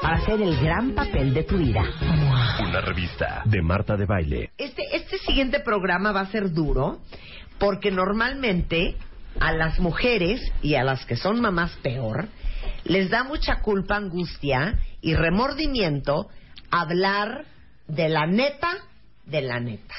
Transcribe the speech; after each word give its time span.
para 0.00 0.16
hacer 0.16 0.40
el 0.40 0.56
gran 0.60 0.94
papel 0.94 1.34
de 1.34 1.44
tu 1.44 1.56
vida. 1.58 1.82
Una 2.60 2.80
revista 2.80 3.42
de 3.44 3.62
Marta 3.62 3.96
de 3.96 4.06
Baile. 4.06 4.50
Este, 4.58 4.82
este 4.96 5.18
siguiente 5.18 5.60
programa 5.60 6.12
va 6.12 6.20
a 6.20 6.30
ser 6.30 6.52
duro 6.52 7.00
porque 7.58 7.90
normalmente 7.90 8.96
a 9.40 9.52
las 9.52 9.80
mujeres 9.80 10.40
y 10.62 10.74
a 10.74 10.84
las 10.84 11.04
que 11.06 11.16
son 11.16 11.40
mamás 11.40 11.76
peor 11.82 12.28
les 12.84 13.10
da 13.10 13.24
mucha 13.24 13.60
culpa, 13.60 13.96
angustia 13.96 14.78
y 15.00 15.14
remordimiento 15.14 16.28
hablar 16.70 17.44
de 17.88 18.08
la 18.08 18.26
neta 18.26 18.70
de 19.26 19.42
la 19.42 19.60
neta. 19.60 19.94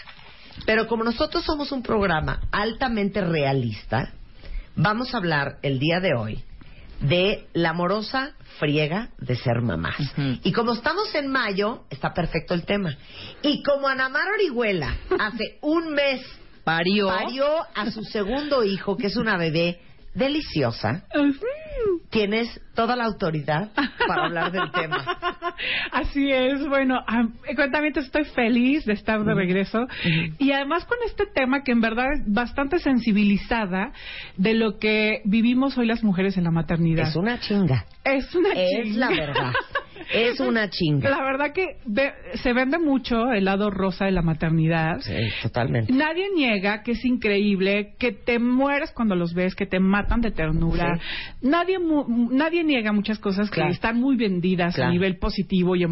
Pero 0.66 0.88
como 0.88 1.04
nosotros 1.04 1.44
somos 1.44 1.72
un 1.72 1.84
programa 1.84 2.42
altamente 2.52 3.22
realista, 3.22 4.14
vamos 4.76 5.14
a 5.14 5.18
hablar 5.18 5.58
el 5.62 5.80
día 5.80 6.00
de 6.00 6.14
hoy 6.14 6.44
de 7.02 7.48
la 7.54 7.72
amorosa 7.72 8.34
friega 8.60 9.10
de 9.18 9.36
ser 9.36 9.62
mamás. 9.62 9.98
Y 10.44 10.52
como 10.52 10.74
estamos 10.74 11.14
en 11.16 11.28
mayo, 11.28 11.84
está 11.90 12.14
perfecto 12.14 12.54
el 12.54 12.66
tema. 12.66 12.96
Y 13.42 13.62
como 13.64 13.88
Anamar 13.88 14.28
Orihuela 14.34 14.96
hace 15.20 15.58
un 15.62 15.94
mes 15.94 16.22
Parió. 16.64 17.08
parió 17.08 17.48
a 17.76 17.92
su 17.92 18.04
segundo 18.04 18.64
hijo, 18.64 18.98
que 18.98 19.08
es 19.08 19.18
una 19.18 19.38
bebé 19.38 19.80
deliciosa, 20.16 21.04
tienes 22.10 22.62
toda 22.74 22.96
la 22.96 23.06
autoridad 23.06 23.72
para 24.08 24.26
hablar 24.26 24.52
del 24.52 24.72
tema. 24.72 25.04
Así 25.92 26.32
es, 26.32 26.66
bueno, 26.68 27.00
ah, 27.08 27.28
cuéntame, 27.56 27.92
estoy 27.94 28.26
feliz 28.26 28.86
de 28.86 28.94
estar 28.94 29.24
de 29.24 29.34
regreso 29.34 29.86
y 30.40 30.52
además 30.52 30.86
con 30.86 30.98
este 31.06 31.26
tema 31.26 31.64
que 31.64 31.72
en 31.72 31.82
verdad 31.82 32.14
es 32.14 32.22
bastante 32.26 32.80
sensibilizada 32.80 33.92
de 34.38 34.54
lo 34.54 34.80
que 34.80 35.22
vivimos 35.26 35.78
hoy 35.78 35.86
las 35.86 36.04
mujeres 36.04 36.38
en 36.38 36.46
la 36.46 36.52
maternidad. 36.52 37.10
Es 37.10 37.16
una 37.16 37.40
chinga. 37.40 37.86
Es 38.04 38.34
una 38.34 38.50
Es 38.54 38.84
chinga. 38.84 38.98
la 38.98 39.10
verdad. 39.10 39.52
Es 40.14 40.40
una 40.40 40.70
chinga. 40.70 41.10
La 41.10 41.22
verdad 41.24 41.52
que 41.54 41.78
ve- 41.86 42.14
se 42.42 42.54
vende 42.54 42.78
mucho 42.80 43.32
el 43.32 43.46
lado 43.46 43.70
rosa 43.70 44.06
de 44.06 44.12
la 44.12 44.22
maternidad. 44.22 45.00
Sí, 45.00 45.14
totalmente. 45.42 45.92
Nadie 45.94 46.28
niega 46.36 46.84
que 46.84 46.92
es 46.92 47.04
increíble, 47.06 47.94
que 47.97 48.12
te 48.12 48.40
mueres 48.40 48.92
cuando 48.92 49.16
los 49.16 49.34
ves, 49.34 49.56
que 49.56 49.66
te 49.66 49.80
matan 49.80 50.22
de 50.22 50.31
ternura. 50.31 51.00
Nadie 51.42 51.80
mu- 51.80 52.30
nadie 52.31 52.64
niega 52.64 52.92
muchas 52.92 53.19
cosas 53.19 53.50
Claro. 53.50 53.69
que 53.69 53.75
están 53.75 54.00
muy 54.00 54.16
vendidas 54.16 54.75
Claro. 54.75 54.90
a 54.90 54.94
nivel 54.94 55.18
positivo 55.18 55.75
y 55.75 55.86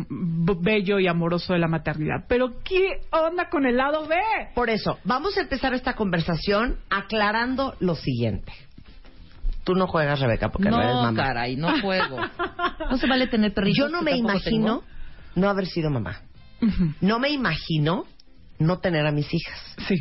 bello 0.61 0.99
y 0.99 1.07
amoroso 1.07 1.53
de 1.53 1.59
la 1.59 1.67
maternidad. 1.67 2.25
Pero 2.27 2.61
¿qué 2.63 3.01
onda 3.11 3.49
con 3.49 3.65
el 3.65 3.77
lado 3.77 4.07
B? 4.07 4.15
Por 4.55 4.69
eso, 4.69 4.99
vamos 5.03 5.37
a 5.37 5.41
empezar 5.41 5.73
esta 5.73 5.95
conversación 5.95 6.77
aclarando 6.89 7.75
lo 7.79 7.95
siguiente. 7.95 8.51
Tú 9.63 9.75
no 9.75 9.87
juegas, 9.87 10.19
Rebeca, 10.19 10.49
porque 10.49 10.69
no, 10.69 10.81
eres 10.81 10.93
No, 10.95 11.03
mamá. 11.03 11.23
caray, 11.23 11.55
no 11.55 11.79
juego. 11.81 12.17
No 12.89 12.97
se 12.97 13.07
vale 13.07 13.27
tener 13.27 13.53
perritos. 13.53 13.77
Yo 13.77 13.89
no 13.89 14.01
me 14.01 14.11
imagino 14.15 14.79
tengo. 14.81 14.83
no 15.35 15.49
haber 15.49 15.65
sido 15.67 15.89
mamá. 15.89 16.21
No 17.01 17.17
me 17.19 17.29
imagino 17.29 18.05
no 18.59 18.79
tener 18.79 19.05
a 19.07 19.11
mis 19.11 19.33
hijas. 19.33 19.75
Sí, 19.87 19.95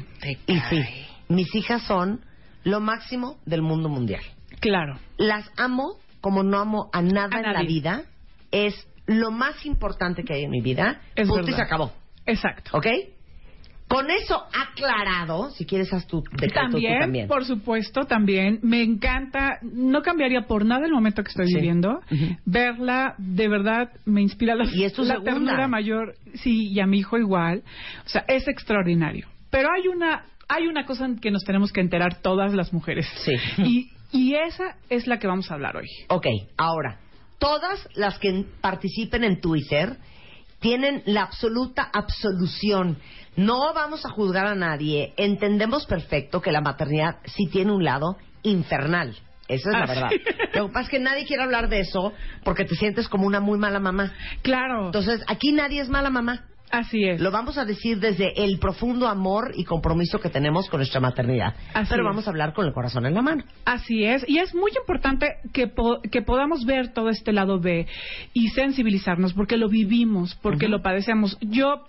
Y 0.46 0.58
sí, 0.60 0.84
mis 1.28 1.54
hijas 1.54 1.82
son 1.84 2.20
lo 2.64 2.80
máximo 2.80 3.38
del 3.46 3.62
mundo 3.62 3.88
mundial. 3.88 4.22
claro. 4.60 4.98
Las 5.16 5.48
amo 5.56 5.96
como 6.20 6.42
no 6.42 6.58
amo 6.58 6.90
a 6.92 7.02
nada 7.02 7.36
A 7.36 7.40
en 7.40 7.52
la 7.52 7.62
vida. 7.62 8.02
Es 8.50 8.74
lo 9.06 9.30
más 9.30 9.64
importante 9.64 10.22
que 10.24 10.34
hay 10.34 10.44
en 10.44 10.50
mi 10.50 10.60
vida. 10.60 11.00
Es 11.14 11.28
Punto 11.28 11.50
y 11.50 11.54
se 11.54 11.62
acabó. 11.62 11.92
Exacto. 12.26 12.76
¿Ok? 12.76 12.86
Con 13.94 14.10
eso 14.10 14.42
aclarado, 14.58 15.50
si 15.50 15.66
quieres 15.66 15.92
haz 15.92 16.06
tu 16.06 16.22
decreto 16.22 16.60
tú 16.70 16.80
También, 16.80 17.28
por 17.28 17.44
supuesto, 17.44 18.04
también. 18.04 18.58
Me 18.62 18.82
encanta, 18.82 19.58
no 19.62 20.00
cambiaría 20.02 20.42
por 20.46 20.64
nada 20.64 20.86
el 20.86 20.92
momento 20.92 21.22
que 21.22 21.28
estoy 21.28 21.48
Sí. 21.48 21.56
viviendo. 21.56 22.00
Verla, 22.46 23.14
de 23.18 23.48
verdad, 23.48 23.90
me 24.06 24.22
inspira 24.22 24.54
la, 24.54 24.64
Y 24.72 24.84
es 24.84 24.92
tu 24.94 25.02
la 25.02 25.14
segunda. 25.14 25.32
ternura 25.32 25.68
mayor. 25.68 26.14
Sí, 26.34 26.68
y 26.70 26.80
a 26.80 26.86
mi 26.86 26.98
hijo 27.00 27.18
igual. 27.18 27.62
O 28.06 28.08
sea, 28.08 28.24
es 28.28 28.48
extraordinario. 28.48 29.26
Pero 29.50 29.68
hay 29.70 29.88
una, 29.88 30.24
hay 30.48 30.66
una 30.68 30.86
cosa 30.86 31.04
en 31.04 31.18
que 31.18 31.30
nos 31.30 31.44
tenemos 31.44 31.70
que 31.72 31.80
enterar 31.82 32.22
todas 32.22 32.54
las 32.54 32.72
mujeres. 32.72 33.06
Sí. 33.24 33.32
Y, 33.64 33.90
y 34.12 34.34
esa 34.34 34.76
es 34.88 35.06
la 35.06 35.18
que 35.18 35.26
vamos 35.26 35.50
a 35.50 35.54
hablar 35.54 35.76
hoy. 35.76 35.86
Ok, 36.08 36.26
ahora, 36.56 36.98
todas 37.38 37.86
las 37.94 38.18
que 38.18 38.44
participen 38.60 39.24
en 39.24 39.40
Twitter 39.40 39.96
tienen 40.60 41.02
la 41.06 41.22
absoluta 41.22 41.90
absolución. 41.92 42.96
No 43.36 43.72
vamos 43.74 44.04
a 44.04 44.10
juzgar 44.10 44.46
a 44.46 44.54
nadie. 44.54 45.14
Entendemos 45.16 45.86
perfecto 45.86 46.40
que 46.40 46.52
la 46.52 46.60
maternidad 46.60 47.16
sí 47.24 47.46
tiene 47.50 47.72
un 47.72 47.84
lado 47.84 48.16
infernal. 48.42 49.16
Esa 49.48 49.70
es 49.70 49.74
la 49.74 49.82
Ah, 49.82 49.86
verdad. 49.86 50.10
Lo 50.54 50.66
que 50.66 50.72
pasa 50.72 50.84
es 50.84 50.88
que 50.90 50.98
nadie 50.98 51.26
quiere 51.26 51.42
hablar 51.42 51.68
de 51.68 51.80
eso 51.80 52.12
porque 52.44 52.64
te 52.64 52.74
sientes 52.74 53.08
como 53.08 53.26
una 53.26 53.40
muy 53.40 53.58
mala 53.58 53.80
mamá. 53.80 54.12
Claro. 54.42 54.86
Entonces, 54.86 55.22
aquí 55.26 55.52
nadie 55.52 55.80
es 55.80 55.88
mala 55.88 56.10
mamá. 56.10 56.44
Así 56.72 57.04
es. 57.04 57.20
Lo 57.20 57.30
vamos 57.30 57.58
a 57.58 57.64
decir 57.64 58.00
desde 58.00 58.42
el 58.44 58.58
profundo 58.58 59.06
amor 59.06 59.52
y 59.54 59.64
compromiso 59.64 60.18
que 60.18 60.28
tenemos 60.30 60.68
con 60.68 60.78
nuestra 60.78 61.00
maternidad. 61.00 61.54
Así 61.74 61.90
Pero 61.90 62.02
es. 62.02 62.08
vamos 62.08 62.26
a 62.26 62.30
hablar 62.30 62.52
con 62.54 62.66
el 62.66 62.72
corazón 62.72 63.06
en 63.06 63.14
la 63.14 63.22
mano. 63.22 63.44
Así 63.64 64.04
es, 64.04 64.24
y 64.28 64.38
es 64.38 64.54
muy 64.54 64.72
importante 64.76 65.36
que, 65.52 65.68
po- 65.68 66.00
que 66.10 66.22
podamos 66.22 66.64
ver 66.64 66.92
todo 66.92 67.08
este 67.10 67.32
lado 67.32 67.60
B 67.60 67.86
y 68.32 68.48
sensibilizarnos, 68.48 69.34
porque 69.34 69.56
lo 69.56 69.68
vivimos, 69.68 70.34
porque 70.42 70.66
lo 70.68 70.82
padecemos. 70.82 71.38
Yo 71.40 71.84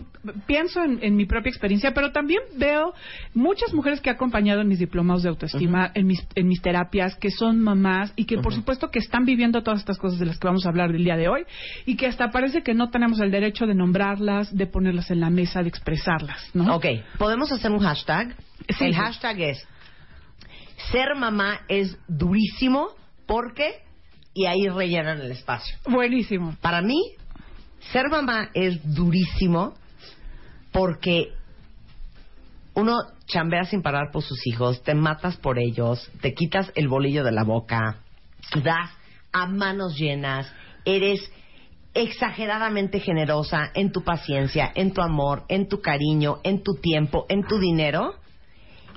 pienso 0.45 0.83
en, 0.83 0.99
en 1.01 1.15
mi 1.15 1.25
propia 1.25 1.49
experiencia, 1.49 1.93
pero 1.93 2.11
también 2.11 2.41
veo 2.57 2.93
muchas 3.33 3.73
mujeres 3.73 4.01
que 4.01 4.09
he 4.09 4.13
acompañado 4.13 4.61
en 4.61 4.67
mis 4.67 4.79
diplomados 4.79 5.23
de 5.23 5.29
autoestima, 5.29 5.91
en, 5.95 6.05
mis, 6.07 6.25
en 6.35 6.47
mis 6.47 6.61
terapias, 6.61 7.15
que 7.15 7.31
son 7.31 7.59
mamás 7.59 8.13
y 8.15 8.25
que 8.25 8.37
por 8.37 8.53
supuesto 8.53 8.89
que 8.89 8.99
están 8.99 9.25
viviendo 9.25 9.63
todas 9.63 9.79
estas 9.79 9.97
cosas 9.97 10.19
de 10.19 10.25
las 10.25 10.37
que 10.39 10.47
vamos 10.47 10.65
a 10.65 10.69
hablar 10.69 10.91
el 10.91 11.03
día 11.03 11.15
de 11.17 11.27
hoy 11.29 11.43
y 11.85 11.95
que 11.95 12.07
hasta 12.07 12.29
parece 12.31 12.61
que 12.63 12.73
no 12.73 12.89
tenemos 12.89 13.19
el 13.21 13.31
derecho 13.31 13.65
de 13.65 13.75
nombrarlas, 13.75 14.53
de 14.55 14.67
ponerlas 14.73 15.09
en 15.09 15.21
la 15.21 15.29
mesa, 15.29 15.63
de 15.63 15.69
expresarlas, 15.69 16.49
¿no? 16.53 16.75
Ok, 16.75 16.85
podemos 17.17 17.49
hacer 17.53 17.71
un 17.71 17.79
hashtag. 17.79 18.35
Sí. 18.77 18.85
el 18.85 18.95
hashtag 18.95 19.39
es 19.41 19.67
ser 20.91 21.15
mamá 21.15 21.61
es 21.67 21.97
durísimo 22.07 22.89
porque 23.25 23.83
y 24.33 24.45
ahí 24.45 24.67
rellenan 24.67 25.21
el 25.21 25.31
espacio. 25.31 25.77
Buenísimo. 25.85 26.55
Para 26.61 26.81
mí, 26.81 26.99
ser 27.91 28.09
mamá 28.09 28.49
es 28.53 28.79
durísimo 28.83 29.75
porque 30.71 31.33
uno 32.73 32.95
chambea 33.27 33.65
sin 33.65 33.83
parar 33.83 34.09
por 34.11 34.23
sus 34.23 34.45
hijos, 34.47 34.81
te 34.81 34.95
matas 34.95 35.37
por 35.37 35.59
ellos, 35.59 36.09
te 36.21 36.33
quitas 36.33 36.71
el 36.75 36.87
bolillo 36.87 37.23
de 37.23 37.31
la 37.31 37.43
boca, 37.43 37.97
das 38.63 38.89
a 39.31 39.45
manos 39.45 39.95
llenas, 39.97 40.51
eres 40.83 41.31
exageradamente 41.93 42.99
generosa 42.99 43.71
en 43.73 43.91
tu 43.91 44.03
paciencia, 44.03 44.71
en 44.75 44.93
tu 44.93 45.01
amor, 45.01 45.43
en 45.49 45.67
tu 45.67 45.81
cariño, 45.81 46.39
en 46.43 46.63
tu 46.63 46.75
tiempo, 46.75 47.25
en 47.29 47.43
tu 47.45 47.59
dinero. 47.59 48.15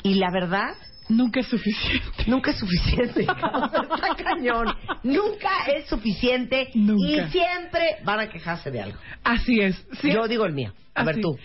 Y 0.02 0.14
la 0.14 0.31
verdad, 0.31 0.75
Nunca 1.08 1.38
es 1.40 1.46
suficiente. 1.46 2.25
nunca 2.26 2.50
es 2.50 2.58
suficiente. 2.58 3.20
Está 3.22 4.16
cañón. 4.16 4.75
Nunca 5.04 5.66
es 5.69 5.88
suficiente 5.88 6.70
Nunca. 6.75 7.06
y 7.06 7.31
siempre 7.31 7.98
van 8.04 8.20
a 8.20 8.28
quejarse 8.28 8.70
de 8.72 8.81
algo. 8.82 8.98
Así 9.22 9.60
es. 9.60 9.76
Sí. 10.00 10.12
Yo 10.12 10.26
digo 10.26 10.44
el 10.46 10.52
mío. 10.52 10.72
A 10.94 11.04
ver 11.04 11.20
tú. 11.20 11.37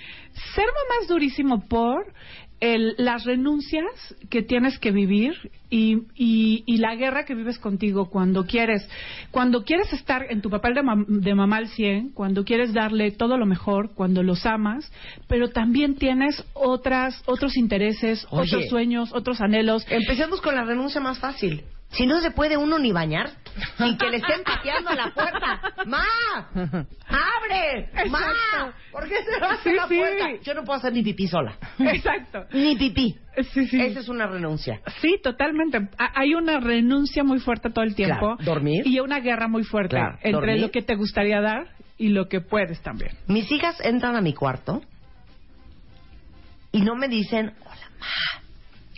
Ser 0.55 0.65
mamá 0.65 1.01
es 1.01 1.07
durísimo 1.09 1.67
por 1.67 2.11
el, 2.61 2.95
las 2.97 3.25
renuncias 3.25 3.83
que 4.29 4.43
tienes 4.43 4.79
que 4.79 4.91
vivir 4.91 5.33
y, 5.69 6.03
y, 6.15 6.63
y 6.65 6.77
la 6.77 6.95
guerra 6.95 7.25
que 7.25 7.35
vives 7.35 7.59
contigo 7.59 8.09
cuando 8.09 8.45
quieres 8.45 8.87
cuando 9.31 9.63
quieres 9.65 9.91
estar 9.93 10.27
en 10.29 10.41
tu 10.41 10.49
papel 10.49 10.75
de, 10.75 10.81
mam- 10.81 11.05
de 11.07 11.35
mamá 11.35 11.57
al 11.57 11.67
100, 11.67 12.11
cuando 12.11 12.45
quieres 12.45 12.71
darle 12.73 13.11
todo 13.11 13.37
lo 13.37 13.45
mejor, 13.45 13.93
cuando 13.95 14.21
los 14.23 14.45
amas, 14.45 14.89
pero 15.27 15.49
también 15.49 15.95
tienes 15.95 16.43
otras 16.53 17.21
otros 17.25 17.57
intereses, 17.57 18.25
Oye. 18.29 18.43
otros 18.55 18.69
sueños, 18.69 19.11
otros 19.11 19.41
anhelos. 19.41 19.85
Empecemos 19.89 20.39
con 20.39 20.55
la 20.55 20.63
renuncia 20.63 21.01
más 21.01 21.19
fácil. 21.19 21.63
Si 21.93 22.05
no 22.05 22.21
se 22.21 22.31
puede 22.31 22.55
uno 22.55 22.79
ni 22.79 22.93
bañar, 22.93 23.31
sin 23.77 23.97
que 23.97 24.09
le 24.09 24.17
estén 24.17 24.43
pateando 24.45 24.91
a 24.91 24.95
la 24.95 25.13
puerta. 25.13 25.61
¡Ma! 25.87 26.05
¡Abre! 27.43 27.89
¡Ma! 28.09 28.19
Exacto. 28.19 28.77
¿Por 28.91 29.07
qué 29.07 29.15
a 29.15 29.57
Sí, 29.63 29.71
la 29.73 29.87
sí. 29.87 29.97
puerta? 29.97 30.27
Yo 30.43 30.53
no 30.53 30.63
puedo 30.63 30.77
hacer 30.79 30.93
ni 30.93 31.03
pipí 31.03 31.27
sola. 31.27 31.57
Exacto. 31.79 32.45
Ni 32.53 32.75
pipí. 32.75 33.17
Sí, 33.53 33.67
sí. 33.67 33.81
Esa 33.81 33.99
es 34.01 34.09
una 34.09 34.27
renuncia. 34.27 34.81
Sí, 35.01 35.19
totalmente. 35.23 35.77
Ha- 35.97 36.11
Hay 36.19 36.33
una 36.35 36.59
renuncia 36.59 37.23
muy 37.23 37.39
fuerte 37.39 37.69
todo 37.69 37.83
el 37.85 37.95
tiempo. 37.95 38.35
Claro, 38.37 38.43
dormir. 38.43 38.85
Y 38.85 38.99
una 38.99 39.19
guerra 39.19 39.47
muy 39.47 39.63
fuerte 39.63 39.95
Claro, 39.95 40.15
entre 40.21 40.31
dormir. 40.31 40.61
lo 40.61 40.71
que 40.71 40.81
te 40.81 40.95
gustaría 40.95 41.39
dar 41.41 41.67
y 41.97 42.09
lo 42.09 42.27
que 42.27 42.41
puedes 42.41 42.81
también. 42.81 43.11
Mis 43.27 43.49
hijas 43.51 43.79
entran 43.81 44.15
a 44.15 44.21
mi 44.21 44.33
cuarto 44.33 44.81
y 46.71 46.81
no 46.81 46.95
me 46.95 47.07
dicen, 47.07 47.53
hola, 47.65 48.41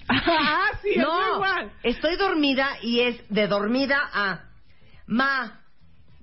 ah, 0.09 0.69
sí, 0.81 0.89
es 0.91 0.97
no, 0.97 1.35
igual. 1.35 1.71
estoy 1.83 2.15
dormida 2.17 2.69
y 2.81 3.01
es 3.01 3.29
de 3.29 3.47
dormida 3.47 3.97
a 4.13 4.41
ma, 5.07 5.59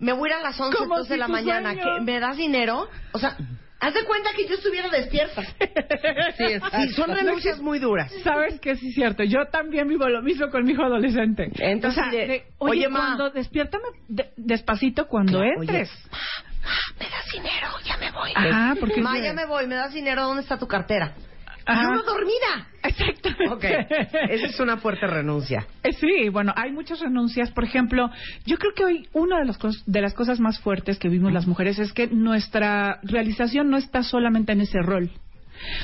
me 0.01 0.13
voy 0.13 0.31
a 0.31 0.33
ir 0.35 0.39
a 0.41 0.43
las 0.43 0.59
11 0.61 0.77
Como 0.79 0.97
12 0.99 1.09
de 1.11 1.15
si 1.15 1.21
la 1.21 1.29
mañana, 1.29 1.73
sueño- 1.75 1.95
¿que 1.97 2.01
¿me 2.03 2.19
das 2.21 2.37
dinero? 2.37 2.89
O 3.13 3.19
sea, 3.19 3.37
haz 3.79 3.95
de 3.95 4.05
cuenta 4.05 4.31
que 4.37 4.47
yo 4.49 4.55
estuviera 4.55 4.89
despierta. 4.89 5.43
Sí, 6.37 6.89
son 6.95 7.15
renuncias 7.15 7.61
muy 7.61 7.79
duras. 7.79 8.13
Sabes 8.25 8.59
que 8.61 8.77
sí 8.77 8.89
es 8.89 8.95
cierto. 8.95 9.23
Yo 9.25 9.47
también 9.47 9.89
vivo 9.89 10.09
lo 10.09 10.23
mismo 10.23 10.51
con 10.51 10.65
mi 10.65 10.73
hijo 10.73 10.83
adolescente. 10.83 11.51
Entonces, 11.59 12.03
O 12.03 12.11
sea, 12.11 12.13
de, 12.13 12.27
de, 12.27 12.45
oye, 12.59 12.73
oye, 12.73 12.89
ma. 12.89 12.99
cuando 13.01 13.31
despiértame 13.31 13.85
de- 14.09 14.33
despacito 14.37 15.07
cuando 15.07 15.39
Claro, 15.41 15.61
oye, 15.61 15.71
entres. 15.71 15.91
¿Me 16.99 17.07
das 17.09 17.33
dinero? 17.33 17.69
Ya 17.87 17.97
me 17.97 18.11
voy. 18.11 18.33
Porque 18.81 19.01
Ma, 19.01 19.19
ya 19.19 19.33
me 19.33 19.47
voy, 19.47 19.67
¿me 19.67 19.77
das 19.77 19.95
dinero? 19.95 20.23
¿Dónde 20.25 20.43
está 20.43 20.59
tu 20.59 20.67
cartera? 20.69 21.15
Ajá. 21.73 21.83
Yo 21.83 21.91
no 21.95 22.03
dormida. 22.03 22.67
Exactamente. 22.83 23.49
Ok, 23.49 23.65
esa 24.31 24.47
es 24.47 24.61
una 24.61 24.77
fuerte 24.79 25.07
renuncia. 25.07 25.67
Eh, 25.83 25.93
Sí, 25.93 26.29
bueno, 26.31 26.53
hay 26.57 26.73
muchas 26.73 27.01
renuncias. 27.01 27.51
Por 27.51 27.65
ejemplo, 27.65 28.11
yo 28.47 28.57
creo 28.57 28.73
que 28.75 28.85
hoy 28.85 29.09
una 29.13 29.39
de 29.39 29.45
las, 29.45 29.59
cos- 29.59 29.83
de 29.87 30.01
las 30.01 30.15
cosas 30.15 30.41
más 30.41 30.59
fuertes 30.61 30.99
que 30.99 31.09
vimos 31.09 31.33
las 31.33 31.47
mujeres 31.47 31.79
es 31.79 31.93
que 31.93 32.07
nuestra 32.07 32.99
realización 33.03 33.71
no 33.71 33.77
está 33.77 34.03
solamente 34.03 34.53
en 34.53 34.63
ese 34.63 34.79
rol. 34.83 35.11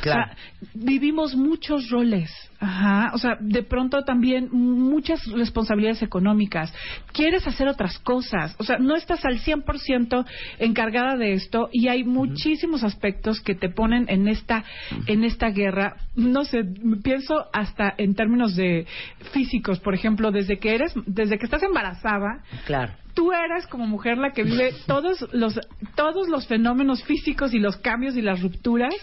Claro. 0.01 0.33
O 0.33 0.35
sea, 0.35 0.37
vivimos 0.75 1.35
muchos 1.35 1.91
roles. 1.91 2.31
Ajá. 2.59 3.11
O 3.15 3.19
sea, 3.19 3.37
de 3.41 3.63
pronto 3.63 4.03
también 4.03 4.49
muchas 4.51 5.25
responsabilidades 5.27 6.03
económicas. 6.03 6.73
Quieres 7.13 7.47
hacer 7.47 7.69
otras 7.69 7.99
cosas. 7.99 8.55
O 8.59 8.65
sea, 8.65 8.79
no 8.79 8.97
estás 8.97 9.25
al 9.25 9.39
100% 9.41 10.25
encargada 10.59 11.17
de 11.17 11.33
esto 11.33 11.69
y 11.73 11.89
hay 11.89 12.05
muchísimos 12.05 12.83
aspectos 12.85 13.41
que 13.41 13.55
te 13.55 13.69
ponen 13.69 14.07
en 14.09 14.29
esta, 14.29 14.65
en 15.07 15.25
esta 15.25 15.51
guerra. 15.51 15.97
No 16.15 16.45
sé, 16.45 16.63
pienso 17.03 17.45
hasta 17.53 17.95
en 17.99 18.15
términos 18.15 18.57
de 18.57 18.87
físicos. 19.33 19.81
Por 19.81 19.95
ejemplo, 19.95 20.31
desde 20.31 20.59
que 20.59 20.75
eres, 20.75 20.93
desde 21.07 21.39
que 21.39 21.45
estás 21.45 21.63
embarazada, 21.63 22.43
Claro. 22.67 22.93
tú 23.15 23.33
eres 23.33 23.67
como 23.67 23.87
mujer 23.87 24.19
la 24.19 24.31
que 24.33 24.43
vive 24.45 24.73
todos 24.87 25.27
los 25.33 25.59
todos 25.95 26.29
los 26.29 26.47
fenómenos 26.47 27.03
físicos 27.05 27.55
y 27.55 27.59
los 27.59 27.77
cambios 27.79 28.17
y 28.17 28.23
las 28.23 28.41
rupturas 28.43 28.95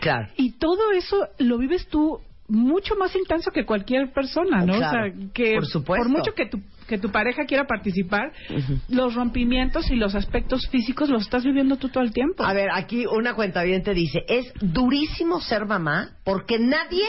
Claro. 0.00 0.28
y 0.36 0.52
todo 0.58 0.92
eso 0.92 1.28
lo 1.38 1.58
vives 1.58 1.88
tú 1.88 2.20
mucho 2.48 2.94
más 2.96 3.14
intenso 3.16 3.50
que 3.50 3.64
cualquier 3.64 4.12
persona, 4.12 4.64
¿no? 4.64 4.76
Claro, 4.76 5.12
o 5.12 5.16
sea, 5.16 5.30
que 5.32 5.54
por 5.54 5.66
supuesto. 5.66 6.08
mucho 6.08 6.32
que 6.32 6.46
tu 6.46 6.60
que 6.86 6.98
tu 6.98 7.10
pareja 7.10 7.44
quiera 7.46 7.66
participar, 7.66 8.32
los 8.88 9.14
rompimientos 9.14 9.90
y 9.90 9.96
los 9.96 10.14
aspectos 10.14 10.68
físicos 10.70 11.08
los 11.08 11.22
estás 11.22 11.44
viviendo 11.44 11.76
tú 11.76 11.88
todo 11.88 12.04
el 12.04 12.12
tiempo. 12.12 12.44
A 12.44 12.52
ver, 12.52 12.68
aquí 12.72 13.06
una 13.06 13.34
cuenta 13.34 13.62
te 13.64 13.94
dice, 13.94 14.24
es 14.28 14.52
durísimo 14.60 15.40
ser 15.40 15.66
mamá 15.66 16.16
porque 16.24 16.58
nadie 16.58 17.04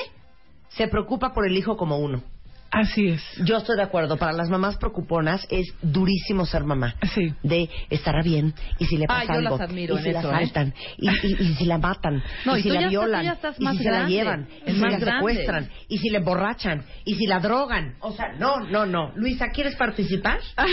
se 0.70 0.88
preocupa 0.88 1.34
por 1.34 1.48
el 1.48 1.56
hijo 1.56 1.78
como 1.78 2.00
uno. 2.00 2.24
Así 2.72 3.08
es. 3.08 3.22
Yo 3.46 3.58
estoy 3.58 3.78
de 3.78 3.84
acuerdo, 3.84 4.18
para 4.18 4.34
las 4.34 4.50
mamás 4.50 4.78
preocuponas 4.78 5.46
es 5.50 5.66
durísimo 5.82 6.46
ser 6.46 6.64
mamá. 6.64 6.96
Sí. 7.16 7.34
De 7.44 7.70
estará 7.90 8.22
bien, 8.22 8.54
y 8.78 8.86
si 8.86 8.98
le 8.98 9.08
pasa 9.08 9.22
Ah, 9.34 9.36
yo 9.36 9.42
las 9.42 9.54
algo, 9.54 9.64
admiro 9.64 9.96
y 9.96 9.98
en 10.00 10.04
si 10.04 10.12
la 10.12 10.20
eso, 10.20 10.30
¿eh? 10.30 10.32
saltan, 10.34 10.74
y, 10.98 11.10
y- 11.10 11.44
y 11.44 11.54
si 11.56 11.66
la 11.66 11.78
matan, 11.78 12.22
No, 12.46 12.56
y, 12.58 12.60
y 12.60 12.64
si 12.64 12.70
la 12.70 12.76
estás- 12.80 12.90
violan, 12.92 13.24
ya 13.24 13.32
estás 13.34 13.56
y 13.60 13.66
si 13.68 13.78
se 13.78 13.84
la 13.86 13.92
grande, 13.92 14.12
llevan, 14.14 14.48
y 14.66 14.72
si 14.72 14.80
la 14.80 14.90
grande. 14.90 15.06
secuestran, 15.12 15.70
y 15.88 15.98
si 15.98 16.10
la 16.10 16.18
emborrachan, 16.20 16.86
y 17.06 17.16
si 17.16 17.26
la 17.26 17.40
drogan. 17.40 17.96
O 18.02 18.12
sea, 18.12 18.34
no, 18.38 18.60
no, 18.60 18.86
no. 18.86 19.12
Luisa, 19.16 19.48
¿quieres 19.50 19.76
participar? 19.76 20.40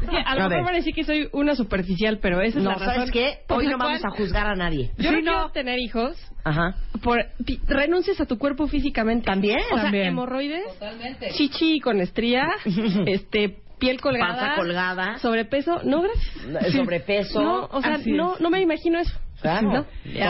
Sí, 0.00 0.16
a 0.24 0.34
lo 0.34 0.48
mejor 0.48 0.50
ver. 0.50 0.64
van 0.64 0.74
a 0.74 0.76
decir 0.78 0.94
que 0.94 1.04
soy 1.04 1.28
una 1.32 1.54
superficial, 1.54 2.18
pero 2.20 2.40
esa 2.40 2.58
es 2.58 2.64
No, 2.64 2.70
la 2.70 2.76
razón. 2.76 2.94
¿sabes 2.94 3.10
qué? 3.10 3.38
por 3.48 3.58
Hoy 3.58 3.66
no 3.66 3.78
vamos 3.78 4.00
cual 4.00 4.12
a 4.12 4.16
juzgar 4.16 4.46
a 4.46 4.54
nadie. 4.54 4.90
Yo 4.98 5.10
Sí, 5.10 5.16
no 5.22 5.32
quiero 5.32 5.50
tener 5.50 5.78
hijos 5.78 6.16
Ajá. 6.44 6.74
por 7.02 7.24
renuncias 7.66 8.20
a 8.20 8.26
tu 8.26 8.36
cuerpo 8.38 8.66
físicamente. 8.68 9.24
¿También? 9.26 9.58
O 9.72 9.74
sea, 9.74 9.84
También. 9.84 10.06
hemorroides, 10.08 10.64
Totalmente. 10.74 11.05
Chichi 11.36 11.80
con 11.80 12.00
estría, 12.00 12.48
este 13.06 13.58
piel 13.78 14.00
colgada, 14.00 14.34
Panza 14.36 14.54
colgada. 14.56 15.18
sobrepeso, 15.18 15.80
no 15.84 16.02
gracias. 16.02 16.72
Sobrepeso. 16.74 17.40
No, 17.42 17.64
o 17.70 17.80
sea, 17.82 17.98
no 18.06 18.50
me 18.50 18.60
imagino 18.60 18.98
eso. 18.98 19.14
Claro, 19.42 19.86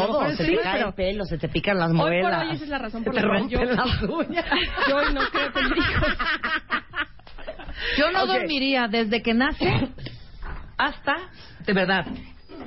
todo, 0.08 0.30
se 0.34 0.44
sí, 0.46 0.56
te 0.56 0.62
cae 0.62 0.72
pero 0.78 0.88
el 0.88 0.94
pelo, 0.94 1.24
se 1.26 1.38
te 1.38 1.48
pican 1.48 1.78
las 1.78 1.92
Hoy 1.92 1.96
por 1.96 2.08
muelas. 2.10 2.42
hoy 2.42 2.54
esa 2.56 2.64
es 2.64 2.70
la 2.70 2.78
razón 2.78 3.04
por 3.04 3.14
te 3.14 3.20
la 3.22 3.28
cual 3.28 3.48
yo, 3.48 3.58
rompen 3.60 3.76
las 3.76 4.02
uñas. 4.02 4.44
yo 4.88 4.96
hoy 4.96 5.14
no 5.14 5.20
creo 5.30 5.52
tener 5.52 5.78
hijos. 5.78 6.08
Yo 7.98 8.10
no 8.10 8.26
dormiría 8.26 8.88
desde 8.88 9.22
que 9.22 9.32
nace 9.34 9.72
hasta, 10.76 11.14
de 11.64 11.72
verdad, 11.72 12.04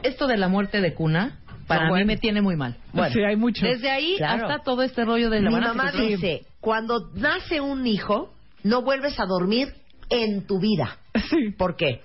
esto 0.03 0.27
de 0.27 0.37
la 0.37 0.47
muerte 0.47 0.81
de 0.81 0.93
cuna, 0.93 1.39
para 1.67 1.87
No, 1.89 1.95
mí 1.95 2.05
me 2.05 2.17
tiene 2.17 2.41
muy 2.41 2.55
mal. 2.55 2.77
Bueno, 2.93 3.13
sí, 3.13 3.21
hay 3.21 3.35
mucho. 3.35 3.65
Desde 3.65 3.91
ahí 3.91 4.15
Claro. 4.17 4.47
hasta 4.47 4.63
todo 4.63 4.81
este 4.81 5.03
rollo 5.05 5.29
de 5.29 5.41
la 5.41 5.49
Mi 5.51 5.59
mamá 5.59 5.91
dice, 5.91 6.43
cuando 6.61 7.09
nace 7.15 7.61
un 7.61 7.85
hijo, 7.87 8.33
no 8.63 8.81
vuelves 8.81 9.19
a 9.19 9.25
dormir 9.25 9.73
en 10.09 10.45
tu 10.45 10.59
vida. 10.59 10.97
Sí. 11.29 11.51
¿Por 11.57 11.75
qué? 11.75 12.01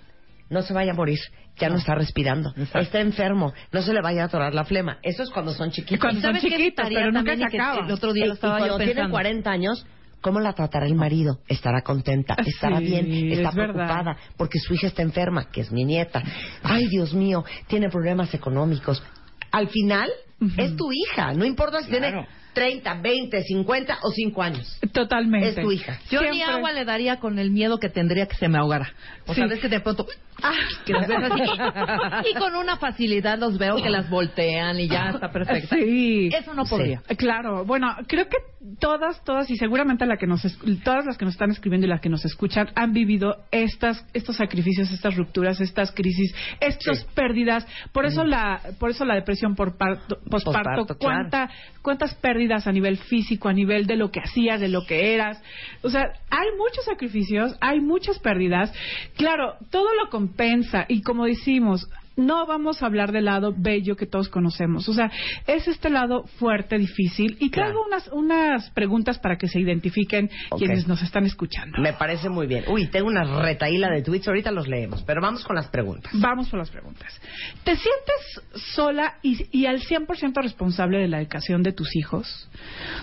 No 0.50 0.62
se 0.62 0.72
vaya 0.74 0.92
a 0.92 0.94
morir, 0.94 1.18
ya 1.58 1.68
no 1.70 1.76
está 1.76 1.94
respirando, 1.94 2.52
está 2.74 3.00
enfermo, 3.00 3.52
no 3.72 3.82
se 3.82 3.92
le 3.92 4.00
vaya 4.02 4.22
a 4.22 4.26
atorar 4.26 4.54
la 4.54 4.64
flema. 4.64 4.98
Eso 5.02 5.22
es 5.22 5.30
cuando 5.30 5.52
son 5.52 5.70
chiquitos. 5.70 5.98
Cuando 6.00 6.20
son 6.20 6.30
¿Sabes 6.34 6.42
qué 6.42 6.50
chiquitos, 6.56 6.86
pero 6.88 7.10
nunca 7.12 7.34
se 7.34 7.40
y 7.40 7.44
acaba. 7.44 7.86
El 7.86 7.92
otro 7.92 8.12
día 8.12 8.24
Y- 8.24 8.28
lo 8.28 8.34
estaba 8.34 8.58
y 8.58 8.60
yo 8.60 8.66
cuando 8.66 8.76
tienen 8.78 8.94
pensando. 8.94 9.12
40 9.14 9.50
años, 9.50 9.86
¿cómo 10.20 10.40
la 10.40 10.52
tratará 10.52 10.86
el 10.86 10.94
marido? 10.94 11.38
¿Estará 11.48 11.80
contenta? 11.82 12.36
¿Estará 12.46 12.78
Sí, 12.78 12.84
bien? 12.84 13.32
¿Está 13.32 13.48
es 13.48 13.54
verdad. 13.54 13.74
preocupada? 13.74 14.16
Porque 14.36 14.58
su 14.58 14.74
hija 14.74 14.86
está 14.88 15.02
enferma, 15.02 15.50
que 15.50 15.62
es 15.62 15.72
mi 15.72 15.84
nieta. 15.84 16.22
Ay, 16.62 16.86
Dios 16.88 17.14
mío, 17.14 17.44
tiene 17.66 17.88
problemas 17.88 18.32
económicos. 18.34 19.02
Al 19.50 19.68
final, 19.68 20.10
es 20.58 20.76
tu 20.76 20.92
hija. 20.92 21.32
No 21.32 21.44
importa 21.46 21.80
si 21.82 21.90
tiene 21.90 22.26
30, 22.54 22.94
20, 23.02 23.42
50 23.42 23.98
o 24.02 24.10
5 24.10 24.42
años. 24.42 24.78
Totalmente. 24.92 25.48
Es 25.50 25.54
tu 25.56 25.70
hija. 25.72 25.98
Yo 26.10 26.22
ni 26.22 26.36
Siempre. 26.36 26.54
agua 26.56 26.72
le 26.72 26.84
daría 26.84 27.18
con 27.18 27.38
el 27.38 27.50
miedo 27.50 27.78
que 27.78 27.88
tendría 27.88 28.26
que 28.26 28.36
se 28.36 28.48
me 28.48 28.58
ahogara. 28.58 28.92
O 29.26 29.34
sea, 29.34 29.44
Sí. 29.44 29.50
ves 29.50 29.60
que 29.60 29.68
de 29.68 29.80
pronto... 29.80 30.06
¡ah! 30.42 30.52
Que 30.84 30.92
ves 30.92 31.08
así. 31.10 32.30
Y 32.30 32.34
con 32.38 32.54
una 32.56 32.76
facilidad 32.76 33.38
los 33.38 33.58
veo 33.58 33.76
que 33.76 33.90
las 33.90 34.08
voltean 34.08 34.78
y 34.80 34.88
ya 34.88 35.10
está 35.10 35.30
perfecto. 35.30 35.74
Sí. 35.76 36.30
Eso 36.32 36.54
no 36.54 36.64
podría. 36.64 37.02
Claro, 37.16 37.64
bueno, 37.64 37.94
creo 38.06 38.28
que 38.28 38.36
todas, 38.80 39.22
todas 39.24 39.50
y 39.50 39.56
seguramente 39.56 40.06
la 40.06 40.16
que 40.16 40.26
nos, 40.26 40.42
todas 40.82 41.04
las 41.04 41.18
que 41.18 41.24
nos 41.24 41.34
están 41.34 41.50
escribiendo 41.50 41.86
y 41.86 41.90
las 41.90 42.00
que 42.00 42.08
nos 42.08 42.24
escuchan 42.24 42.68
han 42.74 42.92
vivido 42.92 43.36
estas, 43.50 44.06
estos 44.14 44.36
sacrificios, 44.36 44.90
estas 44.90 45.16
rupturas, 45.16 45.60
estas 45.60 45.92
crisis, 45.92 46.34
estas 46.60 47.00
Sí. 47.00 47.06
pérdidas. 47.14 47.66
Por 47.92 48.06
eso 48.06 48.24
la, 48.24 48.60
por 48.78 48.90
eso 48.90 49.04
la 49.04 49.14
depresión 49.14 49.54
por 49.54 49.76
parto, 49.76 50.18
posparto. 50.30 50.60
Posparto, 50.62 50.98
claro. 50.98 50.98
¿Cuánta, 50.98 51.50
cuántas 51.82 52.14
pérdidas 52.14 52.66
a 52.66 52.72
nivel 52.72 52.98
físico, 52.98 53.48
a 53.48 53.52
nivel 53.52 53.86
de 53.86 53.96
lo 53.96 54.10
que 54.10 54.20
hacías, 54.20 54.60
de 54.60 54.68
lo 54.68 54.86
que 54.86 55.14
eras? 55.14 55.42
O 55.82 55.90
sea, 55.90 56.02
hay 56.30 56.48
muchos 56.56 56.84
sacrificios, 56.84 57.56
hay 57.60 57.80
muchas 57.80 58.18
pérdidas. 58.18 58.72
Claro, 59.16 59.56
todo 59.70 59.88
lo 59.94 60.08
compensa 60.28 60.86
y 60.88 61.02
como 61.02 61.26
decimos, 61.26 61.88
no 62.16 62.46
vamos 62.46 62.80
a 62.82 62.86
hablar 62.86 63.10
del 63.10 63.24
lado 63.24 63.52
bello 63.56 63.96
que 63.96 64.06
todos 64.06 64.28
conocemos. 64.28 64.88
O 64.88 64.94
sea, 64.94 65.10
es 65.48 65.66
este 65.66 65.90
lado 65.90 66.24
fuerte, 66.38 66.78
difícil. 66.78 67.36
Y 67.40 67.50
traigo 67.50 67.84
Claro. 67.84 67.86
unas, 67.86 68.08
unas 68.12 68.70
preguntas 68.70 69.18
para 69.18 69.36
que 69.36 69.48
se 69.48 69.58
identifiquen 69.58 70.30
quienes 70.56 70.86
nos 70.86 71.02
están 71.02 71.26
escuchando. 71.26 71.78
Me 71.82 71.92
parece 71.92 72.28
muy 72.28 72.46
bien. 72.46 72.64
Uy, 72.68 72.86
tengo 72.86 73.08
una 73.08 73.24
retaíla 73.42 73.90
de 73.90 74.02
tweets, 74.02 74.28
ahorita 74.28 74.52
los 74.52 74.68
leemos, 74.68 75.02
pero 75.02 75.20
vamos 75.20 75.44
con 75.44 75.56
las 75.56 75.66
preguntas. 75.68 76.12
Vamos 76.14 76.48
por 76.48 76.60
las 76.60 76.70
preguntas. 76.70 77.20
¿Te 77.64 77.74
sientes 77.74 78.62
sola 78.74 79.14
y, 79.22 79.46
y 79.50 79.66
al 79.66 79.80
100% 79.80 80.40
responsable 80.40 80.98
de 80.98 81.08
la 81.08 81.20
educación 81.20 81.62
de 81.64 81.72
tus 81.72 81.96
hijos? 81.96 82.48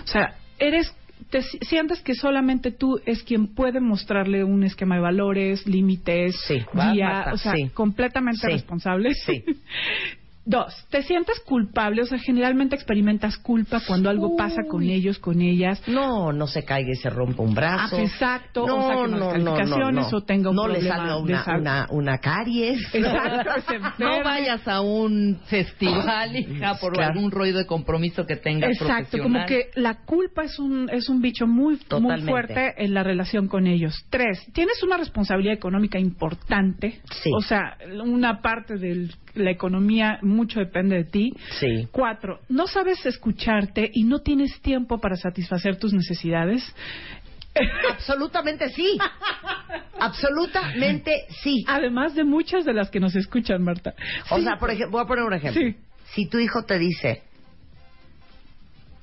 O 0.04 0.06
sea, 0.06 0.36
eres 0.58 0.90
te 1.30 1.42
si- 1.42 1.58
sientes 1.62 2.00
que 2.00 2.14
solamente 2.14 2.70
tú 2.70 3.00
es 3.06 3.22
quien 3.22 3.48
puede 3.54 3.80
mostrarle 3.80 4.44
un 4.44 4.62
esquema 4.64 4.96
de 4.96 5.00
valores, 5.02 5.66
límites, 5.66 6.36
Sí, 6.46 6.62
guía, 6.72 7.26
o 7.32 7.36
sea, 7.36 7.54
sí. 7.54 7.68
completamente 7.74 8.46
responsable. 8.48 9.14
Sí. 9.14 9.44
Dos, 10.44 10.74
te 10.90 11.02
sientes 11.02 11.38
culpable, 11.40 12.02
o 12.02 12.04
sea, 12.06 12.18
generalmente 12.18 12.74
experimentas 12.74 13.36
culpa 13.38 13.80
cuando 13.86 14.10
algo 14.10 14.36
pasa 14.36 14.62
con 14.68 14.82
ellos, 14.82 15.20
con 15.20 15.40
ellas. 15.40 15.80
No, 15.86 16.32
no 16.32 16.48
se 16.48 16.64
caiga 16.64 16.90
y 16.90 16.96
se 16.96 17.10
rompa 17.10 17.42
un 17.44 17.54
brazo. 17.54 17.96
Ah, 17.96 18.02
exacto, 18.02 18.66
No, 18.66 18.74
o 18.76 19.06
no, 19.06 19.18
malas 19.18 19.38
no, 19.38 19.38
no, 19.38 19.54
calificaciones, 19.56 20.10
no. 20.10 20.18
o 20.18 20.20
tenga 20.22 20.50
un 20.50 20.56
No 20.56 20.66
le 20.66 20.74
problema 20.80 20.96
salga 20.96 21.14
de 21.14 21.22
una, 21.22 21.44
salud. 21.44 21.60
una, 21.60 21.86
una 21.90 22.18
caries. 22.18 22.80
Exacto, 22.92 23.50
se 23.68 23.78
No 24.04 24.24
vayas 24.24 24.66
a 24.66 24.80
un 24.80 25.38
festival, 25.46 26.34
hija, 26.36 26.74
por 26.80 26.92
Claro. 26.94 27.12
algún 27.14 27.30
ruido 27.30 27.58
de 27.58 27.66
compromiso 27.66 28.26
que 28.26 28.34
tengas 28.36 28.72
Exacto, 28.80 29.18
como 29.18 29.46
que 29.46 29.70
la 29.76 30.02
culpa 30.04 30.42
es 30.42 30.58
un, 30.58 30.90
es 30.90 31.08
un 31.08 31.20
bicho 31.22 31.46
muy, 31.46 31.78
muy 32.00 32.20
fuerte 32.22 32.74
en 32.78 32.94
la 32.94 33.04
relación 33.04 33.46
con 33.46 33.66
ellos. 33.68 33.94
Tres, 34.10 34.44
tienes 34.52 34.82
una 34.82 34.96
responsabilidad 34.96 35.54
económica 35.54 35.98
importante. 36.00 37.00
Sí. 37.22 37.30
O 37.36 37.42
sea, 37.42 37.76
una 38.04 38.40
parte 38.42 38.76
de 38.76 39.08
la 39.34 39.50
economía 39.50 40.18
mucho 40.22 40.60
depende 40.60 40.96
de 40.96 41.04
ti. 41.04 41.32
Sí. 41.58 41.88
Cuatro, 41.90 42.40
no 42.48 42.66
sabes 42.66 43.04
escucharte 43.06 43.90
y 43.92 44.04
no 44.04 44.20
tienes 44.20 44.60
tiempo 44.60 45.00
para 45.00 45.16
satisfacer 45.16 45.78
tus 45.78 45.92
necesidades. 45.92 46.62
Absolutamente 47.90 48.68
sí. 48.70 48.98
Absolutamente 50.00 51.26
sí. 51.42 51.64
Además 51.68 52.14
de 52.14 52.24
muchas 52.24 52.64
de 52.64 52.72
las 52.72 52.90
que 52.90 53.00
nos 53.00 53.14
escuchan, 53.14 53.62
Marta. 53.62 53.94
O 54.30 54.36
Sí. 54.38 54.44
sea, 54.44 54.56
por 54.58 54.70
ejemplo, 54.70 54.92
voy 54.92 55.02
a 55.02 55.06
poner 55.06 55.24
un 55.24 55.34
ejemplo. 55.34 55.60
Sí. 55.60 55.76
Si 56.14 56.26
tu 56.26 56.38
hijo 56.38 56.64
te 56.64 56.78
dice, 56.78 57.22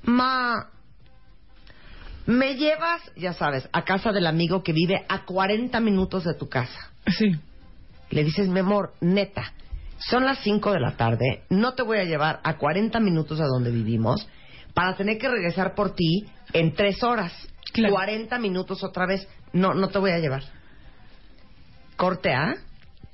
Ma, 0.04 0.68
me 2.26 2.54
llevas, 2.56 3.02
ya 3.16 3.32
sabes, 3.32 3.68
a 3.72 3.82
casa 3.84 4.12
del 4.12 4.26
amigo 4.26 4.62
que 4.62 4.72
vive 4.72 5.04
a 5.08 5.24
40 5.24 5.78
minutos 5.80 6.24
de 6.24 6.34
tu 6.34 6.48
casa. 6.48 6.90
Sí. 7.06 7.32
Le 8.10 8.24
dices, 8.24 8.48
mi 8.48 8.60
amor, 8.60 8.94
neta, 9.00 9.52
son 10.00 10.24
las 10.24 10.38
5 10.38 10.72
de 10.72 10.80
la 10.80 10.96
tarde, 10.96 11.44
no 11.50 11.74
te 11.74 11.82
voy 11.82 11.98
a 11.98 12.04
llevar 12.04 12.40
a 12.42 12.56
40 12.56 12.98
minutos 13.00 13.40
a 13.40 13.46
donde 13.46 13.70
vivimos 13.70 14.26
para 14.74 14.96
tener 14.96 15.18
que 15.18 15.28
regresar 15.28 15.74
por 15.74 15.94
ti 15.94 16.26
en 16.52 16.74
3 16.74 17.02
horas. 17.02 17.32
Claro. 17.72 17.94
40 17.94 18.38
minutos 18.38 18.82
otra 18.82 19.06
vez. 19.06 19.28
No, 19.52 19.74
no 19.74 19.88
te 19.88 19.98
voy 19.98 20.10
a 20.10 20.18
llevar. 20.18 20.42
Corte 21.96 22.32
A, 22.32 22.54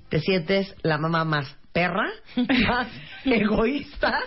te 0.08 0.20
sientes 0.20 0.74
la 0.82 0.96
mamá 0.96 1.24
más 1.24 1.56
perra, 1.72 2.06
más 2.36 2.88
egoísta, 3.24 4.20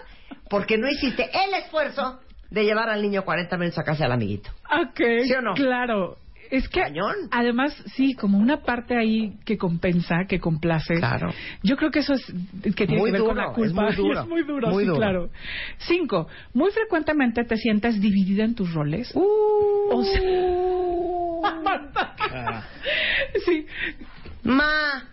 porque 0.49 0.77
no 0.77 0.89
hiciste 0.89 1.29
el 1.45 1.53
esfuerzo 1.63 2.19
de 2.49 2.63
llevar 2.63 2.89
al 2.89 3.01
niño 3.01 3.23
40 3.23 3.57
minutos 3.57 3.79
a 3.79 3.83
casa 3.83 4.03
del 4.03 4.11
amiguito. 4.11 4.51
Ok. 4.81 4.99
¿Sí 5.23 5.33
o 5.33 5.41
no? 5.41 5.53
Claro. 5.53 6.17
Es 6.49 6.67
que, 6.67 6.81
Cañón. 6.81 7.15
además, 7.31 7.75
sí, 7.95 8.13
como 8.15 8.37
una 8.39 8.61
parte 8.63 8.97
ahí 8.97 9.33
que 9.45 9.57
compensa, 9.57 10.25
que 10.27 10.39
complace. 10.39 10.95
Claro. 10.95 11.31
Yo 11.63 11.77
creo 11.77 11.91
que 11.91 11.99
eso 11.99 12.13
es 12.13 12.25
que 12.75 12.87
tiene 12.87 12.97
Muy 12.97 13.11
que 13.11 13.17
ver 13.19 13.27
con 13.27 13.37
la 13.37 13.53
culpa. 13.53 13.89
es 13.89 13.97
muy 13.97 14.07
duro. 14.07 14.21
Es 14.21 14.27
muy 14.29 14.43
duro, 14.43 14.67
Muy 14.69 14.83
sí, 14.83 14.87
duro. 14.87 14.97
claro. 14.99 15.29
Cinco, 15.77 16.27
muy 16.53 16.71
frecuentemente 16.71 17.43
te 17.43 17.55
sientes 17.57 18.01
dividida 18.01 18.43
en 18.43 18.55
tus 18.55 18.73
roles. 18.73 19.11
Uh. 19.15 19.89
O 19.91 20.03
sea... 20.03 21.39
sí. 23.45 23.65
Ma, 24.43 25.03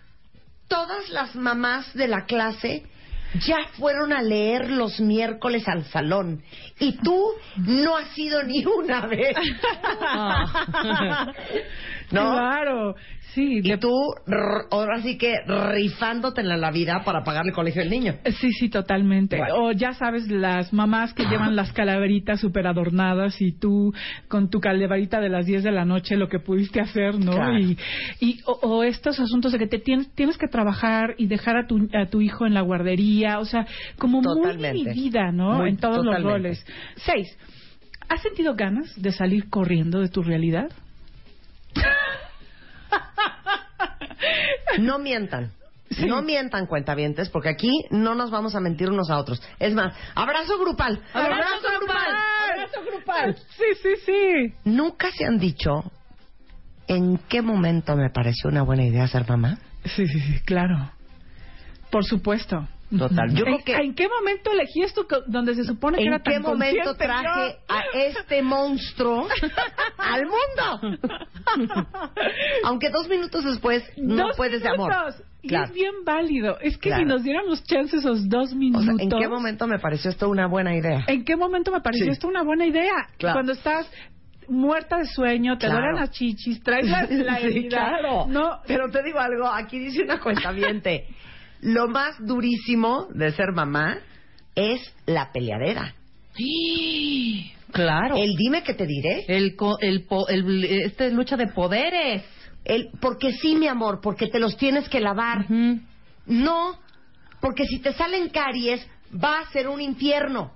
todas 0.67 1.09
las 1.09 1.35
mamás 1.35 1.93
de 1.93 2.07
la 2.07 2.25
clase 2.25 2.83
ya 3.45 3.57
fueron 3.77 4.13
a 4.13 4.21
leer 4.21 4.71
los 4.71 4.99
miércoles 4.99 5.67
al 5.67 5.85
salón 5.85 6.41
y 6.79 6.97
tú 6.97 7.31
no 7.57 7.97
has 7.97 8.17
ido 8.17 8.43
ni 8.43 8.65
una 8.65 9.05
vez. 9.07 9.35
¿No? 12.11 12.31
Claro. 12.31 12.95
Sí. 13.37 13.59
Y 13.59 13.69
de- 13.69 13.77
tú, 13.77 13.93
ahora 14.71 14.99
sí 15.03 15.15
que 15.15 15.35
rifándote 15.45 16.41
en 16.41 16.49
la 16.59 16.71
vida 16.71 17.03
para 17.05 17.23
pagarle 17.23 17.49
el 17.51 17.55
colegio 17.55 17.83
al 17.83 17.89
niño. 17.91 18.15
Sí, 18.41 18.51
sí, 18.51 18.67
totalmente. 18.67 19.37
Bueno. 19.37 19.55
O 19.65 19.71
ya 19.73 19.93
sabes, 19.93 20.27
las 20.27 20.73
mamás 20.73 21.13
que 21.13 21.23
llevan 21.25 21.55
las 21.55 21.71
calaveritas 21.71 22.39
súper 22.39 22.65
adornadas 22.65 23.39
y 23.39 23.51
tú 23.51 23.93
con 24.27 24.49
tu 24.49 24.59
calaverita 24.59 25.19
de 25.19 25.29
las 25.29 25.45
10 25.45 25.61
de 25.63 25.71
la 25.71 25.85
noche 25.85 26.17
lo 26.17 26.27
que 26.29 26.39
pudiste 26.39 26.81
hacer, 26.81 27.19
¿no? 27.19 27.33
Claro. 27.33 27.59
Y, 27.59 27.77
y 28.19 28.39
o, 28.47 28.53
o 28.53 28.83
estos 28.83 29.19
asuntos 29.19 29.51
de 29.51 29.59
que 29.59 29.67
te 29.67 29.77
tienes, 29.77 30.09
tienes 30.15 30.35
que 30.39 30.47
trabajar 30.47 31.13
y 31.19 31.27
dejar 31.27 31.57
a 31.57 31.67
tu, 31.67 31.87
a 31.93 32.07
tu 32.07 32.21
hijo 32.21 32.47
en 32.47 32.55
la 32.55 32.61
guardería, 32.61 33.37
o 33.37 33.45
sea, 33.45 33.67
como 33.99 34.23
Totalmente. 34.23 34.73
muy 34.73 34.83
dividida, 34.95 35.31
¿no? 35.31 35.57
Muy- 35.59 35.69
en 35.69 35.77
todos 35.77 35.97
totalmente. 35.97 36.23
los 36.23 36.31
roles. 36.33 36.65
Seis, 36.95 37.37
¿has 38.09 38.19
sentido 38.23 38.55
ganas 38.55 38.99
de 38.99 39.11
salir 39.11 39.47
corriendo 39.51 39.99
de 39.99 40.09
tu 40.09 40.23
realidad? 40.23 40.71
No 44.79 44.99
mientan. 44.99 45.51
Sí. 45.89 46.05
No 46.05 46.21
mientan, 46.21 46.67
cuentavientes, 46.67 47.29
porque 47.29 47.49
aquí 47.49 47.71
no 47.91 48.13
nos 48.13 48.29
vamos 48.29 48.55
a 48.55 48.59
mentir 48.59 48.89
unos 48.89 49.09
a 49.09 49.17
otros. 49.17 49.41
Es 49.57 49.73
más, 49.73 49.95
abrazo 50.15 50.59
grupal. 50.59 51.01
¡Abrazo 51.13 51.67
grupal! 51.79 52.15
¡Abrazo 52.51 52.81
grupal! 52.91 53.37
Sí, 53.57 53.65
sí, 53.81 53.89
sí. 54.05 54.53
¿Nunca 54.65 55.11
se 55.11 55.25
han 55.25 55.39
dicho 55.39 55.89
en 56.87 57.17
qué 57.29 57.41
momento 57.41 57.95
me 57.95 58.09
pareció 58.09 58.49
una 58.49 58.63
buena 58.63 58.83
idea 58.83 59.07
ser 59.07 59.27
mamá? 59.27 59.59
Sí, 59.85 60.05
sí, 60.07 60.19
sí, 60.19 60.39
claro. 60.45 60.91
Por 61.89 62.03
supuesto. 62.03 62.67
Totalmente. 62.89 63.39
Yo 63.41 63.45
¿En, 63.47 63.53
creo 63.57 63.65
que- 63.65 63.83
¿En 63.83 63.95
qué 63.95 64.07
momento 64.07 64.51
elegí 64.51 64.81
esto 64.83 65.05
donde 65.27 65.55
se 65.55 65.65
supone 65.65 65.97
que 65.97 66.03
¿En 66.03 66.07
era 66.13 66.19
qué 66.23 66.33
tan 66.33 66.41
momento 66.43 66.83
consciente 66.85 67.05
traje 67.05 67.51
yo? 67.51 67.75
a 67.75 67.83
este 67.93 68.41
monstruo 68.41 69.27
al 69.97 70.23
mundo? 70.25 70.97
Aunque 72.63 72.89
dos 72.89 73.07
minutos 73.09 73.43
después 73.43 73.83
no 73.97 74.27
Dos 74.27 74.37
puedes 74.37 74.61
de 74.61 74.69
amor. 74.69 74.91
Y 75.41 75.49
Claro. 75.49 75.65
es 75.65 75.73
bien 75.73 75.93
válido. 76.05 76.57
Es 76.59 76.77
que 76.77 76.89
Claro. 76.89 77.03
si 77.03 77.07
nos 77.09 77.23
diéramos 77.23 77.63
chance 77.63 77.97
esos 77.97 78.27
dos 78.27 78.53
O 78.53 78.55
minutos. 78.55 78.85
sea, 78.85 78.95
¿en 78.99 79.09
qué 79.09 79.27
momento 79.27 79.67
me 79.67 79.79
pareció 79.79 80.09
esto 80.09 80.29
una 80.29 80.47
buena 80.47 80.75
idea? 80.75 81.03
¿En 81.07 81.23
qué 81.23 81.35
momento 81.35 81.71
me 81.71 81.81
pareció 81.81 82.05
Sí. 82.05 82.11
esto 82.11 82.27
una 82.27 82.43
buena 82.43 82.65
idea? 82.65 83.07
Claro. 83.17 83.35
Cuando 83.35 83.51
estás 83.53 83.89
muerta 84.49 84.97
de 84.97 85.05
sueño, 85.07 85.57
te 85.57 85.67
Claro. 85.67 85.81
duelen 85.81 85.95
las 86.01 86.11
chichis, 86.11 86.61
traes 86.63 86.89
la, 86.89 87.01
la 87.09 87.37
Sí, 87.39 87.45
herida. 87.47 87.69
claro. 87.69 88.25
No, 88.27 88.59
Pero 88.65 88.89
te 88.89 89.03
digo 89.03 89.19
algo, 89.19 89.47
aquí 89.47 89.77
dice 89.79 90.03
una 90.03 90.19
cuenta 90.19 90.51
Lo 91.61 91.87
más 91.87 92.15
durísimo 92.19 93.07
de 93.13 93.31
ser 93.31 93.51
mamá 93.53 93.97
es 94.55 94.81
la 95.05 95.31
peleadera. 95.31 95.93
Claro. 97.71 98.15
El 98.15 98.35
dime 98.35 98.63
que 98.63 98.73
te 98.73 98.85
diré. 98.85 99.25
El, 99.27 99.55
co- 99.55 99.77
el, 99.79 100.05
po- 100.05 100.27
el, 100.29 100.63
este 100.63 101.11
lucha 101.11 101.35
de 101.37 101.47
poderes. 101.47 102.23
El 102.63 102.89
porque 103.01 103.31
sí, 103.33 103.55
mi 103.55 103.67
amor, 103.67 103.99
porque 104.01 104.27
te 104.27 104.39
los 104.39 104.57
tienes 104.57 104.87
que 104.89 104.99
lavar. 104.99 105.45
No, 106.25 106.79
porque 107.39 107.65
si 107.65 107.79
te 107.79 107.93
salen 107.93 108.29
caries 108.29 108.85
va 109.13 109.39
a 109.39 109.51
ser 109.51 109.67
un 109.67 109.79
infierno. 109.81 110.51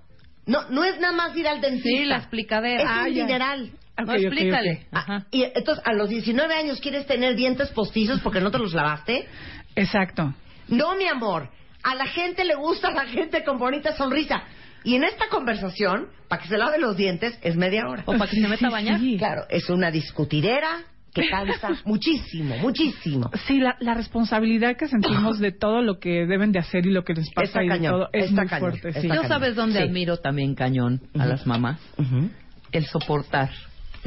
No, 0.45 0.69
no 0.69 0.83
es 0.83 0.99
nada 0.99 1.13
más 1.13 1.35
ir 1.37 1.47
al 1.47 1.61
dentista. 1.61 1.89
Sí, 1.89 2.05
la 2.05 2.17
explicadera. 2.17 2.81
Es 2.81 2.87
Ah, 2.89 3.03
un 3.07 3.13
ya. 3.13 3.23
no, 3.97 4.03
ok, 4.03 4.09
explícale. 4.15 4.71
ok. 4.73 4.87
Ah, 4.91 4.99
Ajá. 4.99 5.27
y 5.31 5.43
entonces 5.43 5.83
a 5.85 5.93
los 5.93 6.09
19 6.09 6.53
años 6.53 6.79
quieres 6.81 7.05
tener 7.05 7.35
dientes 7.35 7.69
postizos 7.69 8.19
porque 8.21 8.41
no 8.41 8.51
te 8.51 8.57
los 8.57 8.73
lavaste. 8.73 9.27
exacto. 9.75 10.33
No, 10.71 10.95
mi 10.95 11.07
amor. 11.07 11.49
A 11.83 11.95
la 11.95 12.05
gente 12.07 12.43
le 12.45 12.55
gusta 12.55 12.91
la 12.91 13.05
gente 13.05 13.43
con 13.43 13.57
bonita 13.59 13.93
sonrisa. 13.95 14.43
Y 14.83 14.95
en 14.95 15.03
esta 15.03 15.27
conversación, 15.29 16.07
para 16.27 16.41
que 16.41 16.47
se 16.47 16.57
lave 16.57 16.79
los 16.79 16.97
dientes, 16.97 17.37
es 17.43 17.55
media 17.55 17.87
hora. 17.87 18.03
O 18.07 18.13
para 18.17 18.27
que 18.29 18.35
se 18.41 18.47
meta 18.47 18.67
a 18.67 18.71
bañar. 18.71 18.99
sí. 18.99 19.17
Claro, 19.17 19.43
es 19.49 19.69
una 19.69 19.91
discutidera 19.91 20.81
que 21.13 21.27
cansa 21.29 21.69
muchísimo, 21.85 22.57
muchísimo. 22.57 23.29
Sí, 23.45 23.59
la, 23.59 23.75
la 23.79 23.93
responsabilidad 23.95 24.77
que 24.77 24.87
sentimos 24.87 25.39
de 25.39 25.51
todo 25.51 25.81
lo 25.81 25.99
que 25.99 26.25
deben 26.25 26.51
de 26.51 26.59
hacer 26.59 26.85
y 26.87 26.91
lo 26.91 27.03
que 27.03 27.13
les 27.13 27.29
pasa 27.33 27.45
Está 27.45 27.63
y 27.63 27.67
de 27.67 27.73
cañón, 27.75 27.91
todo 27.91 28.09
es 28.13 28.25
está 28.29 28.41
muy 28.41 28.49
cañón, 28.49 28.69
fuerte. 28.71 28.89
está 28.89 29.01
sí. 29.01 29.07
¿No 29.07 29.15
cañón. 29.15 29.27
sabes 29.27 29.55
dónde 29.55 29.79
Sí. 29.79 29.85
admiro 29.87 30.17
también 30.17 30.55
cañón 30.55 31.01
a 31.19 31.25
las 31.25 31.45
mamás? 31.45 31.79
El 32.71 32.85
soportar. 32.85 33.49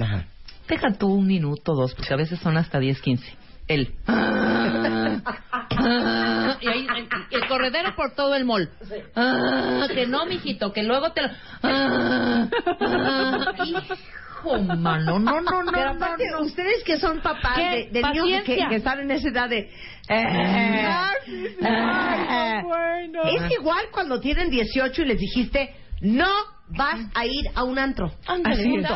Ajá. 0.01 0.25
Deja 0.67 0.93
tú 0.99 1.09
un 1.13 1.27
minuto, 1.27 1.75
dos, 1.75 1.95
porque 1.95 2.15
a 2.15 2.17
veces 2.17 2.39
son 2.41 2.57
hasta 2.57 2.79
10, 2.79 3.01
15. 3.03 3.33
El. 3.67 3.95
y 6.61 6.69
ahí, 6.69 6.87
el 7.31 7.47
corredero 7.49 7.95
por 7.97 8.15
todo 8.15 8.35
el 8.35 8.45
mall. 8.45 8.69
Ah, 9.17 9.87
que 9.93 10.07
no, 10.07 10.27
mijito, 10.27 10.73
que 10.73 10.83
luego 10.83 11.13
te 11.13 11.23
lo. 11.23 11.29
Ah, 11.63 12.47
hijo, 13.65 14.59
mano, 14.63 15.19
no, 15.19 15.41
no, 15.41 15.63
no. 15.63 15.73
Pero 15.73 15.95
no, 15.95 16.05
aparte, 16.05 16.25
no. 16.31 16.41
ustedes 16.41 16.85
que 16.85 16.99
son 16.99 17.21
papás 17.21 17.57
¿Qué? 17.57 17.89
de, 17.91 18.03
de 18.03 18.03
niños 18.13 18.43
que, 18.45 18.57
que 18.69 18.77
están 18.77 19.01
en 19.01 19.11
esa 19.11 19.29
edad 19.29 19.49
de... 19.49 19.59
eh, 19.59 19.71
eh, 20.09 21.09
qué 21.25 22.63
bueno. 22.63 23.23
es 23.25 23.53
igual 23.59 23.87
cuando 23.91 24.21
tienen 24.21 24.51
18 24.51 25.03
y 25.03 25.05
les 25.07 25.19
dijiste, 25.19 25.75
no 26.03 26.54
vas 26.69 27.01
a 27.15 27.27
ir 27.27 27.51
a 27.55 27.65
un 27.65 27.79
antro. 27.79 28.13
Así 28.27 28.77
es. 28.77 28.87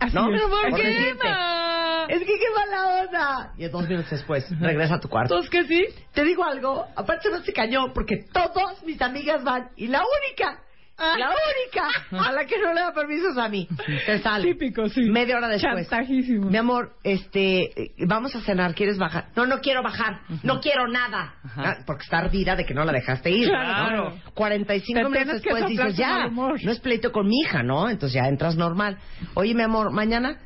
Así 0.00 0.14
¿No? 0.14 0.32
es. 0.32 0.40
Pero 0.40 0.48
¿por 0.50 0.74
qué, 0.74 1.10
es. 1.10 1.16
ma? 1.16 2.06
Es 2.08 2.18
que 2.20 2.26
qué 2.26 2.46
mala 2.54 3.04
onda. 3.04 3.52
Y 3.56 3.68
dos 3.68 3.88
minutos 3.88 4.10
después, 4.10 4.44
regresa 4.60 4.96
a 4.96 5.00
tu 5.00 5.08
cuarto. 5.08 5.34
¿Entonces 5.34 5.50
que 5.50 5.66
sí? 5.66 5.86
Te 6.12 6.24
digo 6.24 6.44
algo, 6.44 6.86
aparte 6.96 7.30
no 7.30 7.42
se 7.42 7.52
cañó 7.52 7.92
porque 7.94 8.26
todas 8.32 8.82
mis 8.84 9.00
amigas 9.00 9.42
van 9.42 9.70
y 9.76 9.86
la 9.86 10.02
única 10.02 10.63
La 10.96 11.28
única 11.30 11.88
a 12.28 12.32
la 12.32 12.46
que 12.46 12.56
no 12.60 12.72
le 12.72 12.80
da 12.80 12.92
permiso 12.92 13.30
es 13.30 13.36
a 13.36 13.48
mí. 13.48 13.66
Te 14.06 14.18
sale. 14.20 14.52
Típico, 14.52 14.88
sí. 14.88 15.02
Media 15.10 15.36
hora 15.36 15.48
después. 15.48 15.88
Chantajísimo. 15.88 16.48
Mi 16.48 16.56
amor, 16.56 16.94
este, 17.02 17.92
vamos 18.06 18.34
a 18.36 18.40
cenar, 18.42 18.74
¿quieres 18.74 18.96
bajar? 18.96 19.26
No, 19.34 19.44
no 19.44 19.58
quiero 19.60 19.82
bajar, 19.82 20.20
no 20.44 20.60
quiero 20.60 20.86
nada. 20.86 21.34
Ah, 21.56 21.78
Porque 21.84 22.04
está 22.04 22.18
ardida 22.18 22.54
de 22.54 22.64
que 22.64 22.74
no 22.74 22.84
la 22.84 22.92
dejaste 22.92 23.30
ir. 23.30 23.48
Claro. 23.48 24.10
¿no? 24.10 24.16
45 24.34 25.00
Te 25.00 25.08
minutos 25.08 25.42
después 25.42 25.66
dices, 25.66 25.96
ya, 25.96 26.08
mal 26.18 26.28
humor". 26.28 26.60
no 26.64 26.70
es 26.70 26.78
pleito 26.80 27.10
con 27.10 27.26
mi 27.26 27.40
hija, 27.40 27.62
¿no? 27.64 27.88
Entonces 27.90 28.14
ya 28.22 28.28
entras 28.28 28.54
normal. 28.56 28.98
Oye, 29.34 29.52
mi 29.54 29.62
amor, 29.62 29.90
mañana, 29.90 30.38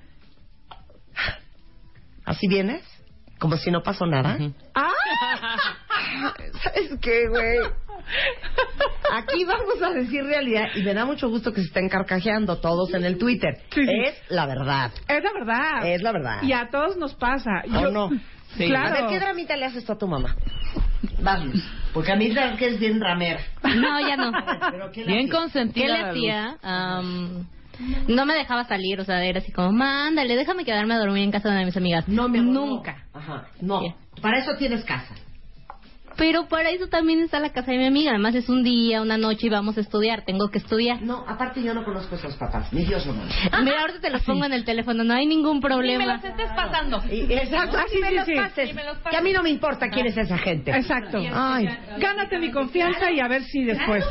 ¿así 2.25 2.49
vienes? 2.49 2.83
Como 3.39 3.57
si 3.57 3.71
no 3.71 3.83
pasó 3.83 4.07
nada. 4.07 4.37
¡Ah! 4.75 4.91
¿Sabes 6.63 6.99
qué, 7.01 7.29
güey? 7.29 7.59
Aquí 9.13 9.45
vamos 9.45 9.83
a 9.83 9.91
decir 9.91 10.23
realidad 10.25 10.69
y 10.75 10.83
me 10.83 10.95
da 10.95 11.05
mucho 11.05 11.29
gusto 11.29 11.53
que 11.53 11.61
se 11.61 11.69
estén 11.69 11.89
carcajeando 11.89 12.61
todos 12.61 12.93
en 12.95 13.05
el 13.05 13.19
Twitter. 13.19 13.59
Sí, 13.71 13.85
sí. 13.85 13.93
Es 14.05 14.15
la 14.31 14.47
verdad. 14.47 14.93
Es 15.09 15.23
la 15.23 15.33
verdad. 15.33 15.87
Es 15.87 16.03
la 16.03 16.13
verdad. 16.13 16.43
Y 16.43 16.53
a 16.53 16.69
todos 16.71 16.97
nos 16.97 17.15
pasa. 17.15 17.63
¿O 17.67 17.81
Yo- 17.83 17.91
no? 17.91 18.11
Claro. 18.57 18.89
A 18.89 19.01
ver, 19.03 19.11
¿qué 19.11 19.19
dramita 19.21 19.57
le 19.57 19.67
haces 19.67 19.85
tú 19.85 19.93
a 19.93 19.99
tu 19.99 20.09
mamá? 20.09 20.35
Luz. 21.45 21.63
Porque 21.93 22.13
a 22.13 22.17
mí 22.17 22.27
es 22.27 22.57
que 22.59 22.67
es 22.69 22.81
bien 22.81 23.01
ramera. 23.01 23.41
No, 23.63 24.01
ya 24.01 24.17
no. 24.17 24.33
¿Pero 24.71 24.91
qué 24.91 25.05
Bien 25.05 25.19
hacías? 25.19 25.31
¿Qué 25.31 25.37
consentida. 25.37 25.87
le 25.87 26.01
hacía? 26.03 26.57
No 28.09 28.27
me 28.27 28.35
dejaba 28.35 28.65
salir, 28.65 29.01
o 29.01 29.05
sea, 29.05 29.23
era 29.25 29.39
así 29.39 29.53
como, 29.53 29.71
mándale, 29.73 30.35
déjame 30.35 30.65
quedarme 30.65 30.95
a 30.95 30.99
dormir 30.99 31.23
en 31.23 31.31
casa 31.31 31.51
de 31.51 31.65
mis 31.65 31.77
amigas. 31.77 32.09
No, 32.09 32.29
mi 32.29 32.39
amor, 32.39 32.55
no. 32.55 32.67
Nunca. 32.67 33.05
Ajá. 33.13 33.47
No. 33.61 33.81
Sí. 33.81 33.95
Para 34.21 34.39
eso 34.39 34.57
tienes 34.57 34.85
casa. 34.85 35.15
Pero 36.19 36.49
para 36.49 36.71
eso 36.71 36.89
también 36.89 37.21
está 37.21 37.39
la 37.39 37.51
casa 37.53 37.71
de 37.73 37.79
mi 37.79 37.87
amiga. 37.87 38.11
Además 38.11 38.35
es 38.35 38.49
un 38.49 38.63
día, 38.65 39.01
una 39.01 39.17
noche 39.17 39.47
y 39.47 39.51
vamos 39.51 39.79
a 39.79 39.81
estudiar. 39.81 40.25
Tengo 40.27 40.51
que 40.51 40.59
estudiar. 40.59 41.01
No, 41.01 41.25
aparte 41.27 41.63
yo 41.63 41.73
no 41.73 41.85
conozco 41.85 42.17
a 42.17 42.19
esos 42.19 42.35
papás. 42.37 42.73
Ni 42.73 42.85
Dios 42.85 43.07
lo 43.07 43.15
manda. 43.15 43.33
Mira, 43.63 43.81
ahorita 43.83 44.01
te 44.01 44.11
los 44.11 44.23
pongo 44.25 44.45
en 44.45 44.53
el 44.53 44.65
teléfono, 44.65 45.05
no 45.05 45.15
hay 45.15 45.27
ningún 45.27 45.55
Ni 45.59 45.61
me 45.63 45.69
problema. 45.69 46.15
los 46.17 46.25
estés 46.25 46.51
pasando. 46.57 47.01
Y- 47.11 47.33
Exacto, 47.33 47.77
Ah, 47.79 47.85
así 47.87 47.95
sí, 47.97 48.01
me 48.03 48.09
sí, 48.09 48.15
los 48.17 48.25
sí. 48.27 48.35
pases. 48.35 48.69
Sí, 48.71 48.75
me 48.75 48.85
los 48.85 48.97
pases. 48.99 49.11
Que 49.13 49.17
a 49.17 49.21
mí 49.21 49.33
no 49.33 49.43
me 49.43 49.51
importa 49.51 49.89
quién 49.91 50.07
es 50.07 50.17
esa 50.17 50.37
gente. 50.39 50.73
Exacto. 50.73 51.19
Ay, 51.33 51.69
Gánate 51.99 52.39
mi 52.39 52.51
confianza 52.51 53.11
y 53.13 53.21
a 53.21 53.29
ver 53.29 53.45
si 53.45 53.65
después. 53.65 54.05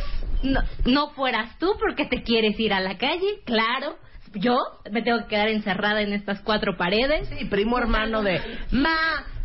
No, 0.43 0.61
no 0.85 1.09
fueras 1.09 1.57
tú 1.59 1.73
porque 1.79 2.05
te 2.05 2.23
quieres 2.23 2.57
ir 2.59 2.71
a 2.73 2.79
la 2.79 2.97
calle, 2.97 3.41
claro. 3.45 3.97
Yo 4.33 4.55
me 4.91 5.01
tengo 5.01 5.19
que 5.23 5.27
quedar 5.27 5.49
encerrada 5.49 6.01
en 6.01 6.13
estas 6.13 6.41
cuatro 6.41 6.77
paredes. 6.77 7.27
sí, 7.29 7.45
primo 7.45 7.77
hermano 7.77 8.21
de... 8.23 8.39
Ma, 8.71 8.95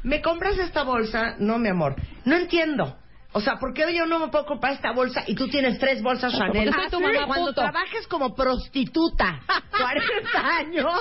¿me 0.03 0.21
compras 0.21 0.59
esta 0.59 0.83
bolsa? 0.83 1.37
No, 1.39 1.59
mi 1.59 1.69
amor. 1.69 1.97
No 2.25 2.37
entiendo. 2.37 2.97
O 3.35 3.41
sea, 3.41 3.55
¿por 3.57 3.73
qué 3.73 3.87
yo 3.95 4.05
no 4.05 4.19
me 4.19 4.29
puedo 4.29 4.45
comprar 4.45 4.75
esta 4.75 4.93
bolsa 4.93 5.25
y 5.27 5.35
tú 5.35 5.49
tienes 5.49 5.79
tres 5.79 6.03
bolsas 6.03 6.37
Chanel? 6.37 6.71
Tu 6.91 6.99
Ah, 6.99 7.01
mamá, 7.01 7.27
Cuando 7.27 7.47
puto. 7.47 7.63
trabajes 7.63 8.07
como 8.07 8.35
prostituta, 8.35 9.41
40 9.71 10.57
años, 10.59 10.93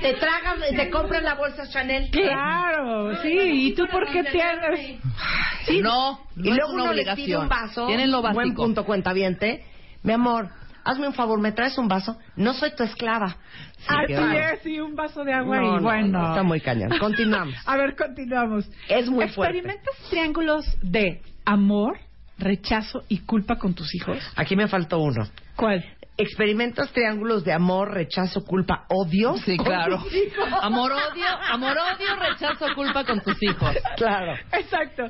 te 0.00 0.14
tragas, 0.14 0.58
te 0.74 0.90
compras 0.90 1.22
la 1.22 1.34
bolsa 1.34 1.68
Chanel. 1.68 2.10
Claro, 2.10 3.14
sí. 3.22 3.28
¿Y 3.68 3.74
tú 3.74 3.86
por 3.86 4.10
qué 4.10 4.24
tienes? 4.24 5.00
Sí, 5.66 5.80
no, 5.80 6.18
Y 6.36 6.40
no 6.48 6.50
es 6.50 6.56
luego 6.56 6.72
una 6.72 6.82
uno 6.82 6.92
le 6.92 7.02
obligación. 7.02 7.24
pide 7.26 7.36
un 7.36 7.48
vaso. 7.48 7.86
Tienen 7.86 8.10
lo 8.10 8.20
Buen 8.20 8.34
básico. 8.34 8.62
punto, 8.64 8.84
cuentaviente. 8.84 9.64
Mi 10.02 10.14
amor, 10.14 10.48
hazme 10.88 11.06
un 11.06 11.12
favor, 11.12 11.38
¿me 11.40 11.52
traes 11.52 11.76
un 11.76 11.86
vaso? 11.86 12.16
No 12.36 12.54
soy 12.54 12.74
tu 12.74 12.82
esclava. 12.82 13.36
Así 13.86 14.14
claro. 14.14 14.54
es, 14.54 14.66
y 14.66 14.80
un 14.80 14.94
vaso 14.96 15.22
de 15.22 15.32
agua 15.32 15.56
No, 15.56 15.62
y 15.62 15.70
no, 15.76 15.82
bueno. 15.82 16.18
no, 16.18 16.28
está 16.30 16.42
muy 16.42 16.60
cañón. 16.60 16.98
Continuamos. 16.98 17.54
A 17.66 17.76
ver, 17.76 17.94
continuamos. 17.94 18.68
Es 18.88 19.08
muy 19.10 19.28
fuerte. 19.28 19.58
¿Experimentas 19.58 19.94
triángulos 20.08 20.64
de 20.82 21.20
amor, 21.44 21.98
rechazo 22.38 23.02
y 23.08 23.18
culpa 23.18 23.56
con 23.56 23.74
tus 23.74 23.94
hijos? 23.94 24.18
Aquí 24.34 24.56
me 24.56 24.66
faltó 24.66 24.98
uno. 25.00 25.28
¿Cuál? 25.56 25.84
¿Experimentas 26.16 26.90
triángulos 26.90 27.44
de 27.44 27.52
amor, 27.52 27.92
rechazo, 27.92 28.44
culpa, 28.44 28.86
odio? 28.88 29.36
Sí, 29.36 29.56
claro. 29.56 30.02
Amor, 30.62 30.90
odio, 30.90 31.26
amor, 31.52 31.76
odio, 31.76 32.16
rechazo, 32.16 32.66
culpa 32.74 33.04
con 33.04 33.20
tus 33.20 33.40
hijos. 33.42 33.76
Claro. 33.96 34.34
Exacto. 34.52 35.04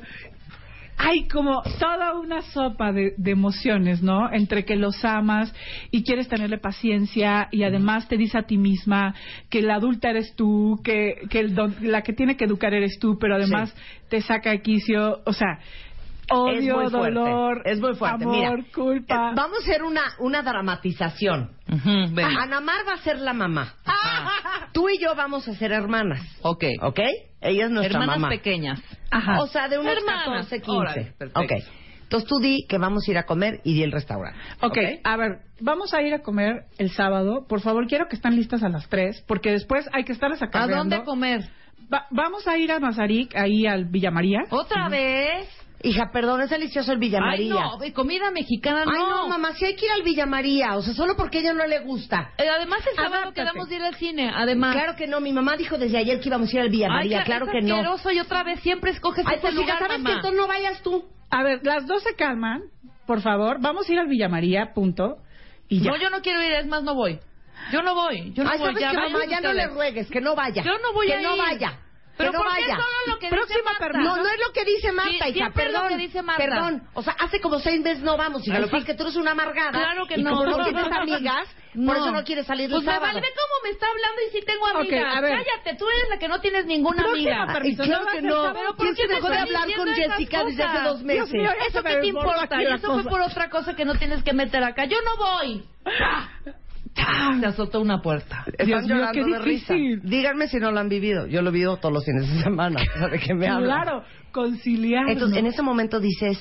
Hay 1.01 1.29
como 1.29 1.61
toda 1.79 2.13
una 2.19 2.41
sopa 2.41 2.91
de, 2.91 3.13
de 3.17 3.31
emociones, 3.31 4.03
¿no? 4.03 4.29
Entre 4.33 4.65
que 4.65 4.75
los 4.75 5.03
amas 5.05 5.53
y 5.91 6.03
quieres 6.03 6.27
tenerle 6.27 6.57
paciencia 6.57 7.47
y 7.51 7.63
además 7.63 8.07
te 8.09 8.17
dice 8.17 8.37
a 8.37 8.43
ti 8.43 8.57
misma 8.57 9.15
que 9.49 9.61
la 9.61 9.75
adulta 9.75 10.09
eres 10.09 10.35
tú, 10.35 10.77
que, 10.83 11.21
que 11.29 11.39
el 11.39 11.55
don- 11.55 11.75
la 11.81 12.01
que 12.01 12.11
tiene 12.11 12.35
que 12.35 12.43
educar 12.45 12.73
eres 12.73 12.99
tú, 12.99 13.17
pero 13.17 13.35
además 13.35 13.73
te 14.09 14.21
saca 14.21 14.49
de 14.51 14.61
quicio, 14.61 15.21
o 15.25 15.31
sea, 15.31 15.59
es 15.61 16.27
odio, 16.29 16.75
fuerte. 16.75 16.97
dolor, 16.97 17.61
Es 17.65 17.79
muy 17.79 17.95
fuerte. 17.95 18.23
amor, 18.25 18.35
Mira, 18.37 18.55
culpa. 18.75 19.29
eh, 19.31 19.33
vamos 19.35 19.59
a 19.59 19.63
hacer 19.63 19.83
una, 19.83 20.01
una 20.19 20.43
dramatización. 20.43 21.51
Ujú, 21.71 22.13
ven. 22.13 22.25
Ana 22.37 22.59
Mar 22.59 22.81
va 22.87 22.93
a 22.93 22.97
ser 22.97 23.19
la 23.19 23.33
mamá. 23.33 23.73
Tú 24.73 24.89
y 24.89 24.99
yo 24.99 25.15
vamos 25.15 25.47
a 25.47 25.53
ser 25.55 25.71
hermanas. 25.71 26.21
Ok. 26.41 26.65
¿Ok? 26.81 26.99
Ella 27.41 27.65
es 27.65 27.71
nuestra 27.71 27.99
Hermanas 27.99 28.19
mamá. 28.19 28.29
pequeñas. 28.29 28.79
Ajá. 29.11 29.41
O 29.41 29.47
sea, 29.47 29.67
de 29.67 29.77
unos 29.79 29.93
Hermanas. 29.97 30.47
14, 30.49 30.61
15. 30.61 30.71
Órale, 30.71 31.13
perfecto. 31.17 31.39
ok. 31.39 31.51
Entonces 32.03 32.27
tú 32.27 32.39
di 32.39 32.65
que 32.67 32.79
vamos 32.79 33.07
a 33.07 33.11
ir 33.11 33.17
a 33.19 33.23
comer 33.27 33.61
y 33.63 33.75
di 33.75 33.83
el 33.83 33.91
restaurante. 33.91 34.39
ok, 34.61 34.77
a 35.03 35.15
ver, 35.15 35.41
vamos 35.61 35.93
a 35.93 36.01
ir 36.01 36.13
a 36.15 36.19
comer 36.23 36.63
el 36.79 36.89
sábado. 36.89 37.45
Por 37.47 37.61
favor, 37.61 37.85
quiero 37.87 38.07
que 38.07 38.15
estén 38.15 38.35
listas 38.35 38.63
a 38.63 38.69
las 38.69 38.89
3, 38.89 39.23
porque 39.27 39.51
después 39.51 39.87
hay 39.93 40.03
que 40.05 40.13
estarles 40.13 40.41
¿A 40.41 40.45
acarreando. 40.45 40.95
dónde 40.95 41.03
comer? 41.05 41.41
Va- 41.93 42.07
vamos 42.09 42.47
a 42.47 42.57
ir 42.57 42.71
a 42.71 42.79
Mazarik, 42.79 43.35
ahí 43.35 43.67
al 43.67 43.85
Villa 43.85 44.09
María. 44.09 44.39
¿Otra 44.49 44.89
vez? 44.89 45.47
Hija, 45.81 46.09
perdón, 46.11 46.41
es 46.41 46.49
delicioso 46.49 46.91
el 46.91 46.97
Villa 46.99 47.19
Ay, 47.23 47.49
María. 47.49 47.63
no, 47.63 47.93
comida 47.93 48.31
mexicana 48.31 48.83
no. 48.83 48.91
Ay, 48.91 48.97
no, 48.99 49.27
mamá, 49.29 49.53
si 49.53 49.63
hay 49.63 49.75
que 49.77 49.85
ir 49.85 49.91
al 49.93 50.03
Villa 50.03 50.25
María. 50.25 50.75
O 50.75 50.81
sea, 50.81 50.93
solo 50.93 51.15
porque 51.15 51.37
a 51.37 51.41
ella 51.41 51.53
no 51.53 51.65
le 51.65 51.79
gusta. 51.79 52.31
Eh, 52.37 52.49
además, 52.49 52.79
el 52.85 52.95
sábado 52.95 53.15
Adáptate. 53.15 53.41
quedamos 53.41 53.69
de 53.69 53.75
ir 53.77 53.83
al 53.83 53.95
cine, 53.95 54.29
además. 54.35 54.75
Claro 54.75 54.95
que 54.97 55.07
no, 55.07 55.21
mi 55.21 55.31
mamá 55.31 55.55
dijo 55.55 55.77
desde 55.77 55.97
ayer 55.97 56.19
que 56.19 56.27
íbamos 56.27 56.49
a 56.49 56.55
ir 56.55 56.61
al 56.61 56.69
Villa 56.69 56.87
Ay, 56.87 56.93
María. 56.95 57.19
que- 57.19 57.25
claro 57.25 57.45
es 57.45 57.51
que 57.53 57.61
no. 57.61 57.75
asqueroso 57.75 58.11
y 58.11 58.19
otra 58.19 58.43
vez 58.43 58.59
siempre 58.59 58.91
escoges 58.91 59.25
Ay, 59.25 59.35
ese 59.35 59.41
pues 59.41 59.53
hija, 59.53 59.61
lugar, 59.61 59.77
¿sabes 59.79 59.91
que 59.95 60.01
mamá. 60.03 60.15
entonces 60.17 60.37
no 60.39 60.47
vayas 60.47 60.81
tú? 60.83 61.05
A 61.31 61.43
ver, 61.43 61.59
las 61.63 61.87
dos 61.87 62.03
se 62.03 62.13
calman, 62.15 62.61
por 63.07 63.21
favor. 63.21 63.61
Vamos 63.61 63.87
a 63.87 63.93
ir 63.93 63.99
al 63.99 64.07
Villa 64.07 64.27
María, 64.27 64.73
punto. 64.73 65.17
Y 65.69 65.79
ya. 65.81 65.91
No, 65.91 65.97
yo 65.97 66.09
no 66.09 66.19
quiero 66.21 66.43
ir, 66.43 66.51
es 66.51 66.65
más, 66.67 66.83
no 66.83 66.93
voy. 66.95 67.19
Yo 67.71 67.81
no 67.83 67.93
voy. 67.95 68.33
Yo 68.33 68.43
no 68.43 68.49
Ay, 68.49 68.57
voy. 68.59 68.67
¿sabes 68.69 68.81
ya 68.81 68.87
vayan 68.93 69.11
mamá? 69.13 69.25
Ya 69.29 69.39
no 69.41 69.53
le 69.53 69.59
ustedes. 69.61 69.73
ruegues, 69.75 70.09
que 70.09 70.19
no 70.19 70.35
vaya. 70.35 70.61
Yo 70.63 70.71
no 70.79 70.91
voy 70.93 71.07
que 71.07 71.13
a 71.13 71.21
no 71.21 71.35
ir. 71.35 71.41
vaya. 71.41 71.79
Pero 72.19 72.31
no 72.33 72.39
¿por 72.39 72.47
qué 72.53 72.61
vaya. 72.61 72.75
solo 72.75 72.97
lo 73.07 73.19
que 73.19 73.29
Próxima 73.29 73.55
dice 73.57 73.63
Marta? 73.63 73.79
permiso. 73.87 74.15
No, 74.15 74.23
no 74.23 74.29
es 74.29 74.39
lo 74.45 74.51
que 74.53 74.65
dice 74.65 74.91
Marta, 74.91 75.11
Sí, 75.11 75.15
hija, 75.17 75.33
siempre 75.33 75.63
es 75.65 75.71
lo 75.71 75.79
perdón. 75.79 75.89
que 75.89 75.97
dice 76.03 76.21
Marta. 76.21 76.43
Perdón. 76.43 76.83
O 76.93 77.01
sea, 77.01 77.13
hace 77.17 77.39
como 77.39 77.59
seis 77.59 77.81
meses 77.81 78.03
no 78.03 78.17
vamos. 78.17 78.45
Y 78.47 78.51
Ay, 78.51 78.57
lo 78.59 78.65
que 78.67 78.71
pasa 78.71 78.77
sí. 78.77 78.81
es 78.83 78.85
que 78.87 78.93
tú 78.97 79.03
eres 79.03 79.15
una 79.15 79.31
amargada. 79.31 79.71
Claro 79.71 80.05
que 80.05 80.15
y 80.19 80.23
no. 80.23 80.31
como 80.31 80.45
no 80.45 80.63
tienes 80.65 80.91
amigas, 80.91 81.47
por 81.85 81.95
eso 81.95 82.11
no 82.11 82.23
quieres 82.25 82.45
salir 82.45 82.65
el 82.65 82.71
Pues 82.71 82.83
me 82.83 82.91
sábado. 82.91 83.07
vale, 83.13 83.21
ve 83.21 83.27
cómo 83.33 83.53
me 83.63 83.69
está 83.69 83.87
hablando 83.87 84.21
y 84.27 84.31
sí 84.37 84.45
tengo 84.45 84.67
amigas. 84.67 85.03
Ok, 85.11 85.17
a 85.17 85.21
ver. 85.21 85.31
Cállate, 85.45 85.75
tú 85.79 85.87
eres 85.89 86.09
la 86.09 86.19
que 86.19 86.27
no 86.27 86.41
tienes 86.41 86.65
ninguna 86.65 87.03
Próxima 87.03 87.41
amiga. 87.43 87.53
permiso. 87.53 87.83
Ay, 87.83 87.89
claro 87.89 88.05
no 88.05 88.11
que 88.11 88.21
no. 88.21 88.53
Pero 88.53 88.75
¿por 88.75 88.85
¿Quién 88.85 88.95
qué 88.95 89.01
se 89.03 89.07
me 89.07 89.15
dejó 89.15 89.27
de 89.29 89.33
estás 89.35 89.47
hablar 89.47 89.61
con 89.63 89.69
diciendo 89.87 89.91
esas 90.03 90.17
Jessica 90.17 90.43
desde 90.43 90.63
hace 90.63 90.71
cosas? 90.77 90.91
dos 90.91 91.03
meses? 91.03 91.31
Dios 91.31 91.41
mío, 91.41 91.51
¿Eso 91.69 91.83
qué 91.83 91.95
te 91.95 92.07
importa? 92.07 92.61
Y 92.61 92.65
eso 92.65 92.93
fue 92.93 93.03
por 93.05 93.21
otra 93.21 93.49
cosa 93.49 93.75
que 93.75 93.85
no 93.85 93.95
tienes 93.95 94.23
que 94.23 94.33
meter 94.33 94.61
acá. 94.61 94.83
Yo 94.85 94.97
no 95.03 95.15
voy. 95.15 95.63
Se 96.95 97.45
azotó 97.45 97.79
una 97.81 98.01
puerta. 98.01 98.43
Están 98.47 98.67
Dios 98.67 98.83
mío, 98.83 98.95
llorando 98.95 99.25
qué 99.25 99.31
de 99.31 99.39
risa. 99.39 99.73
difícil. 99.73 100.01
Díganme 100.09 100.47
si 100.47 100.57
no 100.57 100.71
lo 100.71 100.79
han 100.79 100.89
vivido. 100.89 101.27
Yo 101.27 101.41
lo 101.41 101.51
vivo 101.51 101.77
todos 101.77 101.93
los 101.93 102.03
fines 102.05 102.27
de 102.29 102.43
semana. 102.43 102.79
¿Sabe 102.99 103.19
qué 103.19 103.33
me 103.33 103.47
habla? 103.47 103.65
Claro, 103.83 104.03
conciliar. 104.31 105.09
Entonces, 105.09 105.37
en 105.37 105.45
ese 105.45 105.61
momento 105.61 105.99
dices, 105.99 106.37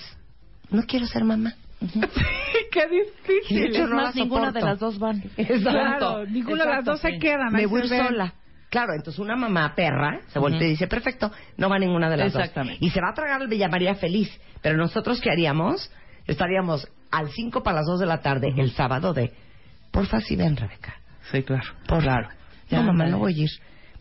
no 0.70 0.82
quiero 0.82 1.06
ser 1.06 1.24
mamá. 1.24 1.54
qué 2.72 2.80
Y 2.80 2.88
de 2.88 3.04
difícil. 3.04 3.64
hecho, 3.66 3.84
Es 3.84 3.88
no 3.90 3.96
más, 3.96 4.14
la 4.16 4.22
ninguna 4.22 4.50
de 4.52 4.60
las 4.60 4.78
dos 4.80 4.98
van. 4.98 5.22
Claro, 5.36 6.26
ninguna 6.26 6.64
de 6.64 6.70
las 6.70 6.84
dos 6.84 7.00
se 7.00 7.18
quedan. 7.18 7.52
Me 7.52 7.60
ahí 7.60 7.66
voy 7.66 7.86
se 7.86 7.96
ven. 7.96 8.06
sola. 8.08 8.34
Claro, 8.70 8.92
entonces 8.94 9.18
una 9.18 9.36
mamá 9.36 9.74
perra 9.74 10.20
se 10.26 10.38
voltea 10.38 10.66
y 10.66 10.70
dice, 10.70 10.86
perfecto, 10.88 11.30
no 11.56 11.70
va 11.70 11.78
ninguna 11.78 12.10
de 12.10 12.18
las 12.18 12.34
Exactamente. 12.34 12.78
dos. 12.80 12.82
Y 12.86 12.90
se 12.90 13.00
va 13.00 13.10
a 13.10 13.14
tragar 13.14 13.40
el 13.40 13.48
Villa 13.48 13.68
María 13.68 13.94
feliz. 13.94 14.28
Pero 14.60 14.76
nosotros, 14.76 15.20
¿qué 15.22 15.30
haríamos? 15.30 15.90
Estaríamos 16.26 16.86
al 17.10 17.30
5 17.30 17.62
para 17.62 17.76
las 17.76 17.86
2 17.86 18.00
de 18.00 18.06
la 18.06 18.20
tarde, 18.20 18.48
el 18.58 18.70
sábado 18.72 19.14
de, 19.14 19.32
porfa, 19.90 20.20
si 20.20 20.36
ven, 20.36 20.56
Rebeca. 20.56 20.94
Sí, 21.30 21.42
claro. 21.42 21.64
Por 21.86 22.02
Claro. 22.02 22.28
No, 22.28 22.34
Ya, 22.70 22.82
mamá, 22.82 23.04
dale. 23.04 23.12
no 23.12 23.18
voy 23.18 23.34
a 23.40 23.44
ir. 23.44 23.50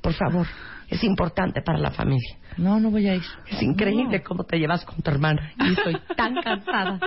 Por 0.02 0.14
favor, 0.14 0.48
es 0.90 1.04
importante 1.04 1.62
para 1.62 1.78
la 1.80 1.92
familia. 1.92 2.38
No, 2.58 2.80
no 2.80 2.90
voy 2.90 3.08
a 3.08 3.16
ir. 3.16 3.22
Es 3.52 3.62
increíble 3.62 4.24
cómo 4.24 4.44
te 4.46 4.58
llevas 4.58 4.84
con 4.86 5.02
tu 5.02 5.12
hermana. 5.12 5.52
Y 5.60 5.74
estoy 5.74 5.96
tan 6.16 6.34
cansada 6.42 7.00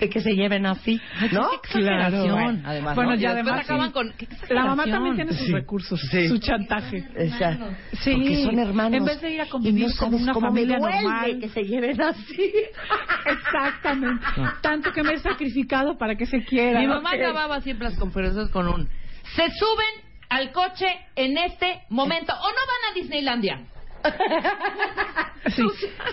de 0.00 0.08
que 0.08 0.20
se 0.20 0.34
lleven 0.34 0.66
así. 0.66 1.00
¿No? 1.20 1.28
Claro. 1.30 1.50
Exageración, 1.62 2.62
además. 2.66 2.94
Bueno, 2.96 3.10
¿no? 3.10 3.16
Y 3.16 3.20
ya 3.20 3.34
después 3.34 3.52
además 3.52 3.64
acaban 3.64 3.86
sí. 3.88 3.92
con... 3.92 4.12
¿qué 4.18 4.54
La 4.54 4.64
mamá 4.64 4.84
también 4.86 5.14
tiene 5.16 5.32
sus 5.32 5.46
Sí. 5.46 5.52
recursos, 5.52 6.00
Sí. 6.10 6.28
su 6.28 6.38
chantaje. 6.38 7.04
O 7.16 7.38
sea, 7.38 7.58
Sí. 8.00 8.12
porque 8.14 8.42
son 8.44 8.58
hermanos. 8.58 8.94
En 8.98 9.04
vez 9.04 9.20
de 9.20 9.30
ir 9.30 9.40
a 9.40 9.46
Y 9.46 9.48
convivir 9.48 9.86
no 9.88 9.94
como 9.96 10.18
sabes 10.18 10.22
una 10.22 10.34
familia 10.34 10.78
normal. 10.78 11.38
que 11.40 11.48
se 11.50 11.62
lleven 11.62 12.00
así. 12.02 12.52
Exactamente. 13.26 14.24
Tanto 14.60 14.92
que 14.92 15.02
me 15.02 15.14
he 15.14 15.18
sacrificado 15.18 15.96
para 15.98 16.16
que 16.16 16.26
se 16.26 16.42
quieran. 16.44 16.82
Mi 16.82 16.88
mamá 16.88 17.10
Ok. 17.10 17.18
grababa 17.18 17.60
siempre 17.60 17.88
las 17.88 17.98
conferencias 17.98 18.48
con 18.50 18.66
un... 18.68 18.88
Se 19.34 19.42
suben 19.50 20.05
al 20.28 20.52
coche 20.52 20.86
en 21.14 21.38
este 21.38 21.82
momento 21.88 22.32
o 22.32 22.48
no 22.48 22.54
van 22.54 22.90
a 22.90 22.94
Disneylandia. 22.94 23.60
Sí. 25.54 25.62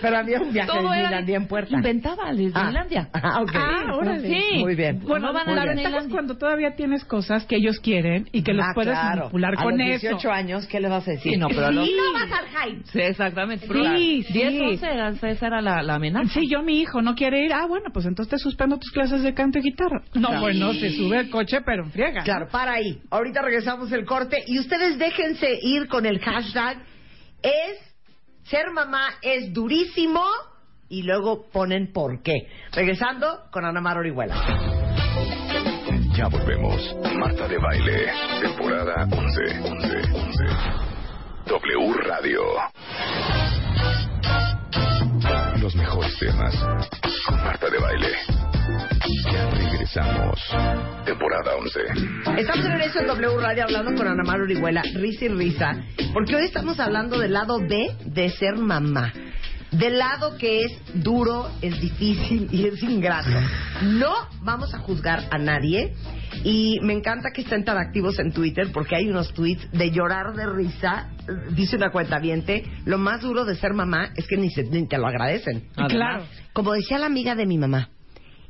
Pero 0.00 0.18
había 0.18 0.40
un 0.40 0.52
viaje 0.52 0.70
Todo 0.70 0.82
de 0.82 0.86
era 0.86 0.94
Disneylandia 1.08 1.36
en 1.36 1.46
puerta. 1.48 1.74
Inventaba 1.74 2.22
Ah. 2.28 2.32
Disneylandia. 2.34 3.08
Ah, 3.14 3.40
ok. 3.42 3.50
Ah, 3.54 3.96
órale. 3.96 4.28
Sí. 4.28 4.58
Muy 4.60 4.76
bien. 4.76 5.00
Bueno, 5.00 5.26
No 5.26 5.32
van 5.32 5.48
a 5.48 5.54
la 5.56 5.64
ventaja 5.64 5.98
es 5.98 6.06
cuando 6.08 6.36
todavía 6.38 6.76
tienes 6.76 7.04
cosas 7.04 7.44
que 7.44 7.56
ellos 7.56 7.80
quieren 7.80 8.28
y 8.32 8.42
que 8.44 8.52
los 8.52 8.64
Ah, 8.64 8.70
puedes 8.74 8.92
claro. 8.92 9.18
manipular 9.22 9.54
a 9.58 9.62
con 9.62 9.76
los 9.76 9.88
eso. 9.88 10.06
18 10.08 10.30
años, 10.30 10.66
¿qué 10.68 10.78
le 10.80 10.88
vas 10.88 11.08
a 11.08 11.10
decir? 11.10 11.32
Sí, 11.32 11.38
no, 11.38 11.48
pero 11.48 11.72
lo- 11.72 11.84
Y 11.84 11.94
no 11.96 12.12
vas 12.12 12.30
al 12.30 12.46
hype. 12.70 12.84
Sí, 12.92 13.00
exactamente. 13.00 13.66
Sí, 13.66 14.22
sí. 14.22 14.32
10, 14.32 14.60
11, 14.62 14.86
era- 14.86 15.08
esa 15.10 15.46
era 15.48 15.60
la, 15.60 15.82
la 15.82 15.94
amenaza. 15.96 16.32
Sí, 16.32 16.48
yo 16.48 16.62
mi 16.62 16.80
hijo 16.80 17.02
no 17.02 17.16
quiere 17.16 17.44
ir. 17.44 17.52
Ah, 17.52 17.66
bueno, 17.66 17.86
pues 17.92 18.06
entonces 18.06 18.30
te 18.30 18.38
suspendo 18.38 18.78
tus 18.78 18.92
clases 18.92 19.22
de 19.24 19.34
canto 19.34 19.58
y 19.58 19.62
guitarra. 19.62 20.02
No, 20.14 20.28
Claro. 20.28 20.40
bueno, 20.42 20.72
se 20.74 20.90
sube 20.90 21.18
el 21.18 21.30
coche, 21.30 21.58
pero 21.66 21.82
en 21.84 21.90
friega. 21.90 22.22
Claro, 22.22 22.46
para 22.52 22.74
ahí. 22.74 23.00
Ahorita 23.10 23.42
regresamos 23.42 23.90
el 23.90 24.04
corte 24.04 24.44
y 24.46 24.60
ustedes 24.60 24.96
déjense 24.98 25.58
ir 25.62 25.88
con 25.88 26.06
el 26.06 26.20
hashtag 26.20 26.78
es 27.44 27.78
ser 28.44 28.70
mamá 28.72 29.14
es 29.22 29.52
durísimo 29.52 30.24
y 30.88 31.02
luego 31.02 31.50
ponen 31.50 31.92
por 31.92 32.22
qué. 32.22 32.48
Regresando 32.72 33.44
con 33.50 33.64
Ana 33.64 33.80
Mar 33.80 33.98
Orihuela. 33.98 34.34
Ya 36.16 36.28
volvemos. 36.28 36.96
Marta 37.16 37.46
de 37.48 37.58
Baile, 37.58 38.12
temporada 38.40 39.06
11. 39.10 39.60
11, 39.60 39.96
11. 40.12 40.44
W 41.46 41.92
Radio. 42.04 42.40
Los 45.60 45.74
mejores 45.74 46.18
temas 46.18 46.54
con 47.26 47.36
Marta 47.42 47.68
de 47.68 47.78
Baile. 47.78 48.43
Regresamos. 49.84 50.40
Temporada 51.04 51.56
11. 51.56 51.80
Estamos 52.40 52.64
de 52.64 52.70
regreso 52.70 53.00
en 53.00 53.06
W 53.06 53.36
Radio 53.38 53.64
hablando 53.64 53.94
con 53.94 54.08
Ana 54.08 54.22
Mar 54.24 54.40
Orihuela, 54.40 54.82
risa 54.94 55.26
y 55.26 55.28
risa, 55.28 55.76
porque 56.14 56.34
hoy 56.34 56.44
estamos 56.46 56.80
hablando 56.80 57.18
del 57.18 57.34
lado 57.34 57.58
B 57.58 57.90
de 58.06 58.30
ser 58.30 58.56
mamá. 58.56 59.12
Del 59.72 59.98
lado 59.98 60.38
que 60.38 60.62
es 60.64 60.72
duro, 60.94 61.50
es 61.60 61.78
difícil 61.82 62.48
y 62.50 62.66
es 62.66 62.82
ingrato. 62.82 63.28
No 63.82 64.14
vamos 64.40 64.72
a 64.72 64.78
juzgar 64.78 65.24
a 65.30 65.36
nadie 65.36 65.92
y 66.44 66.78
me 66.80 66.94
encanta 66.94 67.28
que 67.34 67.42
estén 67.42 67.64
tan 67.66 67.76
activos 67.76 68.18
en 68.20 68.32
Twitter 68.32 68.68
porque 68.72 68.96
hay 68.96 69.10
unos 69.10 69.34
tweets 69.34 69.70
de 69.72 69.90
llorar 69.90 70.32
de 70.34 70.46
risa. 70.46 71.10
Dice 71.50 71.76
una 71.76 71.90
cuenta 71.90 72.22
lo 72.86 72.96
más 72.96 73.20
duro 73.20 73.44
de 73.44 73.54
ser 73.56 73.74
mamá 73.74 74.10
es 74.16 74.26
que 74.28 74.38
ni, 74.38 74.48
se- 74.48 74.62
ni 74.64 74.86
te 74.88 74.96
lo 74.96 75.06
agradecen. 75.08 75.68
Claro. 75.88 76.24
Como 76.54 76.72
decía 76.72 76.98
la 76.98 77.06
amiga 77.06 77.34
de 77.34 77.44
mi 77.44 77.58
mamá, 77.58 77.90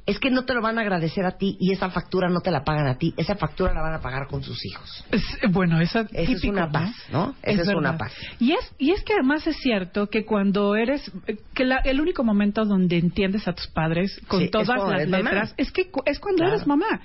es 0.07 0.19
que 0.19 0.31
no 0.31 0.45
te 0.45 0.53
lo 0.53 0.61
van 0.61 0.77
a 0.79 0.83
agradecer 0.83 1.25
a 1.25 1.39
ti 1.39 1.57
y 1.59 1.73
esa 1.73 1.89
factura 1.91 2.29
no 2.29 2.41
te 2.41 2.51
la 2.51 2.63
pagan 2.63 2.87
a 2.87 2.97
ti, 2.99 3.15
esa 3.17 3.37
factura 3.37 3.73
la 3.73 3.81
van 3.81 3.95
a 3.95 4.01
pagar 4.01 4.27
con 4.29 4.43
sus 4.43 4.65
hijos. 4.67 5.05
Es- 5.11 5.51
bueno, 5.51 5.81
esa, 5.81 6.01
Esa 6.13 6.33
es 6.33 6.45
una 6.45 6.71
paz, 6.71 6.95
¿no? 7.11 7.35
Esa 7.43 7.63
es 7.63 7.69
una 7.69 7.97
paz. 7.97 8.13
Y 8.39 8.53
es, 8.53 8.75
y 8.79 8.91
es 8.91 9.03
que 9.03 9.15
además 9.15 9.47
es 9.47 9.57
cierto 9.57 10.09
que 10.11 10.27
cuando 10.27 10.75
eres, 10.77 11.11
eh, 11.27 11.39
que 11.55 11.65
la- 11.65 11.79
el 11.79 12.01
único 12.01 12.23
momento 12.23 12.65
donde 12.67 12.99
entiendes 12.99 13.49
a 13.49 13.55
tus 13.55 13.67
padres 13.69 14.21
con 14.29 14.41
Sí, 14.41 14.49
todas 14.51 14.69
las 14.69 15.09
mamá. 15.09 15.23
letras, 15.23 15.55
es 15.57 15.73
que 15.73 15.91
es 16.05 16.19
cuando 16.21 16.39
Claro. 16.43 16.55
eres 16.55 16.67
mamá. 16.67 17.01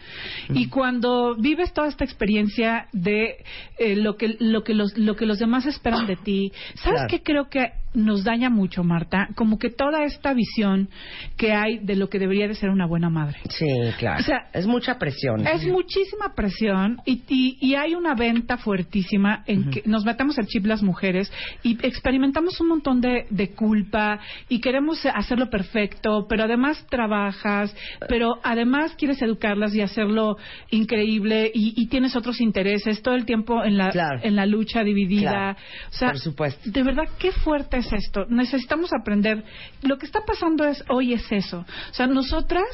Y 0.50 0.68
cuando 0.68 1.36
vives 1.38 1.74
toda 1.74 1.88
esta 1.88 2.04
experiencia 2.04 2.88
de 2.92 3.46
eh, 3.78 3.96
lo 3.96 4.18
que 4.18 4.36
lo 4.40 4.64
que 4.64 4.74
los 4.74 4.98
lo 4.98 5.16
que 5.16 5.26
los 5.26 5.40
demás 5.40 5.66
esperan 5.66 6.06
de 6.06 6.18
ti. 6.18 6.52
¿Sabes 6.76 7.00
Claro. 7.02 7.08
qué 7.10 7.24
creo 7.24 7.50
que 7.50 7.72
nos 7.94 8.24
daña 8.24 8.50
mucho, 8.50 8.84
Marta? 8.84 9.28
Como 9.36 9.58
que 9.58 9.70
toda 9.70 10.04
esta 10.04 10.34
visión 10.34 10.90
que 11.38 11.54
hay 11.54 11.80
de 11.80 11.96
lo 11.96 12.10
que 12.10 12.20
debería 12.20 12.48
de 12.48 12.54
ser 12.56 12.70
una 12.70 12.86
buena 12.86 13.10
madre. 13.10 13.40
Sí, 13.50 13.68
claro. 13.98 14.20
O 14.20 14.24
sea, 14.24 14.48
es 14.54 14.68
mucha 14.68 14.98
presión. 15.00 15.46
Es 15.48 15.66
muchísima 15.66 16.34
presión 16.36 16.98
y, 17.06 17.24
y, 17.28 17.58
y 17.62 17.76
hay 17.76 17.96
una 17.96 18.14
venta 18.16 18.58
fuertísima 18.58 19.44
en 19.48 19.70
que 19.72 19.82
nos 19.86 20.06
metemos 20.06 20.38
el 20.38 20.46
chip 20.48 20.66
las 20.66 20.84
mujeres 20.84 21.32
y 21.64 21.78
experimentamos 21.86 22.60
un 22.62 22.68
montón 22.68 23.02
de, 23.02 23.26
de 23.30 23.50
culpa 23.50 24.20
y 24.50 24.60
queremos 24.62 25.06
hacerlo 25.06 25.50
perfecto, 25.50 26.26
pero 26.30 26.44
además 26.44 26.86
trabajas, 26.90 27.76
pero 28.08 28.36
además 28.44 28.94
quieres 28.98 29.22
educarlas 29.22 29.74
y 29.76 29.82
hacerlo 29.82 30.38
increíble 30.70 31.52
y, 31.54 31.74
y 31.76 31.88
tienes 31.88 32.16
otros 32.16 32.40
intereses 32.42 33.02
todo 33.02 33.16
el 33.16 33.26
tiempo 33.26 33.64
en 33.64 33.78
la, 33.78 33.90
Claro. 33.90 34.20
en 34.24 34.36
la 34.36 34.46
lucha 34.46 34.84
dividida. 34.84 35.32
Claro. 35.32 35.58
O 35.90 35.94
sea, 35.94 36.08
Por 36.10 36.20
supuesto. 36.20 36.70
de 36.70 36.84
verdad, 36.84 37.06
qué 37.18 37.32
fuerte 37.32 37.79
es 37.80 37.92
esto. 37.92 38.26
Necesitamos 38.30 38.92
aprender. 38.94 39.44
Lo 39.82 39.98
que 39.98 40.06
está 40.06 40.22
pasando 40.26 40.66
es 40.66 40.84
hoy 40.90 41.14
es 41.14 41.32
eso. 41.32 41.60
O 41.60 41.94
sea, 41.94 42.08
nosotras 42.08 42.68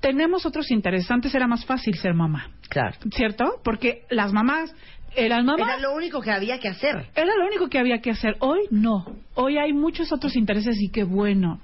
tenemos 0.00 0.44
otros 0.46 0.70
intereses. 0.70 1.10
Antes 1.10 1.34
era 1.34 1.46
más 1.46 1.64
fácil 1.64 1.96
ser 1.96 2.14
mamá, 2.14 2.50
Claro. 2.68 2.96
¿cierto? 3.14 3.60
Porque 3.64 4.02
las 4.10 4.32
mamás 4.32 4.74
eran 5.16 5.44
mamás. 5.44 5.68
Era 5.68 5.78
lo 5.78 5.94
único 5.94 6.20
que 6.20 6.30
había 6.30 6.58
que 6.58 6.68
hacer. 6.68 7.06
Era 7.14 7.36
lo 7.36 7.46
único 7.46 7.68
que 7.68 7.78
había 7.78 8.00
que 8.00 8.10
hacer. 8.10 8.36
Hoy 8.40 8.60
no. 8.70 9.04
Hoy 9.36 9.58
hay 9.58 9.72
muchos 9.72 10.12
otros 10.12 10.36
intereses 10.36 10.76
y 10.80 10.90
qué 10.90 11.02
bueno. 11.02 11.60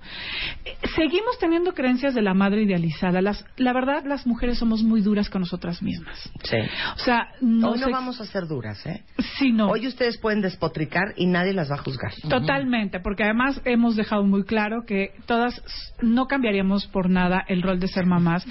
Seguimos 0.96 1.38
teniendo 1.38 1.72
creencias 1.72 2.14
de 2.14 2.22
la 2.22 2.34
madre 2.34 2.62
idealizada. 2.62 3.22
Las, 3.22 3.44
la 3.56 3.72
verdad, 3.72 4.04
las 4.04 4.26
mujeres 4.26 4.58
somos 4.58 4.82
muy 4.82 5.02
duras 5.02 5.30
con 5.30 5.42
nosotras 5.42 5.80
mismas. 5.80 6.18
Sí. 6.42 6.56
O 6.96 6.98
sea, 6.98 7.28
no 7.40 7.70
Hoy 7.70 7.80
no 7.80 7.90
vamos 7.90 8.20
a 8.20 8.24
ser 8.24 8.48
duras, 8.48 8.84
¿eh? 8.86 9.04
Sí, 9.38 9.52
no. 9.52 9.68
Hoy 9.68 9.86
ustedes 9.86 10.18
pueden 10.18 10.40
despotricar 10.40 11.14
y 11.16 11.26
nadie 11.26 11.52
las 11.52 11.70
va 11.70 11.76
a 11.76 11.78
juzgar. 11.78 12.12
Totalmente, 12.28 12.98
porque 12.98 13.22
además 13.22 13.60
hemos 13.64 13.94
dejado 13.94 14.24
muy 14.24 14.44
claro 14.44 14.84
que 14.84 15.12
todas 15.26 15.62
no 16.00 16.26
cambiaríamos 16.26 16.86
por 16.88 17.08
nada 17.08 17.44
el 17.46 17.62
rol 17.62 17.78
de 17.78 17.86
ser 17.86 18.06
mamás, 18.06 18.44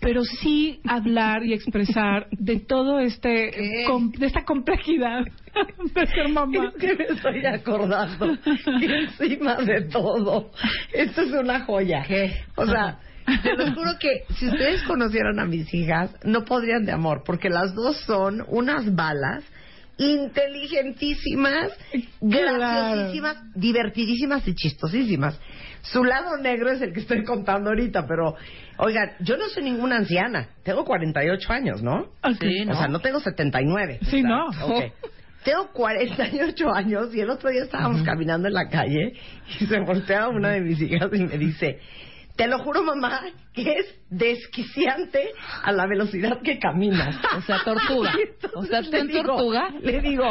pero 0.00 0.24
sí 0.24 0.80
hablar 0.86 1.44
y 1.44 1.52
expresar 1.52 2.26
de 2.32 2.58
todo 2.58 2.98
este 2.98 3.30
de 3.30 4.26
esta 4.26 4.43
complejidad 4.44 5.24
de 5.94 6.06
ser 6.06 6.28
mamá. 6.28 6.72
Es 6.74 6.80
que 6.80 6.94
me 6.94 7.04
estoy 7.04 7.46
acordando 7.46 8.38
que 8.78 8.98
encima 8.98 9.56
de 9.56 9.82
todo, 9.82 10.50
esto 10.92 11.22
es 11.22 11.32
una 11.32 11.64
joya. 11.64 12.04
O 12.56 12.66
sea, 12.66 12.98
te 13.42 13.56
lo 13.56 13.74
juro 13.74 13.92
que 13.98 14.24
si 14.34 14.48
ustedes 14.48 14.82
conocieran 14.84 15.38
a 15.38 15.46
mis 15.46 15.72
hijas, 15.72 16.14
no 16.24 16.44
podrían 16.44 16.84
de 16.84 16.92
amor, 16.92 17.22
porque 17.24 17.48
las 17.48 17.74
dos 17.74 17.98
son 18.06 18.44
unas 18.48 18.94
balas 18.94 19.44
inteligentísimas, 19.98 21.70
Claro. 22.20 22.54
graciosísimas, 22.58 23.36
divertidísimas 23.54 24.46
y 24.48 24.54
chistosísimas. 24.54 25.38
Su 25.82 26.04
lado 26.04 26.36
negro 26.38 26.70
es 26.70 26.80
el 26.80 26.92
que 26.92 27.00
estoy 27.00 27.24
contando 27.24 27.70
ahorita, 27.70 28.06
pero 28.06 28.34
oigan, 28.78 29.12
yo 29.20 29.36
no 29.36 29.48
soy 29.48 29.64
ninguna 29.64 29.96
anciana, 29.96 30.48
tengo 30.62 30.84
48 30.84 31.52
años, 31.52 31.82
¿no? 31.82 32.06
Sí, 32.40 32.66
O 32.68 32.74
sea, 32.74 32.88
no 32.88 33.00
tengo 33.00 33.20
79. 33.20 33.98
Sí, 34.10 34.22
no. 34.22 34.46
Ok. 34.62 34.92
Tengo 35.44 35.68
48 35.74 36.74
años 36.74 37.14
y 37.14 37.20
el 37.20 37.28
otro 37.28 37.50
día 37.50 37.64
estábamos 37.64 38.02
caminando 38.02 38.48
en 38.48 38.54
la 38.54 38.66
calle 38.70 39.12
y 39.60 39.66
se 39.66 39.78
voltea 39.80 40.28
una 40.28 40.48
de 40.52 40.60
mis 40.62 40.80
hijas 40.80 41.10
y 41.12 41.18
me 41.22 41.36
dice, 41.36 41.80
te 42.36 42.48
lo 42.48 42.58
juro 42.58 42.82
mamá, 42.82 43.22
que 43.52 43.62
es 43.78 43.86
desquiciante 44.10 45.30
a 45.62 45.72
la 45.72 45.86
velocidad 45.86 46.40
que 46.42 46.58
caminas. 46.58 47.16
O 47.36 47.40
sea, 47.42 47.62
tortuga. 47.64 48.12
O 48.54 48.64
sea, 48.64 48.80
le 48.80 48.90
¿tú 48.90 48.96
en 48.96 49.06
digo- 49.08 49.22
tortuga? 49.36 49.70
Le 49.80 50.00
digo, 50.00 50.24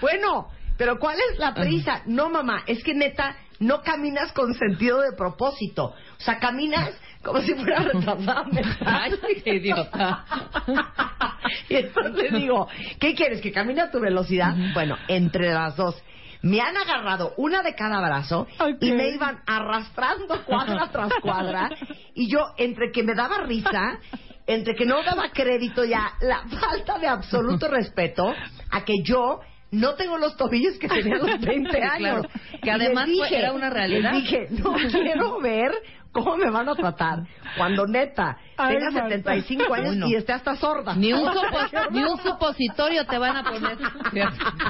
bueno, 0.00 0.48
pero 0.76 0.98
¿cuál 0.98 1.16
es 1.32 1.38
la 1.38 1.52
prisa? 1.54 2.02
No 2.06 2.30
mamá, 2.30 2.62
es 2.66 2.82
que 2.82 2.94
neta, 2.94 3.36
no 3.58 3.82
caminas 3.82 4.32
con 4.32 4.54
sentido 4.54 5.00
de 5.02 5.12
propósito. 5.16 5.84
O 5.86 6.20
sea, 6.22 6.38
caminas 6.38 6.98
como 7.22 7.40
si 7.42 7.54
fuera 7.54 7.80
retrasada. 7.92 8.44
Ay, 8.86 9.12
qué 9.44 9.54
idiota. 9.56 10.24
y 11.68 11.76
entonces 11.76 12.32
le 12.32 12.38
digo, 12.38 12.68
¿qué 12.98 13.14
quieres? 13.14 13.40
¿Que 13.42 13.52
camine 13.52 13.82
a 13.82 13.90
tu 13.90 14.00
velocidad? 14.00 14.54
Bueno, 14.72 14.96
entre 15.08 15.52
las 15.52 15.76
dos. 15.76 16.02
Me 16.42 16.60
han 16.60 16.76
agarrado 16.76 17.34
una 17.36 17.62
de 17.62 17.74
cada 17.74 18.00
brazo 18.00 18.46
y 18.80 18.92
me 18.92 19.10
iban 19.10 19.40
arrastrando 19.46 20.42
cuadra 20.44 20.88
tras 20.90 21.12
cuadra. 21.22 21.68
Y 22.14 22.30
yo, 22.30 22.38
entre 22.56 22.90
que 22.92 23.02
me 23.02 23.14
daba 23.14 23.38
risa, 23.38 23.98
entre 24.46 24.74
que 24.74 24.86
no 24.86 25.02
daba 25.02 25.30
crédito 25.32 25.84
ya, 25.84 26.12
la 26.20 26.42
falta 26.58 26.98
de 26.98 27.08
absoluto 27.08 27.68
respeto 27.68 28.34
a 28.70 28.84
que 28.84 28.94
yo 29.04 29.40
no 29.72 29.94
tengo 29.94 30.18
los 30.18 30.36
tobillos 30.36 30.78
que 30.78 30.88
tenía 30.88 31.16
a 31.16 31.18
los 31.18 31.40
20 31.46 31.70
Sí, 31.70 31.76
años. 31.78 32.26
claro. 32.26 32.28
Que 32.62 32.70
además 32.70 33.08
fue- 33.16 33.38
era 33.38 33.52
una 33.52 33.70
realidad. 33.70 34.12
les 34.14 34.22
dije, 34.22 34.46
no 34.50 34.72
quiero 34.90 35.40
ver 35.40 35.70
cómo 36.10 36.36
me 36.36 36.50
van 36.50 36.68
a 36.68 36.74
tratar 36.74 37.20
cuando 37.56 37.86
neta 37.86 38.36
Ay, 38.56 38.74
tenga 38.78 38.90
Marta. 38.90 39.08
75 39.10 39.74
años 39.74 39.90
Uy, 39.90 39.96
no. 39.98 40.06
y 40.08 40.16
esté 40.16 40.32
hasta 40.32 40.56
sorda. 40.56 40.94
Ni 40.96 41.12
un, 41.12 41.20
supo- 41.32 41.90
ni 41.92 42.02
un 42.02 42.18
supositorio 42.18 43.06
te 43.06 43.16
van 43.18 43.36
a 43.36 43.44
poner. 43.44 43.78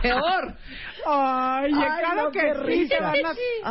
Peor. 0.02 0.54
Ay, 1.06 1.72
Ay, 1.74 2.00
claro 2.00 2.24
no, 2.24 2.30
que 2.30 2.40
sí, 2.40 2.60
risa. 2.64 2.96
te 2.96 3.02
van 3.02 3.14
a 3.26 3.30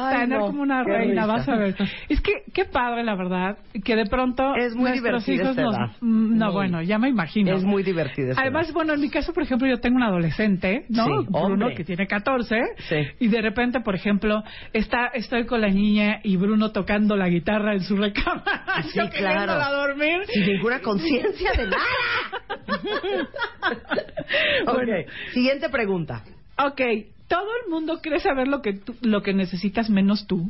Ay, 0.09 0.19
tener 0.21 0.39
no, 0.39 0.45
como 0.47 0.61
una 0.61 0.83
reina, 0.83 1.23
risa. 1.23 1.25
vas 1.25 1.49
a 1.49 1.55
ver. 1.55 1.75
Es 2.09 2.21
que 2.21 2.31
qué 2.53 2.65
padre, 2.65 3.03
la 3.03 3.15
verdad, 3.15 3.57
que 3.83 3.95
de 3.95 4.05
pronto 4.05 4.55
Es 4.55 4.75
muy 4.75 4.89
nuestros 4.91 5.27
hijos 5.29 5.55
nos... 5.55 5.75
edad. 5.75 5.87
Mm, 6.01 6.37
No, 6.37 6.45
Muy. 6.47 6.53
bueno, 6.53 6.81
ya 6.81 6.97
me 6.97 7.09
imagino. 7.09 7.55
Es 7.55 7.63
muy 7.63 7.83
divertida 7.83 8.31
esta 8.31 8.41
Además, 8.41 8.65
edad. 8.67 8.73
bueno, 8.73 8.93
en 8.93 9.01
mi 9.01 9.09
caso, 9.09 9.33
por 9.33 9.43
ejemplo, 9.43 9.67
yo 9.67 9.79
tengo 9.79 9.97
un 9.97 10.03
adolescente, 10.03 10.85
¿no? 10.89 11.05
Sí, 11.05 11.11
Bruno, 11.29 11.65
hombre. 11.65 11.75
que 11.75 11.83
tiene 11.83 12.07
14. 12.07 12.55
Sí. 12.89 12.95
Y 13.19 13.27
de 13.27 13.41
repente, 13.41 13.79
por 13.81 13.95
ejemplo, 13.95 14.43
está, 14.73 15.07
estoy 15.13 15.45
con 15.45 15.61
la 15.61 15.69
niña 15.69 16.19
y 16.23 16.37
Bruno 16.37 16.71
tocando 16.71 17.15
la 17.15 17.29
guitarra 17.29 17.73
en 17.73 17.81
su 17.81 17.95
recámara. 17.95 18.63
Sí, 18.89 18.97
yo 18.97 19.09
claro. 19.09 19.11
queriéndola 19.11 19.71
dormir. 19.71 20.21
Sin 20.27 20.45
ninguna 20.45 20.79
conciencia 20.79 21.51
de 21.51 21.67
nada. 21.67 21.83
ok, 24.67 24.73
Bueno. 24.73 24.93
siguiente 25.33 25.69
pregunta. 25.69 26.23
Ok, 26.57 26.81
todo 27.29 27.47
el 27.65 27.71
mundo 27.71 27.99
quiere 28.01 28.19
saber 28.19 28.47
lo 28.49 28.61
que 28.61 28.73
tú- 28.73 28.95
lo 29.01 29.21
que 29.21 29.33
necesitas 29.33 29.89
menos 29.89 30.27
tú. 30.27 30.49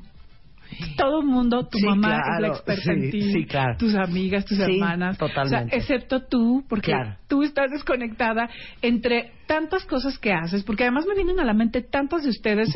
Todo 0.98 1.22
el 1.22 1.26
mundo, 1.26 1.68
tu 1.68 1.80
Sí, 1.80 1.86
mamá 1.86 2.10
claro, 2.22 2.34
es 2.36 2.42
la 2.42 2.48
experta 2.50 2.92
en 2.94 3.10
ti, 3.12 3.22
sí, 3.34 3.46
claro. 3.46 3.76
tus 3.78 3.96
amigas, 3.96 4.46
tus 4.46 4.60
hermanas, 4.60 5.18
totalmente. 5.18 5.66
O 5.66 5.70
sea, 5.70 5.78
excepto 5.80 6.22
tú, 6.22 6.64
porque 6.70 6.92
Claro. 6.92 7.16
tú 7.28 7.42
estás 7.44 7.72
desconectada 7.72 8.50
entre 8.84 9.32
tantas 9.50 9.84
cosas 9.86 10.20
que 10.20 10.32
haces, 10.32 10.62
porque 10.64 10.84
además 10.84 11.08
me 11.08 11.16
vienen 11.16 11.40
a 11.40 11.44
la 11.44 11.56
mente 11.56 11.82
tantas 11.82 12.22
de 12.22 12.30
ustedes 12.30 12.70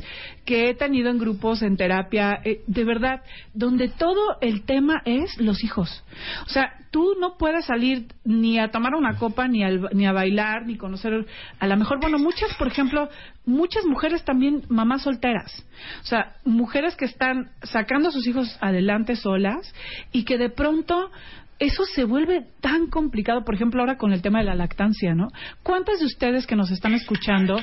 que 0.43 0.69
he 0.69 0.73
tenido 0.73 1.11
en 1.11 1.19
grupos, 1.19 1.61
en 1.61 1.77
terapia, 1.77 2.41
eh, 2.43 2.61
de 2.65 2.83
verdad, 2.83 3.21
donde 3.53 3.89
todo 3.89 4.37
el 4.41 4.63
tema 4.65 5.03
es 5.05 5.37
los 5.39 5.63
hijos. 5.63 6.03
O 6.47 6.49
sea, 6.49 6.73
tú 6.89 7.13
no 7.19 7.37
puedes 7.37 7.65
salir 7.65 8.07
ni 8.25 8.57
a 8.57 8.71
tomar 8.71 8.95
una 8.95 9.17
copa, 9.19 9.47
ni, 9.47 9.63
al- 9.63 9.87
ni 9.93 10.07
a 10.07 10.13
bailar, 10.13 10.65
ni 10.65 10.75
conocer, 10.75 11.27
a 11.59 11.67
lo 11.67 11.77
mejor, 11.77 11.99
bueno, 12.01 12.17
muchas, 12.17 12.51
por 12.55 12.65
ejemplo, 12.67 13.07
muchas 13.45 13.85
mujeres 13.85 14.25
también 14.25 14.63
mamás 14.67 15.03
solteras. 15.03 15.53
O 16.01 16.05
sea, 16.07 16.37
mujeres 16.43 16.95
que 16.95 17.05
están 17.05 17.51
sacando 17.61 18.09
a 18.09 18.11
sus 18.11 18.25
hijos 18.25 18.57
adelante 18.61 19.15
solas 19.15 19.71
y 20.11 20.23
que 20.25 20.39
de 20.39 20.49
pronto 20.49 21.11
eso 21.65 21.83
se 21.85 22.03
vuelve 22.03 22.45
tan 22.61 22.87
complicado, 22.87 23.43
por 23.45 23.55
ejemplo, 23.55 23.81
ahora 23.81 23.97
con 23.97 24.11
el 24.13 24.21
tema 24.21 24.39
de 24.39 24.45
la 24.45 24.55
lactancia, 24.55 25.13
¿no? 25.15 25.27
¿Cuántas 25.63 25.99
de 25.99 26.05
ustedes 26.05 26.45
que 26.45 26.55
nos 26.55 26.71
están 26.71 26.93
escuchando 26.93 27.57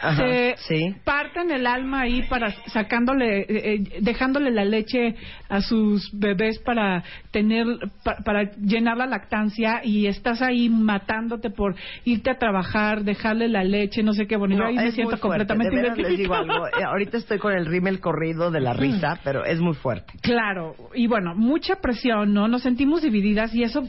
Ajá, 0.00 0.16
se 0.16 0.54
sí. 0.58 0.94
parten 1.04 1.50
el 1.50 1.66
alma 1.66 2.00
ahí 2.02 2.22
para 2.28 2.50
sacándole, 2.66 3.40
eh, 3.40 3.46
eh, 3.48 3.98
dejándole 4.00 4.50
la 4.50 4.64
leche 4.64 5.14
a 5.48 5.60
sus 5.60 6.10
bebés 6.12 6.58
para 6.60 7.02
tener, 7.30 7.66
pa- 8.04 8.16
para 8.24 8.50
llenar 8.56 8.96
la 8.96 9.06
lactancia 9.06 9.80
y 9.84 10.06
estás 10.06 10.42
ahí 10.42 10.68
matándote 10.68 11.50
por 11.50 11.74
irte 12.04 12.30
a 12.30 12.38
trabajar, 12.38 13.04
dejarle 13.04 13.48
la 13.48 13.64
leche, 13.64 14.02
no 14.02 14.12
sé 14.12 14.26
qué, 14.26 14.34
yo 14.34 14.46
No, 14.46 14.66
ahí 14.66 14.76
me 14.76 14.90
siento 14.92 15.18
completamente 15.20 15.70
les 15.76 15.82
digo 15.82 16.34
identificada. 16.34 16.40
algo. 16.40 16.66
eh, 16.68 16.84
Ahorita 16.84 17.16
estoy 17.18 17.38
con 17.38 17.52
el 17.52 17.66
rímel 17.66 18.00
corrido 18.00 18.50
de 18.50 18.60
la 18.60 18.72
risa, 18.72 19.18
pero 19.24 19.44
es 19.44 19.60
muy 19.60 19.74
fuerte. 19.74 20.12
Claro, 20.22 20.74
y 20.94 21.06
bueno, 21.06 21.34
mucha 21.34 21.76
presión, 21.76 22.32
¿no? 22.32 22.48
Nos 22.48 22.62
sentimos 22.62 23.02
divididas 23.02 23.41
y 23.54 23.62
eso, 23.62 23.82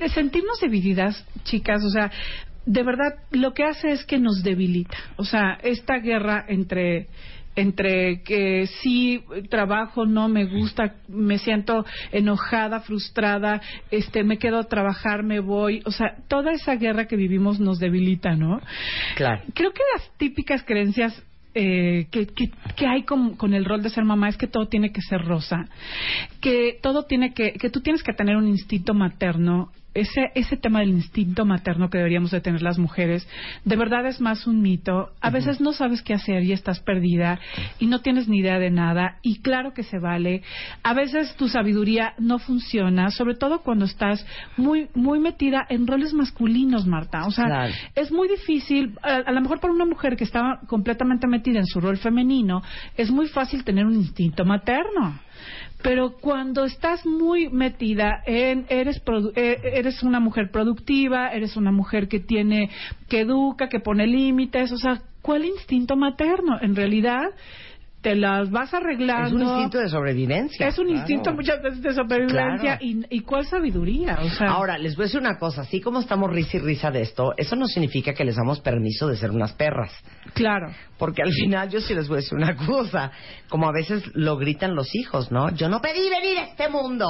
eh, 0.00 0.08
sentirnos 0.10 0.60
divididas, 0.60 1.24
chicas, 1.44 1.82
o 1.84 1.90
sea, 1.90 2.10
de 2.66 2.82
verdad, 2.82 3.14
lo 3.30 3.52
que 3.54 3.64
hace 3.64 3.90
es 3.90 4.04
que 4.04 4.18
nos 4.18 4.42
debilita. 4.42 4.96
O 5.16 5.24
sea, 5.24 5.58
esta 5.62 5.98
guerra 5.98 6.44
entre 6.48 7.08
entre 7.56 8.22
que 8.22 8.68
sí 8.80 9.24
trabajo 9.50 10.06
no 10.06 10.28
me 10.28 10.44
gusta 10.44 10.94
me 11.08 11.36
siento 11.38 11.84
enojada 12.12 12.78
frustrada 12.80 13.60
este 13.90 14.22
me 14.22 14.38
quedo 14.38 14.60
a 14.60 14.68
trabajar 14.68 15.24
me 15.24 15.40
voy 15.40 15.82
o 15.84 15.90
sea 15.90 16.14
toda 16.28 16.52
esa 16.52 16.76
guerra 16.76 17.06
que 17.06 17.16
vivimos 17.16 17.58
nos 17.58 17.80
debilita 17.80 18.36
no 18.36 18.60
Claro. 19.16 19.42
creo 19.52 19.72
que 19.72 19.82
las 19.96 20.16
típicas 20.16 20.62
creencias 20.64 21.20
eh, 21.54 22.06
que, 22.10 22.26
que, 22.26 22.50
que 22.76 22.86
hay 22.86 23.02
con, 23.02 23.34
con 23.36 23.54
el 23.54 23.64
rol 23.64 23.82
de 23.82 23.90
ser 23.90 24.04
mamá 24.04 24.28
es 24.28 24.36
que 24.36 24.46
todo 24.46 24.68
tiene 24.68 24.92
que 24.92 25.00
ser 25.02 25.20
rosa, 25.22 25.68
que 26.40 26.78
todo 26.82 27.04
tiene 27.04 27.34
que, 27.34 27.52
que 27.52 27.70
tú 27.70 27.80
tienes 27.80 28.02
que 28.02 28.12
tener 28.12 28.36
un 28.36 28.48
instinto 28.48 28.94
materno. 28.94 29.70
Ese, 29.92 30.30
ese 30.34 30.56
tema 30.56 30.80
del 30.80 30.90
instinto 30.90 31.44
materno 31.44 31.90
que 31.90 31.98
deberíamos 31.98 32.30
de 32.30 32.40
tener 32.40 32.62
las 32.62 32.78
mujeres, 32.78 33.26
de 33.64 33.76
verdad 33.76 34.06
es 34.06 34.20
más 34.20 34.46
un 34.46 34.62
mito. 34.62 35.10
A 35.20 35.30
veces 35.30 35.60
no 35.60 35.72
sabes 35.72 36.02
qué 36.02 36.14
hacer 36.14 36.44
y 36.44 36.52
estás 36.52 36.80
perdida 36.80 37.40
y 37.80 37.86
no 37.86 38.00
tienes 38.00 38.28
ni 38.28 38.38
idea 38.38 38.58
de 38.58 38.70
nada 38.70 39.18
y 39.22 39.40
claro 39.40 39.74
que 39.74 39.82
se 39.82 39.98
vale. 39.98 40.42
A 40.82 40.94
veces 40.94 41.34
tu 41.36 41.48
sabiduría 41.48 42.14
no 42.18 42.38
funciona, 42.38 43.10
sobre 43.10 43.34
todo 43.34 43.62
cuando 43.62 43.84
estás 43.84 44.24
muy, 44.56 44.88
muy 44.94 45.18
metida 45.18 45.66
en 45.68 45.86
roles 45.86 46.14
masculinos, 46.14 46.86
Marta. 46.86 47.26
O 47.26 47.30
sea, 47.30 47.46
Claro. 47.46 47.72
es 47.96 48.12
muy 48.12 48.28
difícil, 48.28 48.96
a, 49.02 49.16
a 49.26 49.32
lo 49.32 49.40
mejor 49.40 49.60
para 49.60 49.72
una 49.72 49.84
mujer 49.86 50.16
que 50.16 50.24
está 50.24 50.60
completamente 50.68 51.26
metida 51.26 51.58
en 51.58 51.66
su 51.66 51.80
rol 51.80 51.96
femenino, 51.98 52.62
es 52.96 53.10
muy 53.10 53.26
fácil 53.28 53.64
tener 53.64 53.86
un 53.86 53.94
instinto 53.94 54.44
materno. 54.44 55.18
Pero 55.82 56.12
cuando 56.20 56.64
estás 56.64 57.06
muy 57.06 57.48
metida 57.48 58.22
en, 58.26 58.66
eres, 58.68 59.00
eh, 59.34 59.60
eres 59.74 60.02
una 60.02 60.20
mujer 60.20 60.50
productiva, 60.50 61.28
eres 61.28 61.56
una 61.56 61.72
mujer 61.72 62.08
que 62.08 62.20
tiene, 62.20 62.70
que 63.08 63.20
educa, 63.20 63.68
que 63.68 63.80
pone 63.80 64.06
límites, 64.06 64.72
o 64.72 64.76
sea, 64.76 65.00
¿cuál 65.22 65.44
instinto 65.44 65.96
materno? 65.96 66.58
En 66.60 66.76
realidad, 66.76 67.30
te 68.02 68.14
las 68.14 68.50
vas 68.50 68.72
arreglando. 68.72 69.26
Es 69.26 69.32
un 69.34 69.42
instinto 69.42 69.78
de 69.78 69.88
sobrevivencia. 69.90 70.66
Es 70.68 70.78
un 70.78 70.86
claro. 70.86 70.98
instinto 71.00 71.32
muchas 71.34 71.60
veces 71.62 71.82
de 71.82 71.92
sobrevivencia 71.92 72.78
Claro. 72.78 72.84
y, 72.84 73.04
y 73.10 73.20
cuál 73.20 73.44
sabiduría, 73.44 74.18
o 74.22 74.28
sea. 74.30 74.48
Ahora, 74.52 74.78
les 74.78 74.96
voy 74.96 75.04
a 75.04 75.06
decir 75.06 75.20
una 75.20 75.38
cosa. 75.38 75.62
Así 75.62 75.80
como 75.82 76.00
estamos 76.00 76.30
risa 76.30 76.56
y 76.56 76.60
risa 76.60 76.90
de 76.90 77.02
esto, 77.02 77.32
eso 77.36 77.56
no 77.56 77.66
significa 77.66 78.14
que 78.14 78.24
les 78.24 78.36
damos 78.36 78.60
permiso 78.60 79.06
de 79.06 79.16
ser 79.16 79.30
unas 79.30 79.52
perras. 79.52 79.92
claro. 80.34 80.70
Porque 80.98 81.22
al 81.22 81.32
final 81.32 81.70
yo 81.70 81.80
sí 81.80 81.94
les 81.94 82.08
voy 82.08 82.16
a 82.18 82.20
decir 82.20 82.36
una 82.36 82.54
cosa. 82.66 83.10
Como 83.48 83.66
a 83.66 83.72
veces 83.72 84.02
lo 84.14 84.36
gritan 84.36 84.74
los 84.74 84.94
hijos, 84.94 85.32
¿no? 85.32 85.48
Yo 85.54 85.70
no 85.70 85.80
pedí 85.80 86.10
venir 86.10 86.36
a 86.38 86.42
este 86.42 86.68
mundo. 86.68 87.06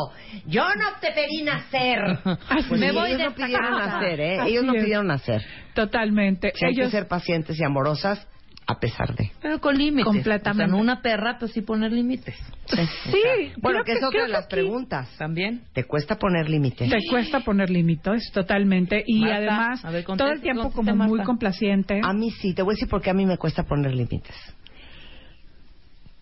Yo 0.47 0.63
no 0.63 0.85
te 1.01 1.11
pedí 1.11 1.43
nacer. 1.43 1.99
Así 2.25 2.69
Pues 2.69 2.81
me 2.81 2.91
ellos 2.91 3.01
voy 3.03 3.11
de 3.11 3.19
no 3.19 3.31
esta 3.31 3.45
pidieron 3.47 3.79
casa. 3.79 3.87
nacer, 3.99 4.21
¿eh? 4.21 4.39
Así 4.39 4.51
ellos 4.53 4.65
no 4.65 4.75
es. 4.75 4.83
pidieron 4.85 5.07
nacer. 5.09 5.43
Totalmente. 5.75 6.53
Sí, 6.55 6.65
hay 6.67 6.75
que 6.75 6.81
Ellos- 6.83 6.93
ser 6.93 7.09
pacientes 7.09 7.59
y 7.59 7.65
amorosas 7.65 8.27
a 8.67 8.79
pesar 8.79 9.15
de. 9.17 9.33
Pero 9.43 9.61
con 9.61 9.77
límites. 9.77 10.05
Completamente. 10.05 10.65
O 10.65 10.67
sea, 10.67 10.77
no 10.77 10.79
una 10.79 11.03
perra, 11.03 11.39
pues 11.39 11.53
sí 11.53 11.63
poner 11.63 11.93
límites. 11.93 12.37
Sí, 12.67 13.53
Bueno, 13.61 13.83
creo 13.83 13.85
que 13.85 13.93
es 13.93 14.03
otra 14.03 14.23
de 14.23 14.29
las 14.29 14.45
aquí 14.45 14.55
preguntas. 14.57 15.09
También. 15.19 15.63
¿Te 15.73 15.85
cuesta 15.85 16.17
poner 16.17 16.49
límites? 16.49 16.89
Te 16.89 16.99
cuesta 17.09 17.41
poner 17.41 17.71
límites, 17.71 18.31
totalmente. 18.33 19.03
Y 19.07 19.21
Marta, 19.21 19.37
además, 19.37 19.93
ver, 19.93 20.05
todo 20.05 20.31
el 20.31 20.41
tiempo 20.41 20.71
como 20.71 20.95
muy 20.95 21.23
complaciente. 21.23 22.01
A 22.03 22.13
mí 22.13 22.31
sí, 22.31 22.55
te 22.55 22.63
voy 22.63 22.73
a 22.73 22.77
decir 22.77 22.89
por 22.89 23.03
qué 23.03 23.11
a 23.11 23.15
mí 23.15 23.27
me 23.27 23.39
cuesta 23.39 23.65
poner 23.65 23.93
límites. 23.95 24.37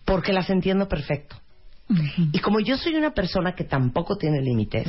Porque 0.05 0.33
las 0.33 0.49
entiendo 0.49 0.87
perfecto. 0.87 1.35
Y 2.31 2.39
como 2.39 2.59
yo 2.59 2.77
soy 2.77 2.95
una 2.95 3.11
persona 3.11 3.53
que 3.55 3.63
tampoco 3.63 4.15
tiene 4.15 4.41
límites, 4.41 4.87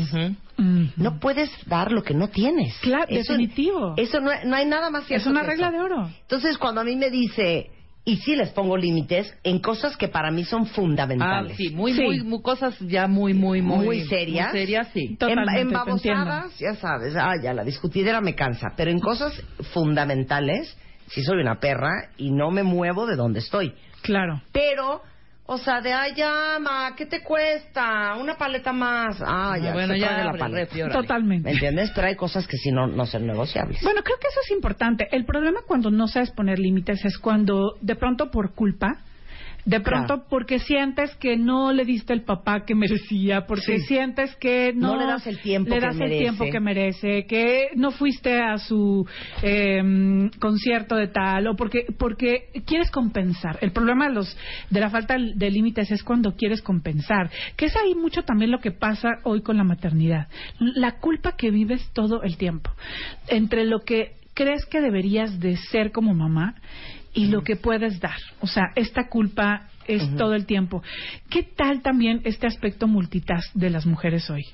no 0.96 1.18
puedes 1.18 1.50
dar 1.66 1.90
lo 1.92 2.02
que 2.02 2.12
no 2.14 2.28
tienes. 2.28 2.76
Claro, 2.80 3.06
definitivo. 3.08 3.94
Eso 3.96 4.20
no, 4.20 4.30
no 4.44 4.56
hay 4.56 4.66
nada 4.66 4.90
más 4.90 5.02
es 5.02 5.08
cierto 5.08 5.30
una 5.30 5.40
que 5.42 5.46
regla 5.48 5.68
eso. 5.68 5.76
de 5.76 5.82
oro. 5.82 6.10
Entonces, 6.22 6.58
cuando 6.58 6.82
a 6.82 6.84
mí 6.84 6.96
me 6.96 7.08
dice, 7.10 7.70
y 8.04 8.16
sí 8.18 8.36
les 8.36 8.50
pongo 8.50 8.76
límites 8.76 9.32
en 9.44 9.60
cosas 9.60 9.96
que 9.96 10.08
para 10.08 10.30
mí 10.30 10.44
son 10.44 10.62
Ah, 10.62 10.66
fundamentales. 10.74 11.56
sí, 11.56 11.70
muy, 11.70 11.94
Sí. 11.94 12.02
muy, 12.02 12.20
muy- 12.22 12.42
cosas 12.42 12.78
ya 12.80 13.06
muy, 13.06 13.32
muy, 13.34 13.62
muy, 13.62 13.84
Muy 13.86 14.00
serias. 14.04 14.52
Muy 14.52 14.60
serias, 14.60 14.88
sí. 14.92 15.06
En, 15.10 15.16
Totalmente, 15.16 15.60
en 15.60 15.70
babosadas, 15.70 16.58
ya 16.58 16.74
sabes, 16.74 17.14
ah, 17.16 17.34
ya 17.42 17.54
la 17.54 17.64
discutidera 17.64 18.20
me 18.20 18.34
cansa, 18.34 18.68
pero 18.76 18.90
en 18.90 18.98
cosas 19.00 19.32
fundamentales, 19.72 20.76
sí 21.08 21.22
soy 21.22 21.38
una 21.40 21.60
perra 21.60 22.10
y 22.18 22.30
no 22.30 22.50
me 22.50 22.62
muevo 22.62 23.06
de 23.06 23.16
donde 23.16 23.38
estoy. 23.40 23.72
Claro. 24.02 24.40
Pero, 24.52 25.02
o 25.52 25.58
sea, 25.58 25.80
de 25.80 25.92
ay, 25.92 26.14
llama, 26.14 26.94
¿qué 26.96 27.06
te 27.06 27.24
cuesta? 27.24 28.14
Una 28.14 28.36
paleta 28.36 28.72
más. 28.72 29.20
Ah, 29.20 29.58
ya, 29.60 29.72
bueno, 29.72 29.96
ya 29.96 30.22
la 30.22 30.32
paleta. 30.34 30.90
Totalmente. 30.90 31.42
¿Me 31.44 31.54
entiendes? 31.54 31.90
Pero 31.92 32.06
hay 32.06 32.14
cosas 32.14 32.46
que 32.46 32.56
sí 32.56 32.70
no, 32.70 32.86
no 32.86 33.04
son 33.04 33.26
negociables. 33.26 33.82
Bueno, 33.82 34.00
creo 34.04 34.16
que 34.18 34.28
eso 34.28 34.38
es 34.44 34.52
importante. 34.52 35.08
El 35.10 35.24
problema 35.24 35.62
cuando 35.66 35.90
no 35.90 36.06
sabes 36.06 36.30
poner 36.30 36.60
límites 36.60 37.04
es 37.04 37.18
cuando 37.18 37.74
de 37.80 37.96
pronto 37.96 38.30
por 38.30 38.54
culpa, 38.54 39.00
de 39.64 39.80
pronto 39.80 40.14
Claro. 40.14 40.26
porque 40.28 40.58
sientes 40.58 41.14
que 41.16 41.36
no 41.36 41.72
le 41.72 41.84
diste 41.84 42.12
el 42.12 42.22
papá 42.22 42.64
que 42.64 42.74
merecía, 42.74 43.46
porque 43.46 43.78
Sí. 43.78 43.86
sientes 43.86 44.34
que 44.36 44.72
no, 44.74 44.94
No 44.94 44.96
le 45.00 45.06
das 45.06 45.26
el 45.26 45.38
tiempo 45.40 45.70
le 45.70 45.76
que 45.76 45.80
das 45.86 45.94
el 45.94 46.00
merece. 46.00 46.18
tiempo 46.20 46.44
que 46.50 46.60
merece, 46.60 47.26
que 47.26 47.68
no 47.76 47.90
fuiste 47.90 48.40
a 48.40 48.58
su 48.58 49.06
eh, 49.42 50.30
concierto 50.38 50.96
de 50.96 51.08
tal 51.08 51.46
o 51.48 51.56
porque 51.56 51.86
porque 51.98 52.48
quieres 52.66 52.90
compensar. 52.90 53.58
El 53.60 53.72
problema 53.72 54.08
de 54.08 54.14
los 54.14 54.36
de 54.70 54.80
la 54.80 54.90
falta 54.90 55.16
de 55.18 55.50
límites 55.50 55.90
es 55.90 56.02
cuando 56.02 56.34
quieres 56.36 56.62
compensar, 56.62 57.30
que 57.56 57.66
es 57.66 57.76
ahí 57.76 57.94
mucho 57.94 58.22
también 58.22 58.50
lo 58.50 58.58
que 58.60 58.70
pasa 58.70 59.18
hoy 59.24 59.42
con 59.42 59.56
la 59.56 59.64
maternidad. 59.64 60.28
La 60.58 60.98
culpa 60.98 61.36
que 61.36 61.50
vives 61.50 61.90
todo 61.92 62.22
el 62.22 62.36
tiempo 62.36 62.70
entre 63.28 63.64
lo 63.64 63.80
que 63.80 64.12
crees 64.34 64.64
que 64.66 64.80
deberías 64.80 65.38
de 65.40 65.56
ser 65.56 65.92
como 65.92 66.14
mamá 66.14 66.54
y 67.14 67.26
lo 67.26 67.42
que 67.42 67.56
puedes 67.56 68.00
dar. 68.00 68.18
O 68.40 68.46
sea, 68.46 68.64
esta 68.76 69.08
culpa 69.08 69.68
es 69.86 70.14
todo 70.16 70.34
el 70.34 70.46
tiempo. 70.46 70.82
¿Qué 71.28 71.42
tal 71.42 71.82
también 71.82 72.20
este 72.24 72.46
aspecto 72.46 72.86
multitask 72.86 73.52
de 73.54 73.70
las 73.70 73.86
mujeres 73.86 74.30
hoy? 74.30 74.46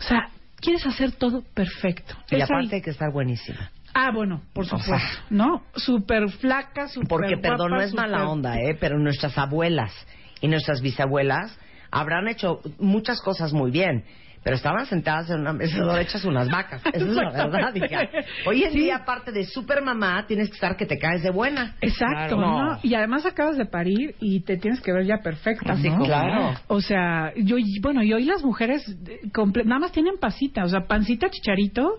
O 0.00 0.02
sea, 0.02 0.30
quieres 0.56 0.84
hacer 0.86 1.12
todo 1.12 1.42
perfecto. 1.54 2.14
Y 2.30 2.36
Es 2.36 2.44
aparte 2.44 2.68
ahí. 2.68 2.74
hay 2.76 2.82
que 2.82 2.90
estar 2.90 3.12
buenísima. 3.12 3.70
Ah, 3.94 4.10
bueno, 4.14 4.42
por 4.52 4.64
O 4.64 4.68
sea. 4.68 4.78
supuesto, 4.78 5.18
¿no? 5.30 5.62
Súper 5.74 6.28
flaca, 6.30 6.88
súper 6.88 7.08
Porque, 7.08 7.36
perdón, 7.36 7.72
no 7.72 7.80
es 7.80 7.92
mala 7.94 8.28
onda, 8.28 8.58
¿eh? 8.60 8.76
Pero 8.80 8.98
nuestras 8.98 9.36
abuelas 9.38 9.92
y 10.40 10.48
nuestras 10.48 10.80
bisabuelas 10.80 11.56
habrán 11.90 12.28
hecho 12.28 12.60
muchas 12.78 13.20
cosas 13.20 13.52
muy 13.52 13.70
bien. 13.70 14.04
Pero 14.42 14.56
estaban 14.56 14.86
sentadas 14.86 15.28
en 15.30 15.40
una 15.40 15.52
mecedora 15.52 16.00
hechas 16.00 16.24
unas 16.24 16.48
vacas. 16.48 16.80
Esa 16.92 16.96
es 17.06 17.14
la 17.14 17.46
verdad, 17.46 17.74
hija. 17.74 18.08
Hoy 18.46 18.64
en 18.64 18.72
Sí. 18.72 18.78
día, 18.80 18.96
aparte 18.96 19.32
de 19.32 19.44
super 19.44 19.82
mamá, 19.82 20.24
tienes 20.26 20.48
que 20.48 20.54
estar 20.54 20.76
que 20.76 20.86
te 20.86 20.98
caes 20.98 21.22
de 21.22 21.30
buena. 21.30 21.76
Exacto, 21.80 22.36
Claro. 22.36 22.40
¿no? 22.72 22.78
Y 22.82 22.94
además 22.94 23.26
acabas 23.26 23.58
de 23.58 23.66
parir 23.66 24.14
y 24.20 24.40
te 24.40 24.56
tienes 24.56 24.80
que 24.80 24.92
ver 24.92 25.04
ya 25.04 25.18
perfecta, 25.18 25.72
Así 25.74 25.90
¿no? 25.90 26.04
Claro. 26.04 26.54
O 26.68 26.80
sea, 26.80 27.32
yo 27.36 27.56
bueno, 27.82 28.02
y 28.02 28.12
hoy 28.14 28.24
las 28.24 28.42
mujeres 28.42 28.86
eh, 29.06 29.20
nada 29.64 29.78
más 29.80 29.92
tienen 29.92 30.14
pasita, 30.18 30.64
o 30.64 30.68
sea, 30.68 30.86
pancita, 30.86 31.28
chicharito 31.28 31.98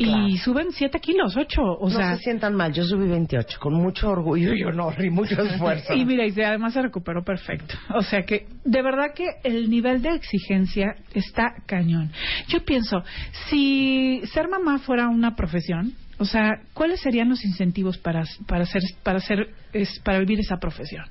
y 0.00 0.38
suben 0.38 0.68
7 0.72 0.98
kilos, 1.00 1.36
8. 1.36 1.60
O 1.62 1.88
no 1.88 1.96
sea, 1.96 2.16
se 2.16 2.22
sientan 2.22 2.54
mal, 2.54 2.72
yo 2.72 2.84
subí 2.84 3.06
28 3.08 3.58
con 3.60 3.74
mucho 3.74 4.08
orgullo 4.08 4.54
y 4.54 4.62
honor 4.64 4.94
y 5.04 5.10
mucho 5.10 5.40
esfuerzo. 5.42 5.94
Y 5.94 6.04
mira, 6.04 6.26
y 6.26 6.40
además 6.40 6.72
se 6.72 6.82
recuperó 6.82 7.22
perfecto. 7.22 7.74
O 7.94 8.02
sea 8.02 8.22
que, 8.22 8.46
de 8.64 8.82
verdad 8.82 9.12
que 9.14 9.26
el 9.44 9.68
nivel 9.68 10.00
de 10.02 10.14
exigencia 10.14 10.94
está 11.12 11.54
cañón. 11.66 12.10
Yo 12.48 12.64
pienso, 12.64 13.02
si 13.48 14.22
ser 14.32 14.48
mamá 14.48 14.78
fuera 14.78 15.08
una 15.08 15.36
profesión, 15.36 15.92
o 16.18 16.24
sea, 16.26 16.60
¿cuáles 16.74 17.00
serían 17.00 17.30
los 17.30 17.44
incentivos 17.44 17.96
para, 17.96 18.24
para 18.46 18.64
hacer, 18.64 18.82
para 19.02 19.18
hacer, 19.18 19.48
es, 19.72 19.98
para 20.00 20.18
vivir 20.18 20.38
esa 20.40 20.58
profesión? 20.58 21.04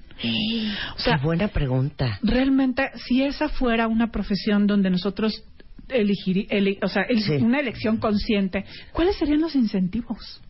O 0.96 1.00
sea, 1.00 1.18
Qué 1.18 1.26
buena 1.26 1.48
pregunta. 1.48 2.20
realmente, 2.22 2.92
si 3.08 3.24
esa 3.24 3.50
fuera 3.50 3.88
una 3.88 4.12
profesión 4.12 4.68
donde 4.68 4.90
nosotros 4.92 5.44
elegir, 5.90 6.48
ele- 6.50 6.78
o 6.82 6.88
sea, 6.88 7.04
el- 7.04 7.22
Sí. 7.22 7.34
una 7.38 7.60
elección 7.60 7.98
consciente, 7.98 8.66
¿cuáles 8.94 9.16
serían 9.18 9.42
los 9.42 9.56
incentivos? 9.56 10.42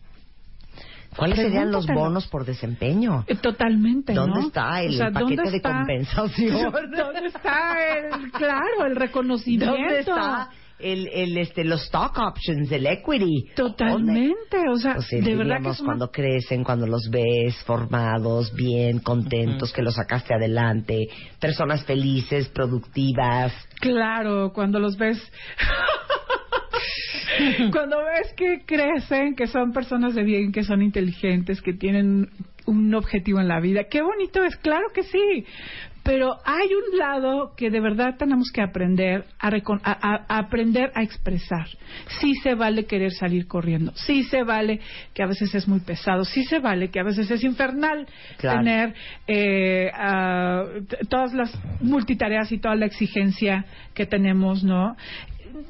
¿Cuáles 1.16 1.38
serían 1.38 1.72
los 1.72 1.86
bonos 1.88 2.28
por 2.28 2.44
desempeño? 2.44 3.24
Eh, 3.26 3.34
Totalmente, 3.34 4.12
¿Dónde 4.14 4.40
está 4.42 4.80
el 4.80 4.90
O 4.94 4.96
sea, 4.96 5.10
¿dónde 5.10 5.36
paquete 5.36 5.50
de 5.56 5.60
compensación? 5.62 6.72
¿Dónde 6.72 7.26
está 7.26 7.78
el, 7.98 8.30
claro, 8.30 8.86
el 8.86 8.94
reconocimiento? 9.06 9.72
¿Dónde 9.74 9.98
está 10.00 10.50
el, 10.82 11.08
el, 11.08 11.36
este, 11.38 11.64
los 11.64 11.82
stock 11.84 12.16
options, 12.18 12.70
el 12.72 12.86
equity? 12.86 13.50
Totalmente, 13.54 14.58
o 14.72 14.76
sea, 14.76 14.94
Pues 14.94 15.08
de 15.10 15.36
verdad 15.36 15.60
que 15.62 15.70
es 15.70 15.80
una- 15.80 15.86
cuando 15.86 16.10
crecen, 16.10 16.64
cuando 16.64 16.86
los 16.86 17.08
ves 17.10 17.56
formados, 17.64 18.52
bien, 18.54 18.98
contentos, 19.00 19.72
que 19.72 19.82
los 19.82 19.94
sacaste 19.94 20.34
adelante, 20.34 21.08
personas 21.40 21.84
felices, 21.84 22.48
productivas. 22.48 23.52
Claro, 23.80 24.52
cuando 24.52 24.78
los 24.78 24.96
ves... 24.96 25.20
cuando 27.72 27.96
ves 28.04 28.32
que 28.36 28.64
crecen, 28.66 29.34
que 29.34 29.46
son 29.46 29.72
personas 29.72 30.14
de 30.14 30.22
bien, 30.22 30.52
que 30.52 30.62
son 30.62 30.82
inteligentes, 30.82 31.60
que 31.62 31.72
tienen 31.72 32.28
un 32.66 32.94
objetivo 32.94 33.40
en 33.40 33.48
la 33.48 33.60
vida. 33.60 33.84
Qué 33.90 34.02
bonito 34.02 34.44
es, 34.44 34.54
claro 34.56 34.86
que 34.94 35.02
sí. 35.02 35.44
Pero 36.02 36.38
hay 36.44 36.68
un 36.74 36.98
lado 36.98 37.52
que 37.56 37.70
de 37.70 37.80
verdad 37.80 38.16
tenemos 38.18 38.50
que 38.52 38.62
aprender 38.62 39.24
a, 39.38 39.50
recon- 39.50 39.80
a- 39.84 39.92
a- 39.92 40.24
a 40.28 40.38
aprender 40.38 40.90
a 40.94 41.02
expresar. 41.02 41.66
Sí 42.20 42.34
se 42.42 42.54
vale 42.54 42.86
querer 42.86 43.12
salir 43.12 43.46
corriendo. 43.46 43.92
Sí 43.94 44.24
se 44.24 44.42
vale 44.42 44.80
que 45.14 45.22
a 45.22 45.26
veces 45.26 45.54
es 45.54 45.68
muy 45.68 45.80
pesado. 45.80 46.24
Sí 46.24 46.44
se 46.44 46.58
vale 46.58 46.88
que 46.90 47.00
a 47.00 47.04
veces 47.04 47.30
es 47.30 47.44
infernal 47.44 48.06
Claro. 48.38 48.58
tener 48.58 48.94
eh, 49.26 49.90
t- 50.88 50.98
todas 51.08 51.32
las 51.34 51.52
multitareas 51.80 52.50
y 52.52 52.58
toda 52.58 52.74
la 52.76 52.86
exigencia 52.86 53.64
que 53.94 54.06
tenemos, 54.06 54.64
¿no? 54.64 54.96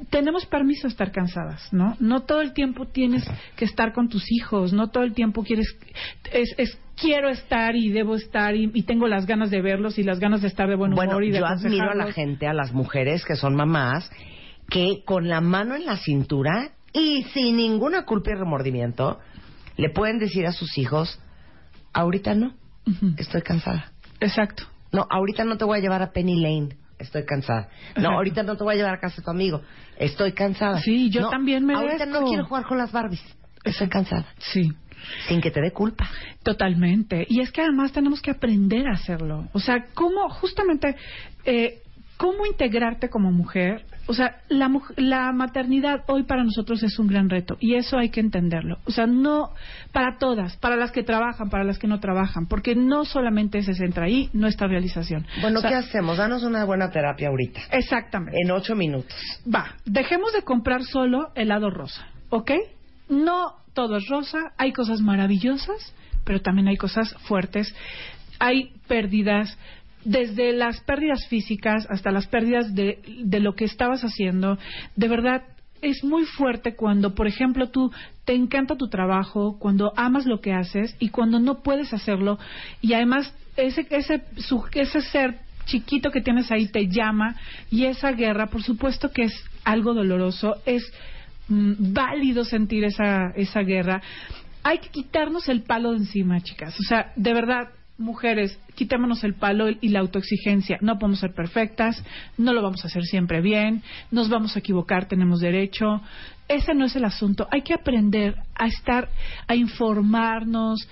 Tenemos 0.09 0.45
permiso 0.45 0.87
de 0.87 0.91
estar 0.91 1.11
cansadas, 1.11 1.71
¿no? 1.71 1.95
No 1.99 2.21
todo 2.23 2.41
el 2.41 2.53
tiempo 2.53 2.87
tienes 2.87 3.23
que 3.55 3.65
estar 3.65 3.93
con 3.93 4.09
tus 4.09 4.31
hijos, 4.31 4.73
no 4.73 4.89
todo 4.89 5.03
el 5.03 5.13
tiempo 5.13 5.43
quieres, 5.43 5.67
es, 6.31 6.53
es 6.57 6.77
quiero 6.95 7.29
estar 7.29 7.75
y 7.75 7.89
debo 7.89 8.15
estar 8.15 8.55
y, 8.55 8.71
y 8.73 8.83
tengo 8.83 9.07
las 9.07 9.25
ganas 9.25 9.49
de 9.49 9.61
verlos 9.61 9.97
y 9.97 10.03
las 10.03 10.19
ganas 10.19 10.41
de 10.41 10.47
estar 10.47 10.69
de 10.69 10.75
buen 10.75 10.93
humor 10.93 11.05
Bueno, 11.05 11.21
y 11.21 11.31
de 11.31 11.39
yo 11.39 11.45
admiro 11.45 11.91
a 11.91 11.95
la 11.95 12.11
gente, 12.11 12.47
a 12.47 12.53
las 12.53 12.73
mujeres 12.73 13.25
que 13.25 13.35
son 13.35 13.55
mamás, 13.55 14.09
que 14.69 15.03
con 15.05 15.27
la 15.27 15.41
mano 15.41 15.75
en 15.75 15.85
la 15.85 15.97
cintura 15.97 16.71
y 16.93 17.23
sin 17.33 17.57
ninguna 17.57 18.05
culpa 18.05 18.31
y 18.31 18.35
remordimiento, 18.35 19.19
le 19.77 19.89
pueden 19.89 20.19
decir 20.19 20.45
a 20.45 20.51
sus 20.51 20.77
hijos, 20.77 21.19
ahorita 21.93 22.35
no, 22.35 22.53
estoy 23.17 23.41
cansada. 23.41 23.91
Exacto. 24.19 24.63
No, 24.91 25.07
ahorita 25.09 25.45
no 25.45 25.57
te 25.57 25.65
voy 25.65 25.79
a 25.79 25.81
llevar 25.81 26.01
a 26.01 26.11
Penny 26.11 26.41
Lane. 26.41 26.77
Estoy 27.01 27.25
cansada. 27.25 27.69
No, 27.95 28.09
ahorita 28.15 28.43
no 28.43 28.55
te 28.55 28.63
voy 28.63 28.75
a 28.75 28.77
llevar 28.77 28.95
a 28.95 28.99
casa 28.99 29.21
tu 29.21 29.29
amigo. 29.29 29.61
Estoy 29.97 30.33
cansada. 30.33 30.79
Sí, 30.81 31.09
yo 31.09 31.21
No, 31.21 31.29
también 31.29 31.69
Ahorita 31.69 32.05
no 32.05 32.25
quiero 32.25 32.45
jugar 32.45 32.65
con 32.65 32.77
las 32.77 32.91
Barbies. 32.91 33.21
Estoy 33.63 33.89
cansada. 33.89 34.25
Sí. 34.39 34.71
Sin 35.27 35.41
que 35.41 35.51
te 35.51 35.61
dé 35.61 35.71
culpa. 35.71 36.09
Totalmente. 36.43 37.25
Y 37.27 37.41
es 37.41 37.51
que 37.51 37.61
además 37.61 37.91
tenemos 37.91 38.21
que 38.21 38.31
aprender 38.31 38.87
a 38.87 38.93
hacerlo. 38.93 39.47
O 39.53 39.59
sea, 39.59 39.85
cómo 39.93 40.29
justamente, 40.29 40.95
eh, 41.45 41.81
cómo 42.17 42.45
integrarte 42.45 43.09
como 43.09 43.31
mujer. 43.31 43.85
O 44.11 44.13
sea, 44.13 44.41
la, 44.49 44.69
la 44.97 45.31
maternidad 45.31 46.03
hoy 46.07 46.23
para 46.23 46.43
nosotros 46.43 46.83
es 46.83 46.99
un 46.99 47.07
gran 47.07 47.29
reto 47.29 47.55
y 47.61 47.75
eso 47.75 47.97
hay 47.97 48.09
que 48.09 48.19
entenderlo. 48.19 48.77
O 48.83 48.91
sea, 48.91 49.07
no 49.07 49.51
para 49.93 50.17
todas, 50.17 50.57
para 50.57 50.75
las 50.75 50.91
que 50.91 51.01
trabajan, 51.01 51.49
para 51.49 51.63
las 51.63 51.79
que 51.79 51.87
no 51.87 52.01
trabajan, 52.01 52.45
porque 52.45 52.75
no 52.75 53.05
solamente 53.05 53.61
se 53.63 53.73
centra 53.73 54.07
ahí 54.07 54.29
nuestra 54.33 54.67
realización. 54.67 55.25
Bueno, 55.39 55.59
O 55.59 55.61
sea, 55.61 55.69
¿qué 55.69 55.75
hacemos? 55.77 56.17
Danos 56.17 56.43
una 56.43 56.65
buena 56.65 56.89
terapia 56.89 57.29
ahorita. 57.29 57.61
Exactamente. 57.71 58.37
En 58.43 58.51
ocho 58.51 58.75
minutos. 58.75 59.15
Va, 59.47 59.77
dejemos 59.85 60.33
de 60.33 60.41
comprar 60.41 60.83
solo 60.83 61.31
helado 61.35 61.69
rosa, 61.69 62.05
¿ok? 62.31 62.51
No 63.07 63.53
todo 63.73 63.95
es 63.95 64.09
rosa, 64.09 64.51
hay 64.57 64.73
cosas 64.73 64.99
maravillosas, 64.99 65.93
pero 66.25 66.41
también 66.41 66.67
hay 66.67 66.75
cosas 66.75 67.15
fuertes. 67.21 67.73
Hay 68.39 68.73
pérdidas, 68.89 69.57
desde 70.03 70.53
las 70.53 70.81
pérdidas 70.81 71.27
físicas 71.27 71.85
hasta 71.89 72.11
las 72.11 72.27
pérdidas 72.27 72.73
de, 72.73 72.99
lo 73.39 73.53
que 73.55 73.65
estabas 73.65 74.01
haciendo. 74.01 74.57
De 74.95 75.07
verdad, 75.07 75.43
es 75.81 76.03
muy 76.03 76.25
fuerte 76.25 76.75
cuando, 76.75 77.15
por 77.15 77.27
ejemplo, 77.27 77.69
tú 77.69 77.91
te 78.25 78.33
encanta 78.33 78.75
tu 78.77 78.87
trabajo, 78.87 79.57
cuando 79.59 79.93
amas 79.95 80.25
lo 80.25 80.39
que 80.41 80.53
haces 80.53 80.95
y 80.99 81.09
cuando 81.09 81.39
no 81.39 81.63
puedes 81.63 81.93
hacerlo 81.93 82.37
y 82.81 82.93
además 82.93 83.33
ese, 83.57 83.85
ese, 83.89 84.23
su- 84.37 84.63
ese 84.73 85.01
ser 85.01 85.39
chiquito 85.65 86.11
que 86.11 86.21
tienes 86.21 86.51
ahí 86.51 86.67
te 86.67 86.87
llama 86.87 87.35
y 87.69 87.85
esa 87.85 88.11
guerra, 88.11 88.47
por 88.47 88.63
supuesto 88.63 89.11
que 89.11 89.23
es 89.23 89.33
algo 89.63 89.93
doloroso, 89.93 90.55
es 90.65 90.83
mm, 91.47 91.93
válido 91.93 92.45
sentir 92.45 92.83
esa, 92.83 93.31
esa 93.35 93.61
guerra. 93.61 94.01
Hay 94.63 94.77
que 94.79 94.89
quitarnos 94.89 95.49
el 95.49 95.63
palo 95.63 95.91
de 95.91 95.97
encima, 95.97 96.41
chicas. 96.41 96.75
O 96.79 96.83
sea, 96.83 97.11
de 97.15 97.33
verdad, 97.33 97.69
mujeres, 98.01 98.59
quitémonos 98.75 99.23
el 99.23 99.35
palo 99.35 99.69
y 99.69 99.89
la 99.89 99.99
autoexigencia. 99.99 100.77
No 100.81 100.97
podemos 100.97 101.19
ser 101.19 101.33
perfectas, 101.33 102.03
no 102.37 102.53
lo 102.53 102.61
vamos 102.61 102.83
a 102.83 102.87
hacer 102.87 103.03
siempre 103.03 103.41
bien, 103.41 103.83
nos 104.11 104.29
vamos 104.29 104.55
a 104.55 104.59
equivocar, 104.59 105.07
tenemos 105.07 105.39
derecho. 105.39 106.01
Ese 106.47 106.73
no 106.73 106.85
es 106.85 106.95
el 106.95 107.05
asunto. 107.05 107.47
Hay 107.51 107.61
que 107.61 107.73
aprender 107.73 108.35
a 108.55 108.67
estar, 108.67 109.09
a 109.47 109.55
informarnos, 109.55 110.87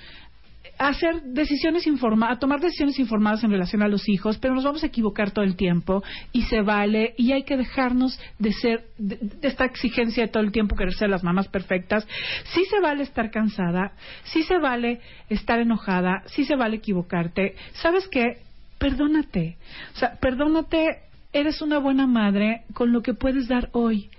a 0.79 0.87
hacer 0.87 1.21
decisiones 1.21 1.85
informadas, 1.85 2.37
a 2.37 2.39
tomar 2.39 2.61
decisiones 2.61 2.97
informadas 2.99 3.43
en 3.43 3.51
relación 3.51 3.83
a 3.83 3.87
los 3.89 4.07
hijos, 4.07 4.37
pero 4.37 4.55
nos 4.55 4.63
vamos 4.63 4.81
a 4.83 4.87
equivocar 4.87 5.31
todo 5.31 5.43
el 5.43 5.57
tiempo 5.57 6.01
y 6.31 6.43
se 6.43 6.61
vale 6.61 7.13
y 7.17 7.33
hay 7.33 7.43
que 7.43 7.57
dejarnos 7.57 8.19
de 8.39 8.53
ser 8.53 8.85
de, 8.97 9.17
de 9.17 9.47
esta 9.47 9.65
exigencia 9.65 10.25
de 10.25 10.31
todo 10.31 10.41
el 10.41 10.53
tiempo 10.53 10.77
querer 10.77 10.93
ser 10.93 11.09
las 11.09 11.23
mamás 11.23 11.49
perfectas. 11.49 12.07
Sí 12.53 12.63
se 12.69 12.79
vale 12.79 13.03
estar 13.03 13.29
cansada, 13.29 13.91
sí 14.23 14.43
se 14.43 14.57
vale 14.57 15.01
estar 15.29 15.59
enojada, 15.59 16.23
sí 16.27 16.45
se 16.45 16.55
vale 16.55 16.77
equivocarte. 16.77 17.55
¿Sabes 17.73 18.07
qué? 18.07 18.37
Perdónate. 18.77 19.57
O 19.95 19.97
sea, 19.97 20.17
perdónate, 20.19 20.99
eres 21.33 21.61
una 21.61 21.79
buena 21.79 22.07
madre 22.07 22.63
con 22.73 22.93
lo 22.93 23.01
que 23.01 23.13
puedes 23.13 23.49
dar 23.49 23.69
hoy. 23.73 24.09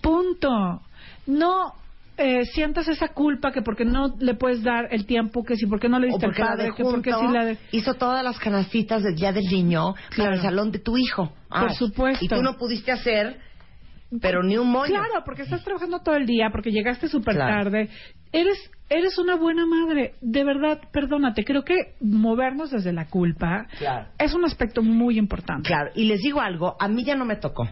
Punto. 0.00 0.82
No 1.26 1.72
eh, 2.18 2.44
sientas 2.46 2.88
esa 2.88 3.08
culpa 3.08 3.52
que 3.52 3.62
porque 3.62 3.84
no 3.84 4.14
le 4.18 4.34
puedes 4.34 4.62
dar 4.62 4.88
el 4.90 5.06
tiempo, 5.06 5.42
que 5.44 5.56
si 5.56 5.66
porque 5.66 5.88
no 5.88 5.98
le 5.98 6.06
diste 6.08 6.26
la 6.26 6.32
padre, 6.34 6.72
que 6.76 6.82
porque 6.82 7.12
si 7.12 7.26
la 7.28 7.44
de... 7.44 7.58
hizo 7.72 7.94
todas 7.94 8.24
las 8.24 8.38
canastitas 8.38 9.02
del 9.02 9.14
Día 9.16 9.32
del 9.32 9.44
Niño 9.44 9.92
para 9.94 10.14
Claro. 10.14 10.34
el 10.34 10.40
salón 10.40 10.70
de 10.72 10.78
tu 10.78 10.96
hijo. 10.96 11.32
Por 11.48 11.72
supuesto. 11.74 12.24
Y 12.24 12.28
tú 12.28 12.42
no 12.42 12.56
pudiste 12.56 12.90
hacer, 12.92 13.38
pero 14.20 14.42
ni 14.42 14.56
un 14.56 14.70
moño. 14.70 14.88
Claro, 14.94 15.22
porque 15.24 15.42
estás 15.42 15.62
trabajando 15.64 16.00
todo 16.00 16.16
el 16.16 16.26
día, 16.26 16.48
porque 16.50 16.70
llegaste 16.70 17.08
súper 17.08 17.34
Claro. 17.34 17.64
tarde. 17.64 17.90
Eres, 18.32 18.58
eres 18.88 19.18
una 19.18 19.36
buena 19.36 19.64
madre. 19.66 20.14
De 20.20 20.44
verdad, 20.44 20.80
perdónate. 20.92 21.44
Creo 21.44 21.64
que 21.64 21.94
movernos 22.00 22.70
desde 22.70 22.92
la 22.92 23.06
culpa 23.08 23.66
Claro. 23.78 24.08
es 24.18 24.34
un 24.34 24.44
aspecto 24.44 24.82
muy 24.82 25.18
importante. 25.18 25.68
Claro, 25.68 25.90
y 25.94 26.04
les 26.04 26.20
digo 26.20 26.40
algo, 26.40 26.76
a 26.78 26.88
mí 26.88 27.04
ya 27.04 27.14
no 27.16 27.24
me 27.24 27.36
tocó, 27.36 27.68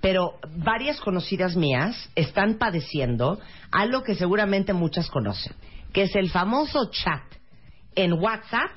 pero 0.00 0.34
varias 0.56 1.00
conocidas 1.00 1.56
mías 1.56 2.10
están 2.14 2.58
padeciendo 2.58 3.40
algo 3.70 4.02
que 4.02 4.14
seguramente 4.14 4.72
muchas 4.72 5.10
conocen, 5.10 5.54
que 5.92 6.02
es 6.02 6.14
el 6.14 6.30
famoso 6.30 6.90
chat 6.90 7.22
en 7.94 8.12
WhatsApp 8.12 8.70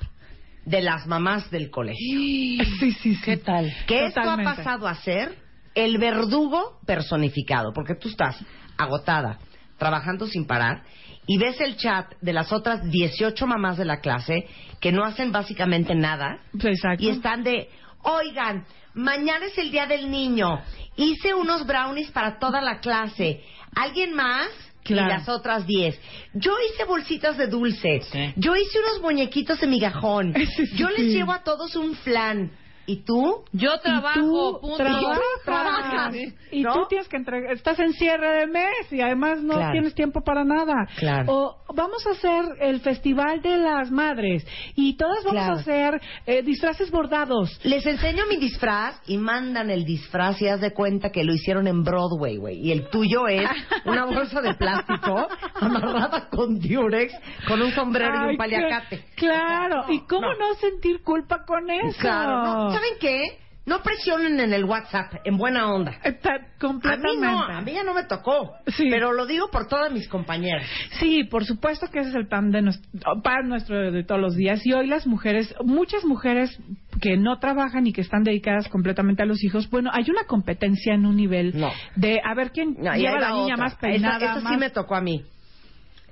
de 0.64 0.82
las 0.82 1.06
mamás 1.06 1.50
del 1.50 1.70
colegio. 1.70 2.18
Sí, 2.18 2.58
sí, 2.78 2.92
sí. 2.92 3.20
¿Qué 3.24 3.36
tal? 3.36 3.72
Que 3.86 4.06
esto 4.06 4.20
ha 4.22 4.36
pasado 4.36 4.86
a 4.86 4.94
ser 4.96 5.36
el 5.74 5.98
verdugo 5.98 6.78
personificado, 6.86 7.72
porque 7.72 7.94
tú 7.94 8.08
estás 8.08 8.36
agotada, 8.76 9.38
trabajando 9.78 10.26
sin 10.26 10.46
parar, 10.46 10.82
y 11.26 11.38
ves 11.38 11.60
el 11.60 11.76
chat 11.76 12.12
de 12.20 12.32
las 12.32 12.52
otras 12.52 12.82
18 12.90 13.46
mamás 13.46 13.76
de 13.76 13.84
la 13.84 14.00
clase 14.00 14.46
que 14.80 14.90
no 14.90 15.04
hacen 15.04 15.32
básicamente 15.32 15.94
nada 15.94 16.40
Exacto. 16.60 17.04
y 17.04 17.10
están 17.10 17.44
de, 17.44 17.68
oigan, 18.02 18.64
mañana 18.94 19.46
es 19.46 19.58
el 19.58 19.70
día 19.70 19.86
del 19.86 20.10
niño, 20.10 20.60
hice 20.96 21.34
unos 21.34 21.66
brownies 21.66 22.10
para 22.10 22.38
toda 22.38 22.60
la 22.60 22.80
clase, 22.80 23.42
¿alguien 23.74 24.14
más? 24.14 24.48
Claro. 24.82 25.08
Y 25.08 25.10
las 25.10 25.28
otras 25.28 25.66
10. 25.66 26.00
Yo 26.34 26.54
hice 26.58 26.84
bolsitas 26.84 27.36
de 27.36 27.46
dulce. 27.46 28.00
Yo 28.36 28.56
hice 28.56 28.78
unos 28.78 29.02
muñequitos 29.02 29.60
de 29.60 29.66
migajón. 29.66 30.34
Sí, 30.56 30.66
sí, 30.66 30.76
Yo 30.76 30.88
les 30.88 31.12
llevo 31.12 31.32
a 31.32 31.44
todos 31.44 31.76
un 31.76 31.94
flan. 31.96 32.50
¿Y 32.86 33.04
tú? 33.04 33.44
Yo 33.52 33.78
trabajo, 33.80 34.18
y 34.18 34.22
tú 34.22 34.58
punto. 34.60 34.76
trabajas, 34.78 35.20
trabajas, 35.44 36.14
y 36.50 36.62
¿no? 36.62 36.72
tú 36.74 36.80
tienes 36.88 37.08
que 37.08 37.16
entregar, 37.18 37.52
estás 37.52 37.78
en 37.78 37.92
cierre 37.92 38.40
de 38.40 38.46
mes 38.48 38.92
y 38.92 39.00
además 39.00 39.42
no 39.42 39.54
Claro. 39.54 39.72
tienes 39.72 39.94
tiempo 39.94 40.22
para 40.22 40.44
nada. 40.44 40.88
Claro. 40.96 41.24
O 41.32 41.56
vamos 41.74 42.04
a 42.06 42.10
hacer 42.12 42.44
el 42.60 42.80
festival 42.80 43.42
de 43.42 43.58
las 43.58 43.90
madres 43.92 44.44
y 44.74 44.96
todas 44.96 45.22
vamos 45.24 45.32
Claro. 45.42 45.54
a 45.56 45.60
hacer 45.60 46.00
eh, 46.26 46.42
disfraces 46.42 46.90
bordados. 46.90 47.60
Les 47.64 47.86
enseño 47.86 48.24
mi 48.28 48.36
disfraz 48.36 49.00
y 49.06 49.18
mandan 49.18 49.70
el 49.70 49.84
disfraz 49.84 50.40
y 50.42 50.48
haz 50.48 50.60
de 50.60 50.72
cuenta 50.72 51.10
que 51.10 51.22
lo 51.22 51.32
hicieron 51.32 51.68
en 51.68 51.84
Broadway, 51.84 52.38
güey. 52.38 52.58
Y 52.58 52.72
el 52.72 52.88
tuyo 52.90 53.28
es 53.28 53.48
una 53.84 54.04
bolsa 54.06 54.40
de 54.40 54.54
plástico 54.54 55.28
amarrada 55.60 56.28
con 56.28 56.58
diurex, 56.58 57.12
con 57.46 57.62
un 57.62 57.70
sombrero 57.72 58.26
y 58.26 58.30
un 58.30 58.36
paliacate. 58.36 59.04
Claro, 59.16 59.84
¿y 59.90 60.00
cómo 60.06 60.26
no. 60.34 60.54
sentir 60.54 61.02
culpa 61.02 61.44
con 61.46 61.70
eso? 61.70 61.98
Claro. 62.00 62.69
No, 62.69 62.69
¿Saben 62.72 62.92
qué? 63.00 63.22
No 63.66 63.82
presionen 63.82 64.40
en 64.40 64.52
el 64.54 64.64
WhatsApp, 64.64 65.12
en 65.22 65.36
buena 65.36 65.70
onda. 65.72 65.92
Está 66.02 66.30
A 66.34 66.38
mí 66.38 66.44
completamente. 66.58 67.20
no, 67.20 67.44
a 67.44 67.60
mí 67.60 67.72
ya 67.72 67.84
no 67.84 67.92
me 67.94 68.04
tocó. 68.04 68.54
Sí. 68.66 68.88
Pero 68.90 69.12
lo 69.12 69.26
digo 69.26 69.48
por 69.50 69.68
todas 69.68 69.92
mis 69.92 70.08
compañeras. 70.08 70.66
Sí, 70.98 71.24
por 71.24 71.44
supuesto 71.44 71.86
que 71.88 72.00
ese 72.00 72.08
es 72.08 72.14
el 72.16 72.26
pan 72.26 72.50
de 72.50 72.62
nuestro, 72.62 72.90
pan 73.22 73.48
nuestro 73.48 73.92
de 73.92 74.02
todos 74.02 74.20
los 74.20 74.34
días. 74.34 74.64
Y 74.66 74.72
hoy 74.72 74.86
las 74.86 75.06
mujeres, 75.06 75.54
muchas 75.62 76.04
mujeres 76.06 76.58
que 77.02 77.16
no 77.18 77.38
trabajan 77.38 77.86
y 77.86 77.92
que 77.92 78.00
están 78.00 78.24
dedicadas 78.24 78.66
completamente 78.68 79.22
a 79.22 79.26
los 79.26 79.44
hijos, 79.44 79.68
bueno, 79.70 79.90
hay 79.92 80.10
una 80.10 80.24
competencia 80.24 80.94
en 80.94 81.04
un 81.06 81.16
nivel 81.16 81.52
No. 81.56 81.70
de 81.96 82.18
a 82.24 82.34
ver 82.34 82.50
quién 82.52 82.76
No, 82.78 82.94
lleva 82.94 83.18
a 83.18 83.20
la 83.20 83.30
niña 83.32 83.54
otra. 83.54 83.56
más 83.66 83.74
peinada. 83.76 84.16
Esa 84.32 84.40
más- 84.40 84.52
sí 84.54 84.58
me 84.58 84.70
tocó 84.70 84.96
a 84.96 85.00
mí. 85.02 85.22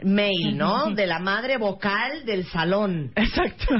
Mail, 0.04 0.56
¿no? 0.56 0.90
De 0.94 1.06
la 1.09 1.18
madre 1.18 1.56
vocal 1.56 2.24
del 2.26 2.44
salón. 2.44 3.11
Exacto. 3.16 3.74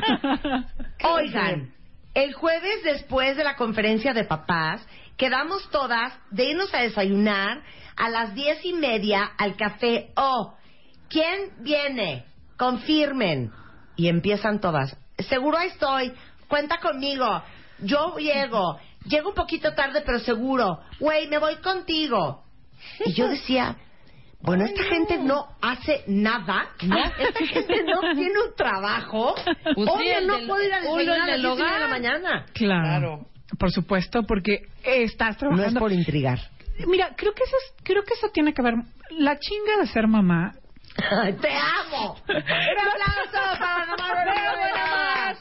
Oigan, 1.05 1.71
el 2.19 2.35
jueves 2.35 2.83
después 2.83 3.37
de 3.37 3.45
la 3.45 3.55
conferencia 3.55 4.13
de 4.13 4.25
papás, 4.25 4.85
quedamos 5.17 5.71
todas 5.71 6.13
de 6.33 6.47
irnos 6.47 6.75
a 6.75 6.83
desayunar 6.83 7.63
a 7.97 8.09
las 8.09 8.35
diez 8.35 8.65
y 8.65 8.73
media 8.73 9.25
al 9.39 9.57
café 9.57 10.11
O. 10.17 10.57
¿Quién 11.09 11.53
viene? 11.61 12.25
Confirmen. 12.57 13.53
Y 13.95 14.09
empiezan 14.09 14.61
todas. 14.61 14.97
Seguro 15.29 15.59
estoy. 15.59 16.13
Cuenta 16.49 16.79
conmigo. 16.79 17.41
Yo 17.79 18.17
llego. 18.17 18.81
Llego 19.05 19.29
un 19.29 19.37
poquito 19.37 19.75
tarde, 19.75 20.03
pero 20.05 20.19
seguro. 20.19 20.81
Güey, 20.99 21.29
me 21.29 21.39
voy 21.39 21.57
contigo. 21.59 22.43
Y 23.05 23.13
yo 23.13 23.29
decía, 23.29 23.77
bueno, 24.41 24.65
esta 24.65 24.85
gente 24.85 25.19
no 25.19 25.47
hace 25.61 26.05
nada, 26.07 26.69
¿no? 26.83 26.97
Esta 27.19 27.47
gente 27.47 27.83
no 27.85 28.01
tiene 28.15 28.35
un 28.49 28.55
trabajo. 28.57 29.35
Pues 29.35 29.55
sí, 29.77 29.95
Obvio, 29.95 30.19
el 30.19 30.27
no 30.27 30.37
del- 30.39 30.47
puedo 30.47 30.63
ir 30.65 30.73
a 30.73 30.79
uno 30.81 30.97
desayunar 30.97 31.31
a 31.31 31.35
el 31.35 31.43
las 31.43 31.43
del 31.43 31.43
10 31.43 31.53
y 31.59 31.63
media 31.63 31.73
de 31.75 31.79
la 31.81 31.87
hogar. 31.87 31.91
mañana. 31.91 32.47
Claro. 32.55 33.27
Por 33.59 33.71
supuesto, 33.73 34.23
porque 34.25 34.63
estás 34.85 35.31
No 35.31 35.33
es 35.33 35.39
trabajando. 35.39 35.81
por 35.81 35.93
intrigar. 35.93 36.39
Mira, 36.87 37.11
creo 37.17 37.33
que 37.35 37.43
eso 37.43 37.57
es- 37.57 37.75
creo 37.85 38.05
que 38.05 38.15
eso 38.15 38.29
tiene 38.33 38.53
que 38.55 38.63
ver 38.63 38.75
la 39.11 39.39
chinga 39.39 39.79
de 39.81 39.87
ser 39.89 40.07
mamá. 40.07 40.55
¡Te 41.41 41.49
amo! 41.51 42.17
¡Un 42.29 42.37
aplauso 42.37 43.59
para 43.59 43.87
la 43.87 43.97
mamá 43.97 44.25
de 44.25 45.39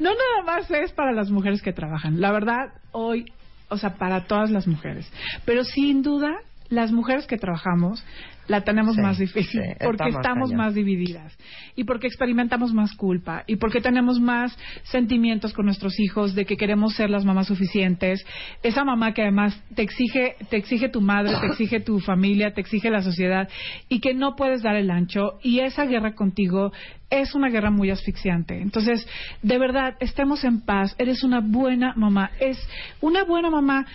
no 0.00 0.10
nada 0.10 0.42
más 0.44 0.70
es 0.70 0.92
para 0.92 1.12
las 1.12 1.30
mujeres 1.30 1.62
que 1.62 1.72
trabajan. 1.72 2.20
La 2.20 2.32
verdad, 2.32 2.72
hoy, 2.92 3.26
o 3.68 3.76
sea, 3.76 3.94
para 3.94 4.24
todas 4.24 4.50
las 4.50 4.66
mujeres. 4.66 5.10
Pero 5.44 5.64
sin 5.64 6.02
duda, 6.02 6.32
las 6.72 6.90
mujeres 6.90 7.26
que 7.26 7.36
trabajamos 7.36 8.02
la 8.48 8.62
tenemos 8.62 8.96
Sí, 8.96 9.02
más 9.02 9.18
difícil 9.18 9.62
sí, 9.62 9.74
porque 9.84 10.08
estamos 10.08 10.50
cañón. 10.50 10.56
más 10.56 10.74
divididas 10.74 11.36
y 11.76 11.84
porque 11.84 12.06
experimentamos 12.06 12.72
más 12.72 12.94
culpa 12.96 13.44
y 13.46 13.56
porque 13.56 13.80
tenemos 13.80 14.18
más 14.20 14.56
sentimientos 14.84 15.52
con 15.52 15.66
nuestros 15.66 16.00
hijos 16.00 16.34
de 16.34 16.46
que 16.46 16.56
queremos 16.56 16.94
ser 16.94 17.10
las 17.10 17.24
mamás 17.24 17.46
suficientes. 17.48 18.24
Esa 18.62 18.84
mamá 18.84 19.12
que 19.12 19.22
además 19.22 19.62
te 19.74 19.82
exige 19.82 20.36
te 20.48 20.56
exige 20.56 20.88
tu 20.88 21.00
madre 21.02 21.34
te 21.40 21.46
exige 21.46 21.80
tu 21.80 22.00
familia 22.00 22.52
te 22.54 22.62
exige 22.62 22.90
la 22.90 23.02
sociedad 23.02 23.48
y 23.88 24.00
que 24.00 24.14
no 24.14 24.34
puedes 24.34 24.62
dar 24.62 24.74
el 24.76 24.90
ancho 24.90 25.38
y 25.42 25.60
esa 25.60 25.84
guerra 25.84 26.14
contigo 26.14 26.72
es 27.10 27.34
una 27.34 27.50
guerra 27.50 27.70
muy 27.70 27.90
asfixiante. 27.90 28.60
Entonces 28.60 29.06
de 29.42 29.58
verdad 29.58 29.94
estemos 30.00 30.42
en 30.44 30.62
paz. 30.62 30.94
Eres 30.98 31.22
una 31.22 31.40
buena 31.40 31.92
mamá. 31.96 32.30
Es 32.40 32.58
una 33.02 33.24
buena 33.24 33.50
mamá. 33.50 33.86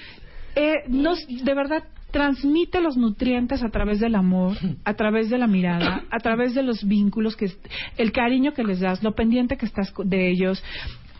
Eh, 0.55 0.83
nos, 0.87 1.25
de 1.27 1.53
verdad 1.53 1.83
transmite 2.11 2.81
los 2.81 2.97
nutrientes 2.97 3.63
a 3.63 3.69
través 3.69 3.99
del 3.99 4.15
amor, 4.15 4.57
a 4.83 4.93
través 4.93 5.29
de 5.29 5.37
la 5.37 5.47
mirada, 5.47 6.03
a 6.09 6.19
través 6.19 6.55
de 6.55 6.63
los 6.63 6.85
vínculos, 6.85 7.35
que 7.35 7.51
el 7.97 8.11
cariño 8.11 8.53
que 8.53 8.63
les 8.63 8.79
das, 8.79 9.03
lo 9.03 9.13
pendiente 9.13 9.57
que 9.57 9.65
estás 9.65 9.93
de 10.05 10.29
ellos. 10.29 10.63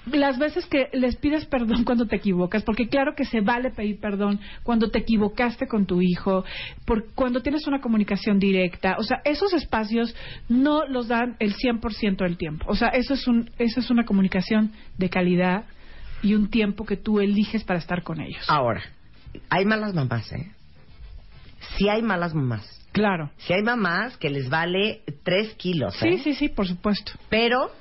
Las 0.06 0.40
veces 0.40 0.66
que 0.68 0.88
les 0.94 1.18
pides 1.18 1.46
perdón 1.48 1.84
cuando 1.84 2.06
te 2.08 2.16
equivocas, 2.16 2.64
porque 2.64 2.88
claro 2.88 3.14
que 3.14 3.26
se 3.26 3.42
vale 3.42 3.72
pedir 3.72 4.00
perdón 4.00 4.40
cuando 4.64 4.90
te 4.90 5.00
equivocaste 5.00 5.68
con 5.68 5.86
tu 5.86 6.02
hijo, 6.02 6.46
por, 6.86 7.12
cuando 7.14 7.42
tienes 7.42 7.68
una 7.68 7.82
comunicación 7.82 8.40
directa, 8.40 8.96
o 8.98 9.04
sea, 9.04 9.20
esos 9.26 9.54
espacios 9.54 10.16
no 10.48 10.88
los 10.88 11.10
dan 11.10 11.36
el 11.40 11.54
100% 11.56 12.20
del 12.20 12.38
tiempo. 12.38 12.66
O 12.70 12.76
sea, 12.76 12.88
eso 12.88 13.16
es, 13.16 13.28
un, 13.28 13.50
eso 13.58 13.82
es 13.82 13.90
una 13.90 14.06
comunicación 14.06 14.72
de 14.98 15.10
calidad 15.10 15.66
y 16.24 16.36
un 16.36 16.50
tiempo 16.50 16.86
que 16.86 16.96
tú 16.96 17.20
eliges 17.20 17.66
para 17.66 17.80
estar 17.80 18.02
con 18.04 18.22
ellos. 18.22 18.46
Ahora, 18.48 18.82
hay 19.50 19.66
malas 19.66 19.94
mamás, 19.94 20.32
¿eh? 20.32 20.52
Sí 21.78 21.90
hay 21.90 22.02
malas 22.02 22.34
mamás. 22.34 22.66
Claro. 22.92 23.32
Sí 23.38 23.54
hay 23.54 23.62
mamás 23.62 24.18
que 24.18 24.30
les 24.30 24.50
vale 24.50 25.04
tres 25.24 25.54
kilos, 25.56 25.96
Sí, 25.98 26.08
¿eh? 26.08 26.22
sí, 26.24 26.34
sí, 26.34 26.50
por 26.50 26.68
supuesto. 26.68 27.12
Pero 27.30 27.72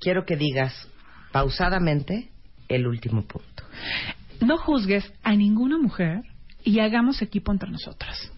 quiero 0.00 0.24
que 0.24 0.36
digas 0.36 0.88
pausadamente 1.32 2.30
el 2.68 2.86
último 2.86 3.22
punto. 3.22 3.64
No 4.40 4.56
juzgues 4.56 5.12
a 5.22 5.34
ninguna 5.36 5.78
mujer 5.78 6.22
y 6.64 6.80
hagamos 6.80 7.20
equipo 7.22 7.52
entre 7.52 7.70
nosotras. 7.70 8.32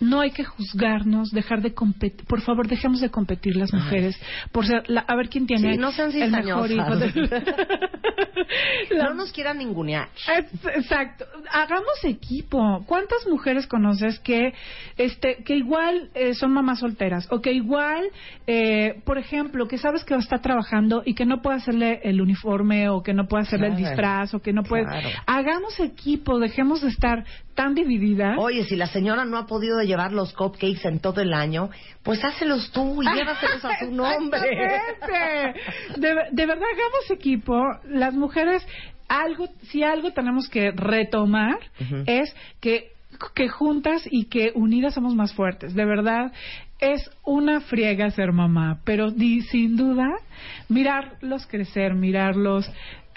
No 0.00 0.20
hay 0.20 0.30
que 0.30 0.44
juzgarnos, 0.44 1.30
dejar 1.30 1.60
de 1.62 1.74
competir. 1.74 2.26
Por 2.26 2.40
favor, 2.42 2.66
dejemos 2.68 3.00
de 3.00 3.10
competir 3.10 3.56
las 3.56 3.72
mujeres 3.72 4.18
por 4.52 4.66
ser 4.66 4.88
la- 4.88 5.00
a 5.02 5.16
ver 5.16 5.28
quién 5.28 5.46
tiene 5.46 5.72
Sí, 5.74 5.78
no 5.78 5.92
sean 5.92 6.10
el 6.12 6.30
mejor 6.30 6.70
hijo. 6.70 6.84
cizañosas. 6.84 7.14
de- 7.14 7.44
La- 8.90 9.04
No 9.08 9.14
nos 9.14 9.32
quieran 9.32 9.58
ningunear. 9.58 10.08
Exacto. 10.74 11.24
Hagamos 11.50 12.04
equipo. 12.04 12.84
¿Cuántas 12.86 13.26
mujeres 13.28 13.66
conoces 13.66 14.18
que, 14.20 14.52
este, 14.96 15.42
que 15.44 15.56
igual 15.56 16.10
eh, 16.14 16.34
son 16.34 16.52
mamás 16.52 16.80
solteras 16.80 17.26
o 17.30 17.40
que 17.40 17.52
igual, 17.52 18.04
eh, 18.46 19.00
por 19.04 19.18
ejemplo, 19.18 19.66
que 19.68 19.78
sabes 19.78 20.04
que 20.04 20.14
está 20.14 20.38
trabajando 20.38 21.02
y 21.04 21.14
que 21.14 21.24
no 21.26 21.42
puede 21.42 21.56
hacerle 21.58 22.00
el 22.04 22.20
uniforme 22.20 22.88
o 22.88 23.02
que 23.02 23.14
no 23.14 23.26
puede 23.26 23.44
hacerle 23.44 23.68
el 23.68 23.76
disfraz 23.76 24.34
o 24.34 24.40
que 24.40 24.52
no 24.52 24.62
puede. 24.62 24.84
Claro. 24.84 25.08
Hagamos 25.26 25.78
equipo. 25.80 26.38
Dejemos 26.38 26.82
de 26.82 26.88
estar 26.88 27.24
tan 27.54 27.74
divididas. 27.74 28.36
Oye, 28.38 28.64
si 28.64 28.76
la 28.76 28.86
señora 28.86 29.24
no 29.24 29.38
ha 29.38 29.46
podido 29.46 29.80
llevar 29.82 30.12
los 30.12 30.32
cupcakes 30.32 30.84
en 30.88 30.98
todo 31.00 31.20
el 31.20 31.32
año, 31.32 31.70
pues 32.02 32.22
hácelos 32.24 32.70
tú 32.72 33.02
y 33.02 33.06
llévaselos 33.14 33.64
a 33.64 33.78
su 33.78 33.90
nombre. 33.90 34.40
De, 35.96 36.14
de 36.32 36.46
verdad, 36.46 36.64
hagamos 36.72 37.10
equipo. 37.10 37.54
Las 37.88 38.14
mujeres, 38.14 38.66
algo, 39.08 39.48
si 39.70 39.82
algo 39.82 40.12
tenemos 40.12 40.48
que 40.48 40.70
retomar 40.72 41.58
es 42.06 42.34
que, 42.60 42.92
que 43.34 43.48
juntas 43.48 44.02
y 44.10 44.26
que 44.26 44.52
unidas 44.54 44.94
somos 44.94 45.14
más 45.14 45.32
fuertes. 45.34 45.74
De 45.74 45.84
verdad, 45.84 46.32
es 46.80 47.08
una 47.24 47.60
friega 47.60 48.10
ser 48.10 48.32
mamá, 48.32 48.80
pero 48.84 49.10
di- 49.10 49.42
sin 49.42 49.76
duda, 49.76 50.08
mirarlos 50.68 51.46
crecer, 51.46 51.94
mirarlos 51.94 52.68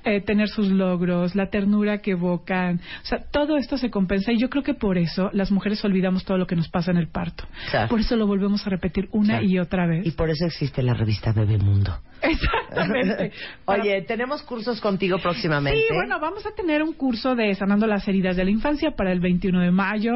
eh, 0.04 0.22
tener 0.22 0.50
sus 0.50 0.70
logros, 0.70 1.36
la 1.36 1.50
ternura 1.50 2.00
que 2.00 2.12
evocan, 2.12 2.80
o 3.04 3.06
sea, 3.06 3.20
todo 3.32 3.58
esto 3.58 3.78
se 3.78 3.90
compensa 3.90 4.32
y 4.32 4.38
yo 4.40 4.50
creo 4.50 4.64
que 4.64 4.74
por 4.74 4.98
eso 4.98 5.30
las 5.34 5.52
mujeres 5.52 5.84
olvidamos 5.84 6.24
todo 6.26 6.38
lo 6.38 6.48
que 6.48 6.56
nos 6.56 6.70
pasa 6.70 6.92
en 6.92 6.98
el 6.98 7.08
parto. 7.08 7.46
Claro. 7.72 7.90
Por 7.90 8.00
eso 8.00 8.16
lo 8.16 8.28
volvemos 8.28 8.66
a 8.66 8.70
repetir 8.70 9.10
una 9.12 9.40
Claro. 9.40 9.46
y 9.46 9.60
otra 9.60 9.88
vez. 9.88 10.06
Y 10.08 10.12
por 10.12 10.30
eso 10.30 10.46
existe 10.46 10.82
la 10.82 10.94
revista 10.94 11.32
Bebemundo. 11.34 12.00
Exactamente. 12.22 13.32
Oye, 13.66 14.02
tenemos 14.04 14.42
cursos 14.44 14.80
contigo 14.82 15.18
próximamente. 15.20 15.80
Sí, 15.80 15.94
bueno, 15.94 16.20
vamos 16.20 16.46
a 16.46 16.52
tener 16.52 16.82
un 16.82 16.94
curso 16.94 17.36
de 17.36 17.54
sanando 17.56 17.86
las 17.88 18.08
heridas 18.08 18.36
de 18.36 18.44
la 18.46 18.52
infancia 18.52 18.92
para 18.92 19.12
el 19.12 19.20
21 19.20 19.62
de 19.62 19.72
mayo. 19.72 20.14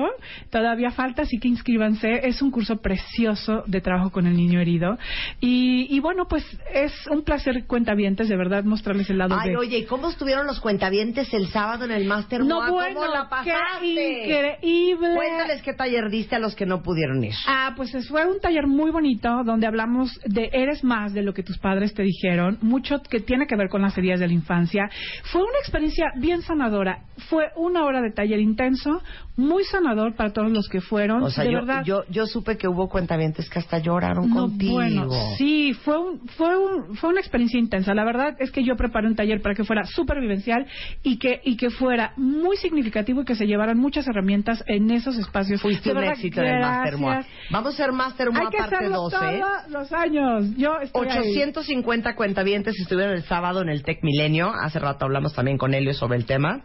Todavía 0.50 0.92
falta, 0.92 1.24
así 1.24 1.38
que 1.40 1.48
inscríbanse. 1.48 2.28
Es 2.28 2.42
un 2.42 2.52
curso 2.52 2.78
precioso 2.82 3.64
de 3.68 3.82
trabajo 3.82 4.12
con 4.12 4.26
el 4.28 4.36
niño 4.36 4.60
herido. 4.60 4.98
Y, 5.40 5.88
y 5.96 6.00
bueno, 6.00 6.28
pues 6.28 6.46
es 6.74 6.94
un 7.12 7.24
placer, 7.24 7.66
cuentavientes, 7.68 8.30
de 8.30 8.38
verdad, 8.38 8.64
mostrarles 8.64 9.10
el 9.10 9.18
lado 9.18 9.36
Ay, 9.40 9.52
de... 9.52 9.58
oye, 9.58 9.71
Oye, 9.72 9.80
¿y 9.80 9.86
cómo 9.86 10.10
estuvieron 10.10 10.48
los 10.48 10.60
cuentavientes 10.60 11.34
el 11.34 11.48
sábado 11.48 11.86
en 11.86 11.92
el 11.92 12.04
Master 12.04 12.42
No, 12.44 12.56
Moa? 12.58 12.72
bueno, 12.72 13.00
¿Cómo 13.00 13.14
la 13.14 13.24
qué 13.42 13.52
pasaste? 13.54 14.24
increíble. 14.26 15.16
Cuéntales 15.16 15.62
qué 15.62 15.72
taller 15.74 16.10
diste 16.10 16.36
a 16.36 16.40
los 16.40 16.56
que 16.56 16.66
no 16.66 16.82
pudieron 16.84 17.24
ir. 17.24 17.34
Ah, 17.48 17.72
pues 17.78 17.96
es- 17.96 18.10
fue 18.10 18.26
un 18.26 18.42
taller 18.42 18.68
muy 18.68 18.92
bonito 18.92 19.30
donde 19.46 19.68
hablamos 19.68 20.12
de 20.26 20.50
eres 20.52 20.84
más 20.84 21.14
de 21.14 21.22
lo 21.22 21.34
que 21.34 21.42
tus 21.44 21.58
padres 21.58 21.94
te 21.94 22.04
dijeron, 22.04 22.58
mucho 22.62 23.02
que 23.02 23.22
tiene 23.22 23.48
que 23.48 23.56
ver 23.56 23.70
con 23.70 23.82
las 23.82 23.98
heridas 23.98 24.20
de 24.20 24.28
la 24.28 24.34
infancia. 24.34 24.90
Fue 25.32 25.42
una 25.42 25.60
experiencia 25.62 26.08
bien 26.18 26.42
sanadora. 26.42 27.06
Fue 27.30 27.46
una 27.56 27.86
hora 27.86 28.02
de 28.02 28.12
taller 28.12 28.42
intenso, 28.42 29.02
muy 29.38 29.64
sanador 29.64 30.16
para 30.16 30.34
todos 30.34 30.52
los 30.52 30.68
que 30.68 30.82
fueron. 30.82 31.24
O 31.24 31.30
sea, 31.30 31.46
de 31.46 31.52
yo, 31.54 31.60
verdad. 31.60 31.84
yo, 31.86 32.04
yo 32.10 32.26
supe 32.26 32.58
que 32.58 32.68
hubo 32.68 32.90
cuentavientes 32.90 33.50
que 33.50 33.60
hasta 33.60 33.80
lloraron 33.80 34.30
No, 34.30 34.42
contigo. 34.42 34.74
bueno, 34.74 35.08
sí, 35.38 35.74
fue, 35.86 35.98
un, 35.98 36.28
fue, 36.28 36.58
un, 36.58 36.96
fue 36.98 37.10
una 37.12 37.22
experiencia 37.22 37.58
intensa. 37.58 37.94
La 37.94 38.04
verdad 38.04 38.36
es 38.40 38.52
que 38.52 38.64
yo 38.66 38.76
preparé 38.76 39.08
un 39.08 39.16
taller 39.16 39.42
para 39.42 39.56
que 39.56 39.61
fuera 39.64 39.84
súper 39.86 40.20
vivencial 40.20 40.66
y 41.04 41.18
que, 41.18 41.42
y 41.44 41.58
que 41.58 41.70
fuera 41.70 42.14
muy 42.18 42.58
significativo 42.58 43.22
y 43.22 43.26
que 43.26 43.36
se 43.36 43.46
llevaran 43.46 43.78
muchas 43.78 44.08
herramientas 44.08 44.64
en 44.68 44.92
esos 44.92 45.18
espacios. 45.18 45.62
Fuiste 45.62 45.92
un 45.92 46.04
éxito 46.04 46.42
en 46.42 46.48
el 46.48 46.60
Master 46.60 46.98
Moa. 46.98 47.26
Vamos 47.50 47.68
a 47.72 47.84
hacer 47.84 47.92
Master 47.92 48.32
Moa 48.32 48.42
Hay 48.42 48.48
que 48.50 48.58
parte 48.58 48.76
hacerlo 48.76 48.98
12. 49.04 49.18
todos 49.18 49.70
los 49.70 49.94
años. 49.94 50.58
Yo 50.58 50.78
estoy 50.82 51.08
ahí. 51.10 51.32
850 51.32 52.16
cuentavientes 52.16 52.80
estuvieron 52.80 53.16
el 53.16 53.24
sábado 53.24 53.62
en 53.62 53.70
el 53.70 53.84
Tech 53.84 54.00
Milenio. 54.04 54.52
Hace 54.54 54.80
rato 54.80 55.06
hablamos 55.06 55.34
también 55.34 55.58
con 55.58 55.74
Helio 55.74 55.94
sobre 55.94 56.18
el 56.18 56.26
tema. 56.26 56.62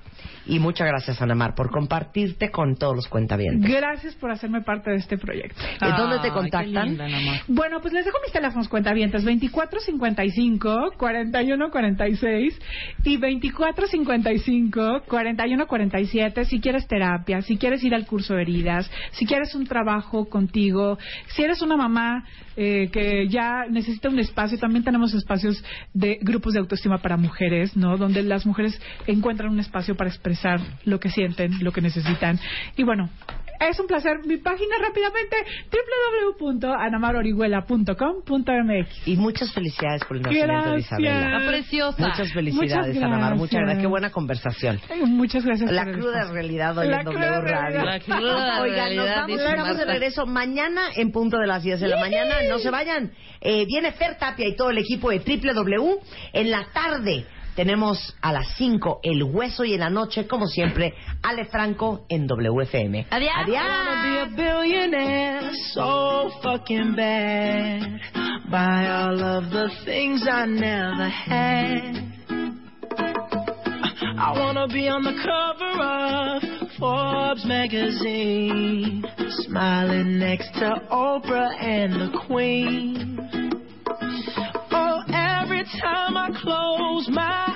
Y 0.47 0.61
muchas 0.61 0.86
gracias, 0.86 1.20
Anamar, 1.20 1.55
por 1.55 1.70
compartirte 1.70 2.51
con 2.51 2.76
todos 2.76 2.94
los 2.94 3.09
cuentavientes. 3.09 3.68
Gracias 3.68 4.14
por 4.14 4.30
hacerme 4.30 4.61
parte 4.62 4.90
de 4.90 4.97
este 4.97 5.18
proyecto. 5.18 5.61
¿De 5.80 5.90
dónde 5.97 6.20
te 6.20 6.30
contactan? 6.30 6.97
Bueno, 7.49 7.80
pues 7.80 7.92
les 7.92 8.05
dejo 8.05 8.18
mis 8.22 8.32
teléfonos 8.32 8.68
cuentavientes 8.68 9.24
2455 9.24 10.92
4146 10.97 12.59
y 13.05 13.16
2455 13.16 15.03
4147 15.07 16.45
si 16.45 16.61
quieres 16.61 16.87
terapia, 16.87 17.43
si 17.43 17.57
quieres 17.57 17.82
ir 17.84 17.95
al 17.95 18.07
curso 18.07 18.34
de 18.34 18.43
heridas, 18.43 18.91
si 19.12 19.26
quieres 19.26 19.55
un 19.55 19.66
trabajo 19.66 20.28
contigo, 20.28 20.99
si 21.28 21.43
eres 21.43 21.62
una 21.62 21.76
mamá 21.76 22.24
eh, 22.57 22.89
que 22.93 23.28
ya 23.28 23.66
necesita 23.68 24.09
un 24.09 24.18
espacio, 24.18 24.59
también 24.59 24.84
tenemos 24.84 25.14
espacios 25.14 25.62
de 25.93 26.18
grupos 26.22 26.55
de 26.55 26.61
autoestima 26.61 26.99
para 26.99 27.16
mujeres, 27.16 27.76
¿no? 27.76 27.97
Donde 27.97 28.22
las 28.22 28.47
mujeres 28.47 28.80
encuentran 29.07 29.51
un 29.51 29.61
espacio 29.61 29.97
para 29.97 30.11
expresar 30.11 30.61
lo 30.84 31.01
que 31.01 31.11
sienten, 31.11 31.62
lo 31.62 31.72
que 31.72 31.80
necesitan. 31.80 32.39
Y 32.76 32.82
bueno, 32.82 33.11
es 33.61 33.79
un 33.81 33.87
placer. 33.87 34.19
Mi 34.25 34.37
página 34.39 34.77
rápidamente 34.81 35.37
www.anamarorihuela.com.mx. 36.41 39.09
Y 39.09 39.17
muchas 39.17 39.53
felicidades 39.53 40.05
por 40.05 40.17
el 40.17 40.23
nacimiento 40.23 40.53
de 40.55 40.61
Gracias. 40.63 40.87
Isabela. 40.87 41.37
Está 41.37 41.49
preciosa. 41.49 42.09
Muchas 42.09 42.33
felicidades, 42.33 42.95
Muchas 42.95 43.03
Anamar. 43.03 43.37
Muchas 43.37 43.61
gracias. 43.61 43.81
Qué 43.81 43.87
buena 43.87 44.11
conversación. 44.11 44.81
Ay, 44.91 45.03
Muchas 45.07 45.45
gracias. 45.45 45.71
La 45.71 45.85
cruda 45.85 46.31
realidad 46.31 46.77
hoy 46.79 46.89
La 46.89 47.01
en 47.01 47.05
W 47.05 47.19
cruda 47.19 47.41
Radio. 47.41 47.83
realidad. 47.83 47.85
La 47.85 48.01
cruda 48.01 48.61
Oigan, 48.63 48.77
nos 48.77 48.77
realidad, 48.77 49.15
vamos, 49.17 49.27
dice 49.29 49.45
estamos 49.49 49.77
de 49.79 49.85
regreso 49.85 50.27
mañana 50.27 50.83
en 50.95 51.13
punto 51.13 51.39
de 51.39 51.47
las 51.47 51.63
10 51.63 51.81
de 51.81 51.89
la 51.89 52.01
mañana. 52.01 52.35
No 52.49 52.59
se 52.59 52.71
vayan. 52.71 53.13
Eh, 53.41 53.65
viene 53.67 53.93
Fer 53.93 54.17
Tapia 54.19 54.47
y 54.49 54.57
todo 54.57 54.71
el 54.71 54.79
equipo 54.79 55.11
de 55.11 55.21
Triple 55.21 55.53
W. 55.55 55.99
En 56.33 56.51
la 56.51 56.67
tarde 56.73 57.27
tenemos 57.57 58.15
a 58.21 58.33
las 58.33 58.47
5 58.57 59.01
El 59.03 59.25
Hueso 59.25 59.65
y 59.65 59.75
en 59.75 59.81
la 59.81 59.91
noche, 59.91 60.29
como 60.29 60.47
siempre, 60.47 60.95
Ale 61.23 61.47
Franco 61.47 62.05
en 62.09 62.29
WFM. 62.29 63.07
Adiós. 63.11 63.33
Adiós. 63.35 63.63
be 64.03 64.19
a 64.21 64.27
billionaire 64.37 65.51
so 65.73 66.31
fucking 66.43 66.95
bad. 66.95 67.83
Buy 68.51 68.87
all 68.89 69.21
of 69.21 69.51
the 69.51 69.71
things 69.85 70.23
I 70.29 70.47
never 70.47 71.09
had. 71.09 72.07
I 74.19 74.33
wanna 74.39 74.69
be 74.69 74.89
on 74.89 75.03
the 75.03 75.15
cover 75.25 75.83
of 75.83 76.43
Forbes 76.79 77.45
magazine, 77.45 79.05
smiling 79.47 80.19
next 80.19 80.53
to 80.55 80.81
Oprah 80.91 81.55
and 81.61 81.93
the 81.95 82.19
Queen. 82.27 83.36
time 85.81 86.17
I 86.17 86.31
close 86.41 87.09
my 87.09 87.56